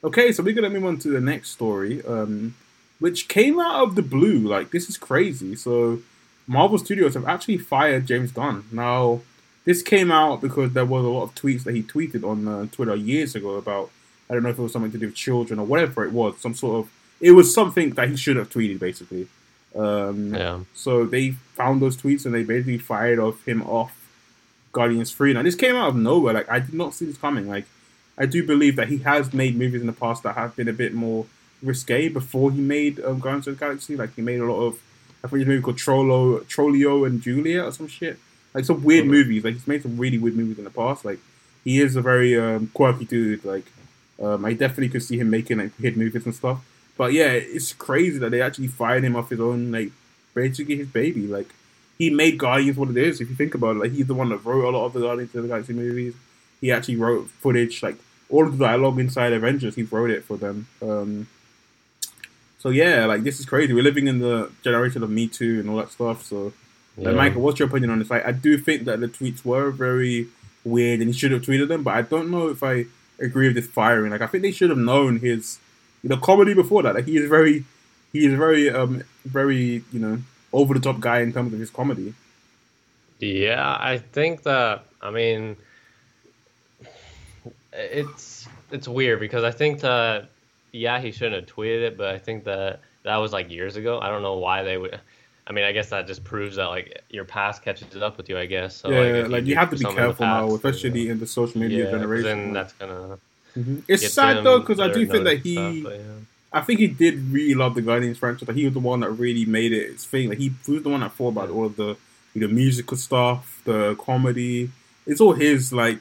Okay, 0.04 0.32
so 0.32 0.42
we're 0.42 0.54
going 0.56 0.72
to 0.72 0.80
move 0.80 0.88
on 0.88 0.98
to 1.00 1.10
the 1.10 1.22
next 1.22 1.52
story, 1.52 2.04
um, 2.06 2.56
which 3.00 3.28
came 3.28 3.60
out 3.60 3.84
of 3.84 3.96
the 3.96 4.02
blue. 4.02 4.40
Like 4.40 4.72
this 4.72 4.90
is 4.90 4.98
crazy. 4.98 5.56
So 5.56 6.00
Marvel 6.48 6.78
Studios 6.80 7.14
have 7.14 7.28
actually 7.28 7.58
fired 7.58 8.08
James 8.08 8.32
Gunn. 8.32 8.64
Now, 8.72 9.22
this 9.66 9.84
came 9.84 10.12
out 10.12 10.42
because 10.42 10.74
there 10.74 10.86
was 10.86 11.06
a 11.06 11.10
lot 11.10 11.24
of 11.24 11.36
tweets 11.36 11.64
that 11.66 11.76
he 11.76 11.84
tweeted 11.84 12.24
on 12.28 12.48
uh, 12.48 12.66
Twitter 12.72 12.96
years 12.96 13.36
ago 13.36 13.56
about 13.56 13.92
I 14.30 14.34
don't 14.34 14.44
know 14.44 14.50
if 14.50 14.58
it 14.58 14.62
was 14.62 14.72
something 14.74 14.92
to 14.94 14.98
do 14.98 15.06
with 15.08 15.16
children 15.16 15.60
or 15.60 15.66
whatever 15.66 16.04
it 16.04 16.12
was, 16.12 16.40
some 16.40 16.56
sort 16.56 16.86
of 16.86 16.92
it 17.22 17.32
was 17.32 17.54
something 17.54 17.92
that 17.92 18.10
he 18.10 18.16
should 18.18 18.36
have 18.38 18.50
tweeted 18.50 18.80
basically. 18.80 19.28
Um, 19.76 20.34
Yeah. 20.34 20.60
So 20.74 21.06
they 21.06 21.32
found 21.56 21.82
those 21.82 21.96
tweets 21.96 22.26
and 22.26 22.34
they 22.34 22.44
basically 22.44 22.78
fired 22.80 23.20
off 23.20 23.46
him 23.48 23.62
off 23.64 23.94
Guardians 24.72 25.12
Three. 25.12 25.34
Now 25.34 25.44
this 25.44 25.56
came 25.56 25.76
out 25.76 25.90
of 25.90 25.96
nowhere. 25.96 26.34
Like 26.34 26.50
I 26.50 26.60
did 26.60 26.74
not 26.74 26.94
see 26.94 27.06
this 27.06 27.18
coming. 27.18 27.48
Like 27.48 27.66
I 28.18 28.26
do 28.26 28.46
believe 28.46 28.76
that 28.76 28.90
he 28.90 28.98
has 29.00 29.34
made 29.34 29.58
movies 29.58 29.82
in 29.82 29.88
the 29.88 29.94
past 29.94 30.24
that 30.24 30.36
have 30.36 30.56
been 30.56 30.68
a 30.68 30.74
bit 30.74 30.94
more 30.94 31.26
risque 31.62 32.10
before 32.10 32.52
he 32.52 32.60
made 32.60 33.00
um, 33.04 33.20
Guardians 33.20 33.48
of 33.48 33.58
the 33.58 33.60
Galaxy. 33.66 33.96
Like 33.96 34.16
he 34.16 34.22
made 34.22 34.40
a 34.40 34.46
lot 34.52 34.62
of 34.66 34.80
I 35.24 35.28
think 35.28 35.40
he's 35.40 35.48
movie 35.48 35.62
called 35.62 35.78
Trollo, 35.78 36.40
Trollio 36.46 37.06
and 37.06 37.22
Julia 37.22 37.64
or 37.66 37.72
some 37.72 37.88
shit. 37.88 38.18
Like 38.54 38.66
some 38.66 38.84
weird 38.84 39.06
Mhm. 39.06 39.10
movies. 39.10 39.44
Like 39.44 39.54
he's 39.54 39.68
made 39.68 39.82
some 39.84 39.98
really 39.98 40.18
weird 40.18 40.36
movies 40.36 40.58
in 40.58 40.64
the 40.64 40.70
past. 40.72 41.06
Like 41.06 41.20
he 41.64 41.80
is 41.80 41.96
a 41.96 42.02
very 42.02 42.38
um, 42.40 42.72
quirky 42.74 43.06
dude. 43.06 43.46
Like 43.46 43.66
um, 44.22 44.44
I 44.46 44.54
definitely 44.54 44.90
could 44.90 45.04
see 45.04 45.18
him 45.18 45.30
making 45.30 45.58
like 45.60 45.78
hit 45.80 45.96
movies 45.98 46.26
and 46.26 46.36
stuff. 46.36 46.60
But 46.98 47.14
yeah, 47.14 47.32
it's 47.32 47.74
crazy 47.74 48.18
that 48.20 48.30
they 48.32 48.42
actually 48.42 48.68
fired 48.68 49.04
him 49.04 49.16
off 49.16 49.30
his 49.30 49.40
own 49.40 49.72
like 49.72 49.92
basically 50.34 50.78
his 50.78 50.88
baby. 50.88 51.28
Like 51.28 51.48
he 51.98 52.10
made 52.10 52.38
Guardians 52.38 52.78
what 52.78 52.90
it 52.90 52.98
is. 52.98 53.22
If 53.22 53.30
you 53.30 53.36
think 53.36 53.56
about 53.56 53.76
it, 53.76 53.80
like 53.80 53.92
he's 53.92 54.08
the 54.08 54.14
one 54.14 54.30
that 54.30 54.46
wrote 54.46 54.66
a 54.66 54.78
lot 54.78 54.86
of 54.86 54.94
the 54.94 55.02
Guardians 55.02 55.34
of 55.36 55.44
the 55.44 55.48
Galaxy 55.48 55.74
movies. 55.74 56.14
He 56.60 56.72
actually 56.72 56.98
wrote 56.98 57.28
footage 57.30 57.82
like 57.82 57.98
all 58.30 58.46
of 58.46 58.58
the 58.58 58.66
dialogue 58.66 59.00
inside 59.00 59.34
Avengers. 59.34 59.76
He 59.76 59.84
wrote 59.84 60.10
it 60.12 60.24
for 60.24 60.38
them. 60.38 60.68
Um, 60.82 61.28
so 62.60 62.70
yeah, 62.70 63.06
like 63.06 63.24
this 63.24 63.40
is 63.40 63.46
crazy. 63.46 63.74
We're 63.74 63.84
living 63.84 64.08
in 64.08 64.20
the 64.20 64.52
generation 64.64 65.02
of 65.04 65.10
Me 65.10 65.28
Too 65.28 65.60
and 65.60 65.70
all 65.70 65.78
that 65.78 65.92
stuff. 65.92 66.24
So, 66.24 66.54
like, 66.98 67.08
Yeah. 67.08 67.12
Michael, 67.14 67.42
what's 67.42 67.58
your 67.60 67.68
opinion 67.68 67.90
on 67.90 68.00
this? 68.00 68.10
Like, 68.10 68.26
I 68.26 68.32
do 68.32 68.58
think 68.58 68.86
that 68.86 69.00
the 69.00 69.08
tweets 69.08 69.44
were 69.44 69.72
very 69.72 70.28
weird, 70.64 71.00
and 71.00 71.10
he 71.10 71.14
should 71.18 71.32
have 71.32 71.42
tweeted 71.42 71.70
them. 71.70 71.82
But 71.84 71.96
I 71.96 72.02
don't 72.04 72.30
know 72.30 72.50
if 72.50 72.62
I 72.62 72.86
agree 73.20 73.48
with 73.48 73.56
this 73.56 73.68
firing. 73.68 74.12
Like, 74.12 74.22
I 74.22 74.28
think 74.28 74.44
they 74.44 74.52
should 74.52 74.70
have 74.70 74.78
known 74.78 75.20
his, 75.20 75.58
you 76.04 76.10
know, 76.10 76.18
comedy 76.18 76.54
before 76.54 76.84
that. 76.84 76.96
Like, 76.96 77.06
he 77.06 77.18
is 77.18 77.30
very, 77.30 77.66
he 78.14 78.26
is 78.26 78.34
very, 78.34 78.70
um, 78.70 79.04
very, 79.26 79.84
you 79.92 80.00
know, 80.00 80.20
over 80.54 80.74
the 80.74 80.80
top 80.80 81.00
guy 81.00 81.20
in 81.20 81.34
terms 81.34 81.54
of 81.54 81.60
his 81.60 81.70
comedy. 81.70 82.14
Yeah, 83.20 83.78
I 83.80 84.00
think 84.00 84.44
that 84.44 84.86
I 85.00 85.12
mean 85.12 85.56
it's 87.72 88.48
it's 88.72 88.88
weird 88.88 89.20
because 89.20 89.44
I 89.44 89.52
think 89.52 89.82
that 89.82 90.30
yeah, 90.72 91.00
he 91.00 91.12
shouldn't 91.12 91.36
have 91.36 91.56
tweeted 91.56 91.84
it, 91.84 91.98
but 91.98 92.08
I 92.08 92.18
think 92.18 92.46
that 92.46 92.80
that 93.04 93.18
was 93.18 93.32
like 93.32 93.52
years 93.52 93.76
ago. 93.76 94.00
I 94.00 94.10
don't 94.10 94.24
know 94.24 94.38
why 94.38 94.64
they 94.64 94.78
would 94.78 95.00
I 95.48 95.54
mean, 95.54 95.66
I 95.66 95.72
guess 95.72 95.90
that 95.90 96.08
just 96.08 96.24
proves 96.24 96.56
that 96.56 96.68
like 96.68 97.04
your 97.10 97.26
past 97.26 97.64
catches 97.64 97.96
up 98.02 98.18
with 98.18 98.30
you, 98.30 98.38
I 98.38 98.46
guess. 98.46 98.78
So, 98.78 98.90
yeah, 98.90 99.02
if 99.02 99.28
like, 99.30 99.44
do 99.44 99.50
you 99.50 99.56
have 99.56 99.70
to 99.72 99.76
be 99.76 99.82
something 99.82 99.98
in 99.98 100.10
the 100.10 100.14
careful 100.14 100.26
now, 100.26 100.48
past, 100.48 100.56
especially 100.56 101.10
in 101.10 101.20
the 101.20 101.28
social 101.28 101.60
media 101.60 101.86
yeah, 101.86 101.92
generation. 101.92 102.24
Then 102.24 102.54
that's 102.54 102.74
gonna 102.74 103.20
Mhm. 103.58 103.84
It's 103.88 104.14
sad 104.14 104.44
though 104.46 104.60
because 104.60 104.80
I 104.80 104.92
do 104.92 105.06
think 105.06 105.24
that 105.26 105.40
he. 105.40 105.54
stuff, 105.54 105.76
but, 105.84 106.00
yeah. 106.00 106.06
I 106.54 106.62
think 106.62 106.80
he 106.82 106.88
did 106.88 107.32
really 107.32 107.54
love 107.56 107.76
the 107.76 107.82
Guardians 107.82 108.18
franchise. 108.18 108.48
Like 108.48 108.58
he 108.58 108.66
was 108.66 108.74
the 108.74 108.80
one 108.80 109.00
that 109.02 109.10
really 109.12 109.46
made 109.46 109.72
it 109.72 109.92
his 109.94 110.06
thing. 110.06 110.28
Like 110.30 110.38
he, 110.38 110.52
he 110.66 110.72
was 110.74 110.84
the 110.84 110.90
one 110.90 111.00
that 111.00 111.14
thought 111.14 111.30
about 111.30 111.50
all 111.50 111.66
of 111.66 111.76
the 111.78 111.96
you 112.34 112.42
know 112.42 112.48
musical 112.48 112.98
stuff, 112.98 113.62
the 113.66 113.96
comedy. 113.96 114.70
It's 115.08 115.22
all 115.22 115.34
his 115.34 115.72
like 115.72 116.00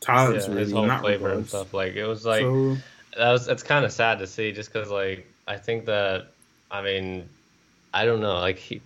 talents 0.00 0.44
yeah, 0.46 0.50
really 0.52 0.64
his 0.64 0.72
whole 0.72 0.98
flavor 0.98 1.32
and 1.32 1.46
stuff. 1.46 1.74
Like 1.74 1.94
it 1.96 2.06
was 2.06 2.24
like 2.24 2.40
so 2.42 2.76
that 3.16 3.30
was 3.32 3.48
it's 3.48 3.62
kind 3.62 3.84
of 3.84 3.92
sad 3.92 4.18
to 4.20 4.26
see 4.26 4.52
just 4.52 4.72
because 4.72 4.90
like 4.90 5.26
i 5.48 5.56
think 5.56 5.86
that 5.86 6.26
i 6.70 6.80
mean 6.82 7.28
i 7.92 8.04
don't 8.04 8.20
know 8.20 8.34
like 8.38 8.58
he 8.58 8.80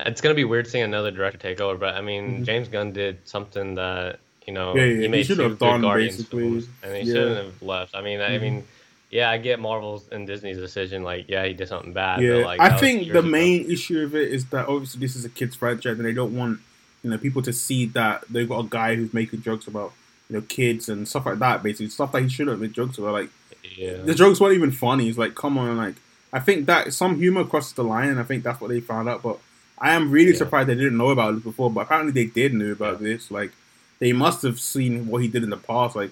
it's 0.00 0.20
gonna 0.20 0.34
be 0.34 0.44
weird 0.44 0.66
seeing 0.66 0.84
another 0.84 1.10
director 1.10 1.38
take 1.38 1.60
over 1.60 1.78
but 1.78 1.94
i 1.94 2.00
mean 2.02 2.40
Mhm. 2.40 2.44
james 2.44 2.68
gunn 2.68 2.92
did 2.92 3.18
something 3.24 3.76
that 3.76 4.18
you 4.46 4.52
know 4.52 4.74
Yeah, 4.76 4.84
yeah, 4.84 4.96
he 4.96 5.02
he 5.02 5.08
made 5.08 5.26
should 5.26 5.36
two 5.38 5.42
have 5.44 5.58
guardians 5.58 6.16
basically. 6.16 6.42
films, 6.42 6.68
and 6.82 6.92
he 6.96 6.98
Yeah. 7.00 7.14
shouldn't 7.14 7.36
have 7.44 7.62
left 7.62 7.94
i 7.94 8.02
mean 8.02 8.20
i 8.20 8.30
Mhm. 8.30 8.40
mean 8.42 8.64
yeah 9.10 9.30
i 9.30 9.38
get 9.38 9.60
marvel's 9.60 10.08
and 10.10 10.26
disney's 10.26 10.58
decision 10.58 11.02
like 11.02 11.26
yeah 11.28 11.44
he 11.46 11.54
did 11.54 11.68
something 11.68 11.92
bad 11.92 12.20
yeah, 12.22 12.34
but 12.36 12.44
like 12.46 12.60
I 12.60 12.78
think 12.78 13.12
the 13.12 13.20
ago. 13.20 13.28
main 13.28 13.70
issue 13.70 14.00
of 14.02 14.14
it 14.14 14.28
is 14.32 14.46
that 14.46 14.68
obviously 14.68 15.00
this 15.00 15.14
is 15.16 15.24
a 15.24 15.28
kids 15.28 15.54
franchise 15.56 15.96
and 15.98 16.04
they 16.04 16.12
don't 16.12 16.34
want 16.36 16.58
you 17.02 17.10
know 17.10 17.18
people 17.18 17.42
to 17.42 17.52
see 17.52 17.86
that 17.86 18.24
they've 18.30 18.48
got 18.48 18.60
a 18.60 18.68
guy 18.68 18.94
who's 18.96 19.12
making 19.14 19.42
jokes 19.42 19.66
about 19.66 19.92
you 20.28 20.36
know 20.36 20.42
kids 20.48 20.88
and 20.88 21.06
stuff 21.06 21.26
like 21.26 21.38
that. 21.38 21.62
Basically, 21.62 21.88
stuff 21.90 22.12
that 22.12 22.22
he 22.22 22.28
shouldn't 22.30 22.58
make 22.60 22.72
jokes 22.72 22.96
about. 22.98 23.12
Like 23.12 23.28
yeah 23.76 23.98
the 23.98 24.14
jokes 24.14 24.40
weren't 24.40 24.54
even 24.54 24.72
funny. 24.72 25.08
It's 25.10 25.18
like, 25.18 25.34
come 25.34 25.58
on, 25.58 25.76
like 25.76 25.96
I 26.32 26.40
think 26.40 26.64
that 26.66 26.92
some 26.94 27.16
humor 27.18 27.44
crosses 27.44 27.74
the 27.74 27.84
line, 27.84 28.08
and 28.08 28.18
I 28.18 28.22
think 28.22 28.42
that's 28.42 28.58
what 28.60 28.70
they 28.70 28.80
found 28.80 29.08
out. 29.10 29.22
But 29.22 29.38
I 29.78 29.92
am 29.92 30.10
really 30.10 30.30
Yeah. 30.32 30.38
surprised 30.38 30.68
they 30.70 30.74
didn't 30.76 30.96
know 30.96 31.10
about 31.10 31.34
this 31.34 31.44
before. 31.44 31.70
But 31.70 31.82
apparently 31.82 32.12
they 32.12 32.24
did 32.30 32.54
know 32.54 32.72
about 32.72 33.00
this. 33.00 33.30
Like 33.30 33.52
they 33.98 34.12
must 34.12 34.42
have 34.42 34.60
seen 34.60 35.06
what 35.06 35.22
he 35.22 35.28
did 35.28 35.42
in 35.42 35.50
the 35.50 35.56
past. 35.56 35.96
Like 35.96 36.10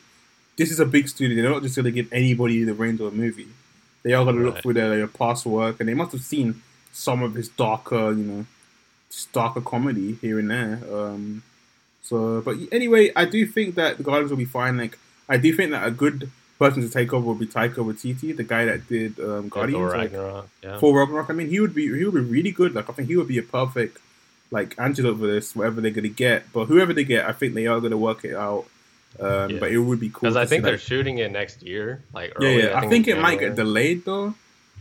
this 0.56 0.70
is 0.70 0.80
a 0.80 0.86
big 0.86 1.08
studio. 1.08 1.42
They're 1.42 1.50
not 1.50 1.62
just 1.62 1.76
going 1.76 1.84
to 1.84 1.92
give 1.92 2.12
anybody 2.12 2.64
the 2.64 2.74
reins 2.74 3.00
of 3.00 3.12
a 3.12 3.16
movie. 3.16 3.48
They 4.02 4.12
are 4.12 4.24
going 4.24 4.36
to 4.36 4.42
look 4.42 4.62
through 4.62 4.74
their, 4.74 4.96
their 4.96 5.06
past 5.06 5.46
work, 5.46 5.80
and 5.80 5.88
they 5.88 5.94
must 5.94 6.12
have 6.12 6.22
seen 6.22 6.62
some 6.92 7.22
of 7.22 7.34
his 7.34 7.48
darker, 7.48 8.12
you 8.12 8.24
know, 8.24 8.46
darker 9.32 9.60
comedy 9.60 10.18
here 10.20 10.38
and 10.38 10.50
there. 10.50 10.80
Um, 10.92 11.42
so, 12.02 12.40
but 12.40 12.56
anyway, 12.72 13.12
I 13.14 13.24
do 13.24 13.46
think 13.46 13.76
that 13.76 13.98
the 13.98 14.02
Guardians 14.02 14.30
will 14.30 14.38
be 14.38 14.44
fine. 14.44 14.76
Like, 14.76 14.98
I 15.28 15.36
do 15.36 15.54
think 15.54 15.70
that 15.70 15.86
a 15.86 15.90
good 15.90 16.30
person 16.58 16.82
to 16.82 16.88
take 16.88 17.12
over 17.12 17.28
would 17.28 17.38
be 17.38 17.46
Taika 17.46 17.76
Waititi, 17.76 18.36
the 18.36 18.42
guy 18.42 18.64
that 18.64 18.88
did 18.88 19.18
um, 19.20 19.44
Yeah, 19.44 19.48
Guardians. 19.48 19.78
Thor 19.78 19.88
like, 19.88 20.12
Ragnarok, 20.12 20.48
yeah. 20.62 20.78
for 20.78 20.98
Ragnarok. 20.98 21.30
I 21.30 21.32
mean, 21.32 21.48
he 21.48 21.60
would 21.60 21.74
be 21.74 21.86
he 21.96 22.04
would 22.04 22.14
be 22.14 22.20
really 22.20 22.50
good. 22.50 22.74
Like, 22.74 22.90
I 22.90 22.92
think 22.92 23.08
he 23.08 23.16
would 23.16 23.28
be 23.28 23.38
a 23.38 23.42
perfect 23.42 23.98
like 24.52 24.76
antidote 24.78 25.18
for 25.18 25.26
this, 25.26 25.56
whatever 25.56 25.80
they're 25.80 25.90
gonna 25.90 26.08
get. 26.08 26.52
But 26.52 26.66
whoever 26.66 26.92
they 26.92 27.02
get, 27.04 27.26
I 27.26 27.32
think 27.32 27.54
they 27.54 27.66
are 27.66 27.80
gonna 27.80 27.96
work 27.96 28.24
it 28.24 28.34
out. 28.36 28.66
Um, 29.18 29.50
Yeah. 29.50 29.58
But 29.60 29.72
it 29.72 29.78
would 29.78 29.98
be 30.00 30.08
cool 30.10 30.20
because 30.20 30.36
I 30.36 30.46
think 30.46 30.62
they're 30.62 30.72
that- 30.76 30.80
shooting 30.80 31.18
it 31.18 31.30
next 31.32 31.62
year 31.62 32.02
like 32.14 32.30
yeah, 32.40 32.46
early, 32.46 32.62
yeah. 32.62 32.78
I 32.78 32.86
think 32.88 33.08
in 33.08 33.16
it 33.18 33.20
might 33.20 33.40
get 33.40 33.56
delayed 33.56 34.04
though. 34.04 34.34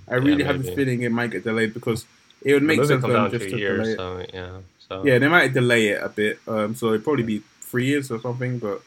I 0.08 0.16
Yeah, 0.18 0.24
really 0.24 0.44
have 0.44 0.58
this 0.60 0.68
maybe. 0.68 0.76
feeling 0.86 1.02
it 1.04 1.12
might 1.12 1.32
get 1.32 1.44
delayed 1.44 1.74
because 1.74 2.06
it 2.44 2.54
would 2.54 2.64
make 2.64 2.84
sense 2.86 3.02
for 3.04 3.12
them 3.12 3.30
just 3.32 3.50
to 3.50 3.58
years 3.58 3.88
delay 3.96 4.24
it. 4.24 4.32
so 4.32 4.38
yeah 4.38 4.50
so 4.88 5.06
Yeah, 5.06 5.18
they 5.20 5.28
might 5.28 5.54
delay 5.54 5.88
it 5.90 6.02
a 6.04 6.10
bit. 6.10 6.40
Um, 6.48 6.76
so 6.76 6.88
it'd 6.90 7.04
probably 7.04 7.24
be 7.24 7.42
three 7.62 7.86
years 7.86 8.12
or 8.12 8.20
something. 8.20 8.60
But 8.60 8.82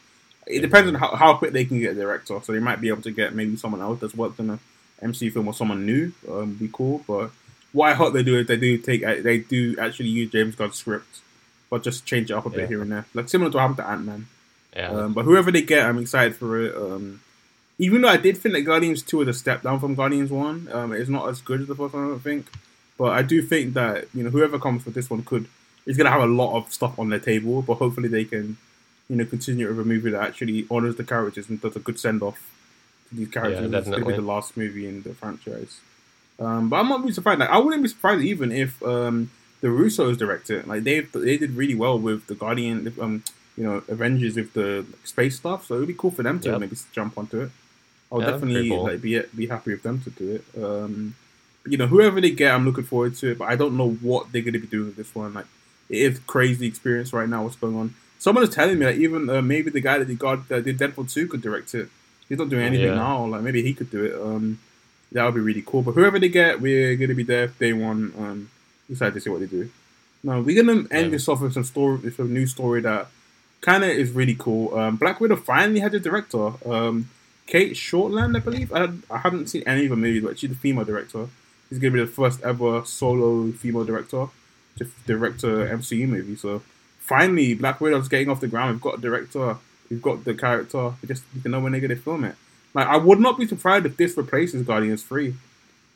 it 0.45 0.59
depends 0.61 0.87
on 0.89 0.95
how, 0.95 1.15
how 1.15 1.33
quick 1.35 1.51
they 1.53 1.65
can 1.65 1.79
get 1.79 1.93
a 1.93 1.95
director. 1.95 2.39
So 2.43 2.53
they 2.53 2.59
might 2.59 2.79
be 2.81 2.89
able 2.89 3.01
to 3.03 3.11
get 3.11 3.33
maybe 3.33 3.55
someone 3.55 3.81
else 3.81 3.99
that's 4.01 4.13
worked 4.13 4.39
in 4.39 4.49
a 4.51 4.59
MC 5.01 5.29
film 5.31 5.47
or 5.47 5.53
someone 5.55 5.83
new. 5.85 6.11
Um, 6.29 6.53
be 6.53 6.69
cool. 6.71 7.03
But 7.07 7.31
what 7.75 7.91
I 7.91 7.93
hope 7.93 8.13
they 8.13 8.23
do 8.23 8.37
is 8.39 8.47
they 8.47 8.57
do 8.57 8.77
take 8.77 9.01
they 9.23 9.37
do 9.39 9.75
actually 9.79 10.09
use 10.09 10.31
James 10.31 10.55
Gunn's 10.55 10.75
script, 10.75 11.19
but 11.69 11.83
just 11.83 12.05
change 12.05 12.31
it 12.31 12.33
up 12.33 12.45
a 12.45 12.49
bit 12.49 12.61
Yeah. 12.61 12.67
here 12.67 12.81
and 12.81 12.91
there, 12.91 13.05
like 13.13 13.27
similar 13.29 13.51
to 13.51 13.57
what 13.57 13.61
happened 13.61 13.77
to 13.77 13.87
Ant 13.87 14.05
Man. 14.05 14.27
yeah 14.75 14.89
Um, 14.91 15.13
but 15.13 15.25
whoever 15.25 15.51
they 15.51 15.61
get, 15.61 15.85
I'm 15.85 15.99
excited 15.99 16.35
for 16.35 16.49
it. 16.65 16.75
Um, 16.75 17.21
even 17.77 18.01
though 18.01 18.07
I 18.07 18.17
did 18.17 18.37
think 18.37 18.53
that 18.55 18.61
Guardians 18.61 19.01
Two 19.03 19.21
is 19.21 19.27
a 19.27 19.33
step 19.33 19.61
down 19.63 19.79
from 19.81 19.95
Guardians 19.95 20.31
One, 20.31 20.69
um, 20.71 20.93
it's 20.93 21.09
not 21.09 21.27
as 21.29 21.41
good 21.41 21.61
as 21.61 21.67
the 21.67 21.75
first 21.75 21.93
one. 21.93 22.05
I 22.05 22.07
don't 22.07 22.19
think, 22.31 22.47
but 22.97 23.11
I 23.19 23.21
do 23.21 23.41
think 23.41 23.73
that 23.73 24.05
you 24.13 24.23
know 24.23 24.29
whoever 24.29 24.57
comes 24.57 24.85
with 24.85 24.95
this 24.95 25.09
one 25.09 25.23
could 25.23 25.45
is 25.85 25.97
going 25.97 26.05
to 26.05 26.11
have 26.11 26.21
a 26.29 26.33
lot 26.41 26.55
of 26.57 26.71
stuff 26.73 26.97
on 26.97 27.09
their 27.09 27.19
table. 27.19 27.61
But 27.61 27.75
hopefully 27.75 28.07
they 28.07 28.23
can, 28.25 28.57
you 29.09 29.17
know, 29.17 29.25
continue 29.25 29.67
with 29.67 29.79
a 29.79 29.83
movie 29.83 30.11
that 30.11 30.21
actually 30.21 30.65
honors 30.71 30.95
the 30.95 31.03
characters 31.03 31.49
and 31.49 31.61
does 31.61 31.75
a 31.75 31.79
good 31.79 31.99
send 31.99 32.23
off 32.23 32.39
to 33.09 33.15
these 33.15 33.27
characters. 33.27 33.71
it's 33.71 33.87
going 33.89 34.01
to 34.01 34.07
be 34.07 34.15
the 34.15 34.21
last 34.21 34.55
movie 34.57 34.87
in 34.87 35.03
the 35.03 35.13
franchise. 35.13 35.79
Um, 36.39 36.69
but 36.69 36.77
I'm 36.77 36.89
not 36.89 36.99
really 37.01 37.13
surprised. 37.13 37.39
Like, 37.39 37.49
I 37.49 37.57
wouldn't 37.57 37.81
be 37.83 37.89
surprised 37.89 38.23
even 38.23 38.51
if 38.51 38.81
um, 38.83 39.31
the 39.61 39.67
Russos 39.69 40.17
directed. 40.17 40.67
Like 40.67 40.83
they 40.83 40.99
they 41.01 41.37
did 41.37 41.51
really 41.51 41.75
well 41.75 41.97
with 41.97 42.27
the 42.27 42.35
Guardian, 42.35 42.93
um, 42.99 43.23
you 43.57 43.63
know, 43.63 43.83
Avengers 43.87 44.35
with 44.35 44.53
the 44.53 44.85
space 45.03 45.37
stuff. 45.37 45.65
So 45.67 45.75
it'd 45.75 45.87
be 45.87 45.93
cool 45.93 46.11
for 46.11 46.23
them 46.23 46.39
to 46.41 46.49
Yep. 46.49 46.59
maybe 46.59 46.75
jump 46.91 47.17
onto 47.17 47.41
it. 47.41 47.51
I'll 48.11 48.19
Yeah, 48.21 48.31
definitely 48.31 48.69
cool. 48.69 48.83
like 48.83 49.01
be 49.01 49.19
be 49.35 49.47
happy 49.47 49.71
with 49.71 49.83
them 49.83 50.01
to 50.01 50.09
do 50.09 50.35
it. 50.35 50.63
Um, 50.63 51.15
you 51.65 51.77
know, 51.77 51.87
whoever 51.87 52.19
they 52.21 52.31
get, 52.31 52.53
I'm 52.53 52.65
looking 52.65 52.83
forward 52.83 53.15
to 53.15 53.31
it. 53.31 53.37
But 53.39 53.45
I 53.49 53.55
don't 53.55 53.77
know 53.77 53.91
what 53.91 54.31
they're 54.31 54.41
going 54.43 54.53
to 54.53 54.59
be 54.59 54.67
doing 54.67 54.87
with 54.87 54.97
this 54.97 55.15
one. 55.15 55.33
Like 55.33 55.47
it 55.89 55.97
is 55.97 56.19
crazy 56.27 56.67
experience 56.67 57.13
right 57.13 57.29
now. 57.29 57.43
What's 57.43 57.55
going 57.55 57.75
on? 57.75 57.95
Someone 58.19 58.43
is 58.43 58.49
telling 58.49 58.77
me 58.79 58.85
that 58.85 58.95
even 58.95 59.29
uh, 59.29 59.41
maybe 59.41 59.69
the 59.71 59.81
guy 59.81 59.97
that 59.99 60.07
did 60.07 60.19
God 60.19 60.47
that 60.49 60.65
did 60.65 60.77
Deadpool 60.77 61.11
two 61.11 61.27
could 61.27 61.41
direct 61.41 61.73
it. 61.73 61.87
He's 62.27 62.37
not 62.37 62.49
doing 62.49 62.63
anything 62.65 62.87
Yeah. 62.87 62.95
now. 62.95 63.25
Like 63.25 63.41
maybe 63.41 63.61
he 63.63 63.73
could 63.73 63.89
do 63.89 64.03
it. 64.03 64.13
Um, 64.19 64.59
that 65.15 65.25
would 65.25 65.33
be 65.33 65.41
really 65.41 65.63
cool. 65.65 65.81
But 65.81 65.93
whoever 65.93 66.19
they 66.19 66.29
get, 66.29 66.61
we're 66.61 66.95
gonna 66.95 67.15
be 67.15 67.23
there 67.23 67.47
day 67.47 67.73
one. 67.73 68.13
Um, 68.17 68.49
excited 68.89 69.13
to 69.15 69.21
see 69.21 69.29
what 69.29 69.39
they 69.39 69.47
do. 69.47 69.69
Now 70.23 70.39
we're 70.41 70.61
gonna 70.63 70.81
end 70.91 71.05
Yeah. 71.07 71.09
this 71.09 71.27
off 71.27 71.41
with 71.41 71.53
some 71.53 71.63
story, 71.63 71.97
with 71.97 72.19
a 72.19 72.23
new 72.23 72.45
story 72.47 72.81
that 72.81 73.07
kind 73.61 73.83
of 73.83 73.89
is 73.89 74.11
really 74.11 74.35
cool. 74.37 74.77
Um, 74.77 74.95
Black 74.97 75.19
Widow 75.19 75.35
finally 75.37 75.79
had 75.79 75.93
a 75.95 75.99
director. 75.99 76.51
Um, 76.69 77.09
Cate 77.47 77.73
Shortland, 77.73 78.35
I 78.35 78.39
believe. 78.39 78.73
I, 78.73 78.89
I 79.09 79.17
haven't 79.19 79.47
seen 79.49 79.63
any 79.67 79.85
of 79.85 79.91
her 79.91 79.95
movies, 79.95 80.23
but 80.23 80.37
she's 80.39 80.49
the 80.49 80.55
female 80.55 80.85
director. 80.85 81.27
She's 81.69 81.79
gonna 81.79 81.93
be 81.93 81.99
the 81.99 82.07
first 82.07 82.41
ever 82.43 82.83
solo 82.85 83.51
female 83.51 83.85
director 83.85 84.27
to 84.77 84.87
direct 85.07 85.43
a 85.43 85.47
MCU 85.79 86.07
movie. 86.07 86.35
So 86.35 86.61
finally, 86.99 87.53
Black 87.53 87.79
Widow's 87.81 88.07
getting 88.07 88.29
off 88.29 88.41
the 88.41 88.47
ground. 88.47 88.73
We've 88.73 88.81
got 88.81 88.97
a 88.97 89.01
director. 89.01 89.57
We've 89.89 90.01
got 90.01 90.25
the 90.25 90.33
character. 90.33 90.93
We 91.01 91.07
just 91.07 91.23
need 91.33 91.43
to 91.43 91.49
know 91.49 91.59
when 91.59 91.71
they're 91.71 91.81
gonna 91.81 91.95
film 91.95 92.23
it. 92.25 92.35
Like 92.75 92.87
I 92.87 92.97
would 92.97 93.19
not 93.19 93.39
be 93.39 93.47
surprised 93.47 93.87
if 93.87 93.97
this 93.97 94.15
replaces 94.15 94.61
Guardians 94.61 95.01
Three. 95.01 95.33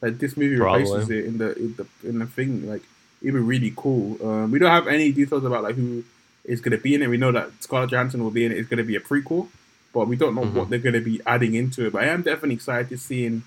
Like 0.01 0.17
this 0.17 0.35
movie 0.35 0.57
Probably. 0.57 0.83
replaces 0.83 1.09
it 1.11 1.25
in 1.25 1.37
the 1.37 1.55
in 1.55 1.75
the 1.75 1.85
in 2.09 2.19
the 2.19 2.25
thing. 2.25 2.67
Like 2.67 2.81
it'd 3.21 3.33
be 3.35 3.39
really 3.39 3.73
cool. 3.75 4.17
Um, 4.27 4.49
we 4.49 4.57
don't 4.57 4.71
have 4.71 4.87
any 4.87 5.11
details 5.11 5.43
about 5.43 5.61
like 5.63 5.75
who 5.75 6.03
is 6.45 6.61
going 6.61 6.71
to 6.75 6.81
be 6.81 6.95
in 6.95 7.03
it. 7.03 7.09
We 7.09 7.17
know 7.17 7.31
that 7.33 7.51
Scarlett 7.59 7.91
Johansson 7.91 8.23
will 8.23 8.31
be 8.31 8.45
in 8.45 8.51
it. 8.51 8.57
It's 8.57 8.69
going 8.69 8.77
to 8.79 8.83
be 8.83 8.95
a 8.95 8.99
prequel, 9.01 9.49
but 9.93 10.07
we 10.07 10.15
don't 10.15 10.33
know 10.33 10.43
Mhm. 10.45 10.53
what 10.53 10.69
they're 10.69 10.79
going 10.79 10.93
to 10.95 11.01
be 11.01 11.19
adding 11.27 11.53
into 11.53 11.85
it. 11.85 11.91
But 11.93 12.03
I 12.03 12.07
am 12.07 12.21
definitely 12.23 12.55
excited 12.55 12.89
to 12.89 12.97
seeing 12.97 13.43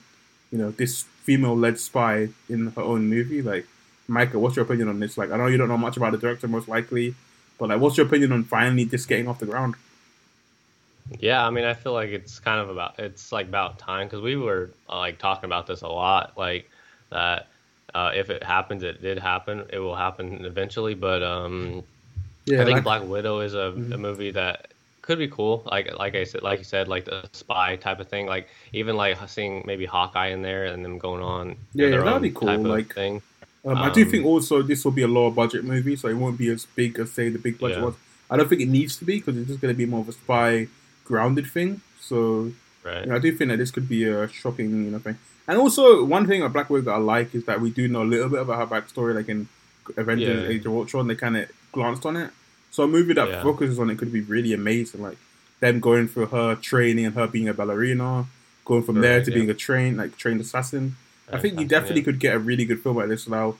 you 0.52 0.58
know, 0.58 0.70
this 0.70 1.04
female-led 1.24 1.80
spy 1.80 2.28
in 2.50 2.66
her 2.76 2.82
own 2.82 3.08
movie. 3.08 3.40
Like, 3.40 3.66
Micah, 4.06 4.38
what's 4.38 4.54
your 4.56 4.66
opinion 4.66 4.88
on 4.88 5.00
this? 5.00 5.16
Like, 5.16 5.30
I 5.32 5.38
know 5.38 5.46
you 5.46 5.56
don't 5.56 5.68
know 5.68 5.78
much 5.78 5.96
about 5.96 6.12
the 6.12 6.18
director, 6.18 6.46
most 6.46 6.68
likely, 6.68 7.14
but 7.58 7.70
like, 7.70 7.80
what's 7.80 7.96
your 7.96 8.04
opinion 8.06 8.32
on 8.32 8.44
finally 8.44 8.84
just 8.84 9.08
getting 9.08 9.26
off 9.26 9.38
the 9.38 9.46
ground? 9.46 9.76
Yeah, 11.20 11.46
I 11.46 11.50
mean, 11.50 11.64
I 11.64 11.74
feel 11.74 11.92
like 11.92 12.10
it's 12.10 12.38
kind 12.38 12.60
of 12.60 12.68
about 12.70 12.98
it's 12.98 13.32
like 13.32 13.46
about 13.48 13.78
time 13.78 14.06
because 14.06 14.20
we 14.20 14.36
were 14.36 14.70
uh, 14.88 14.98
like 14.98 15.18
talking 15.18 15.44
about 15.44 15.66
this 15.66 15.82
a 15.82 15.88
lot, 15.88 16.32
like 16.36 16.68
that. 17.10 17.48
Uh, 17.94 18.10
if 18.14 18.30
it 18.30 18.42
happens, 18.42 18.82
it 18.82 19.02
did 19.02 19.18
happen. 19.18 19.64
It 19.70 19.78
will 19.78 19.94
happen 19.96 20.46
eventually, 20.46 20.94
but 20.94 21.22
um, 21.22 21.82
Yeah, 22.46 22.62
I 22.62 22.64
think 22.64 22.76
like- 22.76 22.84
Black 22.84 23.02
Widow 23.04 23.40
is 23.40 23.52
a, 23.54 23.74
Mhm. 23.76 23.92
a 23.92 23.98
movie 23.98 24.30
that 24.30 24.68
could 25.02 25.18
be 25.18 25.28
cool. 25.28 25.62
Like 25.66 25.92
like 25.98 26.14
I 26.14 26.24
said, 26.24 26.42
like 26.42 26.58
you 26.60 26.64
said, 26.64 26.88
like 26.88 27.04
the 27.04 27.28
spy 27.32 27.76
type 27.76 28.00
of 28.00 28.08
thing. 28.08 28.26
Like 28.26 28.48
even 28.72 28.96
like 28.96 29.18
seeing 29.28 29.62
maybe 29.66 29.84
Hawkeye 29.84 30.28
in 30.28 30.40
there 30.42 30.64
and 30.66 30.82
them 30.84 30.96
going 30.98 31.22
on. 31.22 31.56
Yeah, 31.74 31.88
yeah, 31.88 32.00
that'd 32.02 32.22
be 32.22 32.30
cool, 32.30 32.56
like- 32.62 32.94
thing. 32.94 33.20
Um, 33.64 33.76
I 33.78 33.90
do 33.90 34.02
Um, 34.04 34.10
think 34.10 34.24
also 34.26 34.62
this 34.62 34.84
will 34.84 34.90
be 34.92 35.02
a 35.02 35.08
lower 35.08 35.30
budget 35.30 35.62
movie, 35.64 35.94
so 35.94 36.08
it 36.08 36.14
won't 36.14 36.36
be 36.38 36.48
as 36.48 36.66
big 36.66 36.98
as 36.98 37.12
say 37.12 37.28
the 37.28 37.38
big 37.38 37.58
budget 37.60 37.78
Yeah. 37.78 37.84
was. 37.84 37.94
I 38.30 38.36
don't 38.36 38.48
think 38.48 38.60
it 38.62 38.68
needs 38.68 38.96
to 38.96 39.04
be 39.04 39.18
because 39.18 39.36
it's 39.36 39.46
just 39.48 39.60
going 39.60 39.72
to 39.72 39.78
be 39.78 39.86
more 39.86 40.00
of 40.00 40.08
a 40.08 40.12
spy 40.12 40.66
grounded 41.04 41.46
thing. 41.46 41.80
So 42.00 42.52
Right. 42.84 43.02
you 43.04 43.10
know, 43.10 43.16
I 43.16 43.18
do 43.20 43.30
think 43.36 43.50
that 43.50 43.58
this 43.58 43.70
could 43.70 43.88
be 43.88 44.04
a 44.04 44.28
shocking 44.28 44.84
you 44.84 44.90
know 44.90 44.98
thing. 44.98 45.18
And 45.46 45.58
also 45.58 46.04
one 46.04 46.26
thing 46.26 46.40
about 46.40 46.52
Black 46.52 46.70
Widow 46.70 46.84
that 46.86 46.94
I 46.94 46.98
like 46.98 47.34
is 47.34 47.44
that 47.44 47.60
we 47.60 47.70
do 47.70 47.88
know 47.88 48.02
a 48.02 48.04
little 48.04 48.28
bit 48.28 48.40
about 48.40 48.58
her 48.58 48.80
backstory, 48.80 49.14
like 49.14 49.28
in 49.28 49.48
Avengers: 49.96 50.42
Yeah. 50.42 50.48
Age 50.48 50.66
of 50.66 50.72
Ultron. 50.72 51.06
They 51.06 51.14
kind 51.14 51.36
of 51.36 51.48
glanced 51.72 52.06
on 52.06 52.16
it. 52.16 52.30
So 52.70 52.84
a 52.84 52.88
movie 52.88 53.12
that 53.14 53.28
Yeah. 53.28 53.42
focuses 53.42 53.78
on 53.78 53.90
it 53.90 53.98
could 53.98 54.12
be 54.12 54.20
really 54.20 54.52
amazing. 54.52 55.02
Like 55.02 55.18
them 55.60 55.80
going 55.80 56.08
through 56.08 56.26
her 56.26 56.56
training 56.56 57.06
and 57.06 57.14
her 57.14 57.26
being 57.26 57.48
a 57.48 57.54
ballerina, 57.54 58.26
going 58.64 58.82
from 58.82 59.00
there 59.00 59.22
to 59.22 59.30
yeah. 59.30 59.34
being 59.36 59.50
a 59.50 59.54
trained 59.54 59.96
like 59.96 60.16
trained 60.16 60.40
assassin. 60.40 60.96
I 61.32 61.38
think 61.38 61.58
you 61.58 61.66
definitely 61.66 62.00
yeah. 62.00 62.04
could 62.04 62.18
get 62.18 62.34
a 62.34 62.38
really 62.38 62.64
good 62.64 62.80
film 62.80 62.96
like 62.96 63.08
this 63.08 63.28
now. 63.28 63.56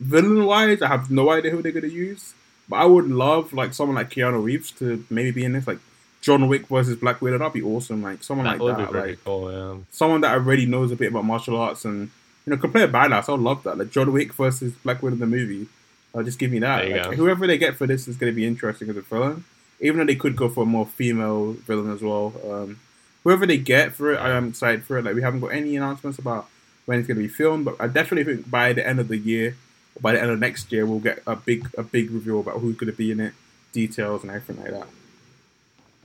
Villain 0.00 0.44
wise, 0.44 0.82
I 0.82 0.88
have 0.88 1.10
no 1.10 1.30
idea 1.30 1.50
who 1.52 1.62
they're 1.62 1.72
gonna 1.72 1.86
use, 1.86 2.34
but 2.68 2.76
I 2.76 2.84
would 2.86 3.08
love 3.08 3.52
like 3.52 3.74
someone 3.74 3.96
like 3.96 4.10
Keanu 4.10 4.42
Reeves 4.42 4.70
to 4.72 5.04
maybe 5.10 5.30
be 5.30 5.44
in 5.44 5.52
this, 5.52 5.66
like 5.66 5.78
John 6.22 6.48
Wick 6.48 6.66
versus 6.68 6.96
Black 6.96 7.20
Widow. 7.20 7.36
That'd 7.38 7.52
be 7.52 7.62
awesome. 7.62 8.02
Like 8.02 8.22
someone 8.22 8.46
That 8.46 8.52
like 8.52 8.60
would 8.62 8.76
that, 8.76 8.92
be 8.92 8.98
like 9.10 9.24
cool. 9.24 9.52
Yeah. 9.52 9.76
someone 9.90 10.22
that 10.22 10.32
already 10.34 10.64
knows 10.66 10.90
a 10.90 10.96
bit 10.96 11.10
about 11.10 11.24
martial 11.26 11.56
arts 11.58 11.84
and 11.84 12.10
you 12.46 12.50
know 12.50 12.56
can 12.56 12.72
play 12.72 12.82
a 12.82 12.88
badass. 12.88 13.28
I 13.28 13.32
would 13.32 13.40
love 13.42 13.62
that. 13.64 13.76
Like 13.76 13.90
John 13.90 14.10
Wick 14.12 14.32
versus 14.32 14.72
Black 14.82 15.02
Widow 15.02 15.14
in 15.14 15.20
the 15.20 15.26
movie. 15.26 15.66
Uh, 16.14 16.22
just 16.22 16.38
give 16.38 16.50
me 16.50 16.58
that. 16.60 16.88
Like, 16.88 17.14
whoever 17.16 17.46
they 17.46 17.58
get 17.58 17.76
for 17.76 17.86
this 17.86 18.06
is 18.08 18.16
gonna 18.16 18.32
be 18.32 18.46
interesting 18.46 18.88
as 18.88 18.96
a 18.96 19.02
villain, 19.02 19.44
even 19.80 19.98
though 19.98 20.06
they 20.06 20.14
could 20.16 20.36
go 20.36 20.48
for 20.48 20.62
a 20.62 20.66
more 20.66 20.86
female 20.86 21.52
villain 21.52 21.92
as 21.92 22.00
well. 22.02 22.32
Um, 22.50 22.78
whoever 23.24 23.46
they 23.46 23.58
get 23.58 23.94
for 23.94 24.12
it, 24.12 24.16
I 24.18 24.30
am 24.30 24.48
excited 24.48 24.84
for 24.84 24.98
it. 24.98 25.04
Like 25.04 25.14
we 25.14 25.22
haven't 25.22 25.40
got 25.40 25.48
any 25.48 25.76
announcements 25.76 26.18
about 26.18 26.48
when 26.84 26.98
it's 26.98 27.06
going 27.08 27.16
to 27.16 27.22
be 27.22 27.28
filmed, 27.28 27.64
but 27.64 27.76
I 27.80 27.86
definitely 27.86 28.34
think 28.34 28.50
by 28.50 28.72
the 28.72 28.84
end 28.86 28.98
of 28.98 29.06
the 29.08 29.16
year, 29.16 29.56
or 29.94 30.00
by 30.00 30.12
the 30.12 30.20
end 30.20 30.30
of 30.32 30.38
next 30.40 30.70
year, 30.72 30.84
we'll 30.84 30.98
get 30.98 31.22
a 31.26 31.34
big 31.36 31.68
a 31.78 31.82
big 31.82 32.10
reveal 32.10 32.40
about 32.40 32.58
who's 32.60 32.76
going 32.76 32.90
to 32.90 32.96
be 32.96 33.10
in 33.12 33.20
it, 33.20 33.34
details 33.72 34.22
and 34.22 34.30
everything 34.32 34.62
like 34.62 34.72
that. 34.72 34.88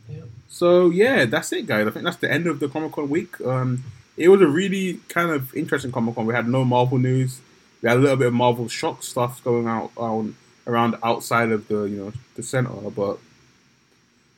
Yeah. 0.09 0.21
So 0.49 0.89
yeah, 0.89 1.25
that's 1.25 1.51
it, 1.53 1.65
guys. 1.67 1.87
I 1.87 1.91
think 1.91 2.05
that's 2.05 2.17
the 2.17 2.31
end 2.31 2.47
of 2.47 2.59
the 2.59 2.67
Comic 2.67 2.93
Con 2.93 3.09
week. 3.09 3.39
Um, 3.41 3.83
it 4.15 4.29
was 4.29 4.41
a 4.41 4.47
really 4.47 4.99
kind 5.09 5.29
of 5.31 5.53
interesting 5.55 5.91
Comic 5.91 6.15
Con. 6.15 6.25
We 6.25 6.33
had 6.33 6.47
no 6.47 6.63
Marvel 6.65 6.97
news. 6.97 7.39
We 7.81 7.89
had 7.89 7.97
a 7.97 8.01
little 8.01 8.17
bit 8.17 8.27
of 8.27 8.33
Marvel 8.33 8.67
shock 8.67 9.03
stuff 9.03 9.43
going 9.43 9.67
out 9.67 9.91
on 9.97 10.35
around 10.65 10.95
outside 11.03 11.51
of 11.51 11.67
the 11.67 11.83
you 11.83 11.97
know 11.97 12.13
the 12.35 12.43
center, 12.43 12.69
but 12.89 13.19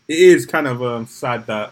it 0.07 0.17
is 0.19 0.45
kind 0.45 0.67
of 0.67 0.81
um, 0.83 1.05
sad 1.07 1.45
that 1.47 1.71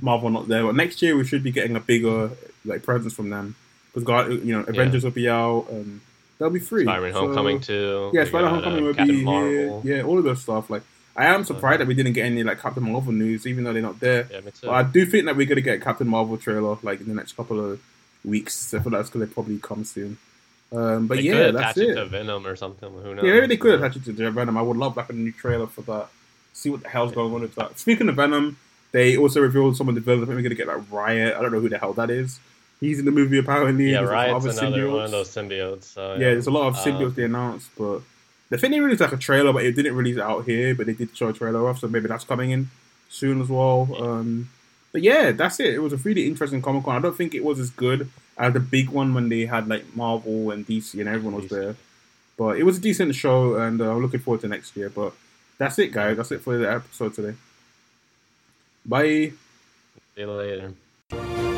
Marvel 0.00 0.30
not 0.30 0.48
there. 0.48 0.62
But 0.64 0.76
next 0.76 1.02
year 1.02 1.16
we 1.16 1.24
should 1.24 1.42
be 1.42 1.50
getting 1.50 1.76
a 1.76 1.80
bigger 1.80 2.30
like 2.64 2.82
presence 2.82 3.12
from 3.12 3.30
them 3.30 3.56
because 3.88 4.04
God, 4.04 4.30
you 4.32 4.56
know, 4.56 4.60
Avengers 4.66 5.04
will 5.04 5.10
be 5.10 5.28
out 5.28 5.66
and 5.70 6.00
they'll 6.38 6.50
be 6.50 6.58
free. 6.60 6.84
Spider-Man 6.84 7.12
So- 7.12 7.20
Homecoming 7.26 7.60
too. 7.60 8.10
yeah, 8.14 8.24
Spider 8.24 8.44
got, 8.46 8.52
Homecoming 8.54 8.78
uh, 8.84 8.86
will 8.86 8.94
Captain 8.94 9.16
be 9.16 9.24
Marvel. 9.24 9.80
here. 9.82 9.96
Yeah, 9.98 10.02
all 10.04 10.18
of 10.18 10.24
those 10.24 10.40
stuff. 10.42 10.70
Like, 10.70 10.82
I 11.16 11.26
am 11.26 11.44
surprised 11.44 11.80
that 11.80 11.86
we 11.86 11.94
didn't 11.94 12.12
get 12.14 12.26
any 12.26 12.42
like 12.42 12.60
Captain 12.60 12.82
Marvel 12.82 13.12
news, 13.12 13.46
even 13.46 13.62
though 13.64 13.72
they're 13.72 13.82
not 13.82 14.00
there. 14.00 14.26
Yeah. 14.30 14.40
But 14.62 14.70
I 14.70 14.82
do 14.82 15.06
think 15.06 15.26
that 15.26 15.36
we're 15.36 15.46
gonna 15.46 15.60
get 15.60 15.76
a 15.80 15.84
Captain 15.84 16.08
Marvel 16.08 16.36
trailer 16.36 16.76
like 16.82 17.00
in 17.00 17.08
the 17.08 17.14
next 17.14 17.36
couple 17.36 17.60
of 17.64 17.80
weeks. 18.24 18.74
I 18.74 18.80
feel 18.80 18.90
that's 18.90 19.10
gonna 19.10 19.26
probably 19.28 19.58
come 19.58 19.84
soon. 19.84 20.18
Um, 20.72 21.06
but 21.06 21.18
they 21.18 21.22
yeah, 21.24 21.32
could 21.46 21.54
that's 21.56 21.76
attach 21.76 21.88
it. 21.88 21.90
it. 21.90 21.94
to 21.96 22.06
Venom 22.06 22.46
or 22.46 22.56
something. 22.56 22.90
Who 22.90 23.14
knows? 23.14 23.24
Yeah, 23.24 23.34
maybe 23.34 23.46
they 23.46 23.56
could 23.56 23.74
attach 23.80 23.96
it 23.96 24.04
to 24.06 24.30
Venom. 24.32 24.56
I 24.58 24.62
would 24.62 24.76
love 24.76 24.96
like 24.96 25.08
a 25.10 25.12
new 25.12 25.30
trailer 25.30 25.68
for 25.68 25.82
that. 25.82 26.08
See 26.52 26.70
what 26.70 26.82
the 26.82 26.88
hell's 26.88 27.12
going 27.12 27.32
on 27.32 27.42
with 27.42 27.54
that. 27.54 27.78
Speaking 27.78 28.08
of 28.08 28.16
Venom, 28.16 28.56
they 28.90 29.16
also 29.16 29.40
revealed 29.40 29.76
some 29.76 29.88
of 29.88 29.94
the 29.94 30.00
villains. 30.00 30.24
I 30.24 30.26
think 30.26 30.36
we're 30.36 30.42
gonna 30.42 30.54
get 30.56 30.66
like 30.66 30.82
Riot. 30.90 31.36
I 31.36 31.42
don't 31.42 31.52
know 31.52 31.60
who 31.60 31.68
the 31.68 31.78
hell 31.78 31.92
that 31.92 32.10
is. 32.10 32.40
He's 32.80 32.98
in 32.98 33.04
the 33.04 33.12
movie 33.12 33.38
apparently. 33.38 33.92
Yeah, 33.92 34.00
Riot's 34.00 34.46
other 34.46 34.66
another 34.66 34.90
one 34.90 34.98
symbiotes. 35.00 35.04
of 35.04 35.10
those 35.12 35.28
symbiotes. 35.28 35.84
So, 35.84 36.12
Yeah, 36.14 36.18
there's 36.30 36.48
a 36.48 36.50
lot 36.50 36.66
of 36.66 36.74
Um, 36.76 36.82
symbiotes 36.82 37.14
they 37.14 37.24
announced, 37.24 37.70
but 37.78 38.00
the 38.50 38.58
thing 38.58 38.70
they 38.70 38.80
released 38.80 39.00
like 39.00 39.12
a 39.12 39.16
trailer, 39.16 39.52
but 39.52 39.64
it 39.64 39.72
didn't 39.72 39.96
release 39.96 40.16
it 40.16 40.22
out 40.22 40.44
here. 40.44 40.74
But 40.74 40.86
they 40.86 40.92
did 40.92 41.16
show 41.16 41.28
a 41.28 41.32
trailer 41.32 41.68
off, 41.68 41.78
so 41.78 41.88
maybe 41.88 42.08
that's 42.08 42.24
coming 42.24 42.50
in 42.50 42.70
soon 43.08 43.40
as 43.40 43.48
well. 43.48 43.88
Um, 43.98 44.50
but 44.92 45.02
yeah, 45.02 45.32
that's 45.32 45.58
it. 45.60 45.74
It 45.74 45.80
was 45.80 45.92
a 45.92 45.96
really 45.96 46.26
interesting 46.26 46.62
Comic 46.62 46.84
Con. 46.84 46.96
I 46.96 47.00
don't 47.00 47.16
think 47.16 47.34
it 47.34 47.44
was 47.44 47.58
as 47.58 47.70
good 47.70 48.10
as 48.36 48.52
the 48.52 48.60
big 48.60 48.90
one 48.90 49.14
when 49.14 49.28
they 49.28 49.46
had 49.46 49.68
like 49.68 49.96
Marvel 49.96 50.50
and 50.50 50.66
DC 50.66 50.98
and 51.00 51.08
everyone 51.08 51.34
was 51.34 51.50
there. 51.50 51.76
But 52.36 52.58
it 52.58 52.64
was 52.64 52.78
a 52.78 52.80
decent 52.80 53.14
show, 53.14 53.56
and 53.56 53.80
uh, 53.80 53.90
I'm 53.92 54.02
looking 54.02 54.20
forward 54.20 54.40
to 54.42 54.48
next 54.48 54.76
year. 54.76 54.90
But 54.90 55.12
that's 55.58 55.78
it, 55.78 55.92
guys. 55.92 56.16
That's 56.16 56.32
it 56.32 56.40
for 56.40 56.56
the 56.58 56.70
episode 56.70 57.14
today. 57.14 57.36
Bye. 58.84 59.32
See 60.14 60.20
you 60.20 60.30
later. 60.30 61.53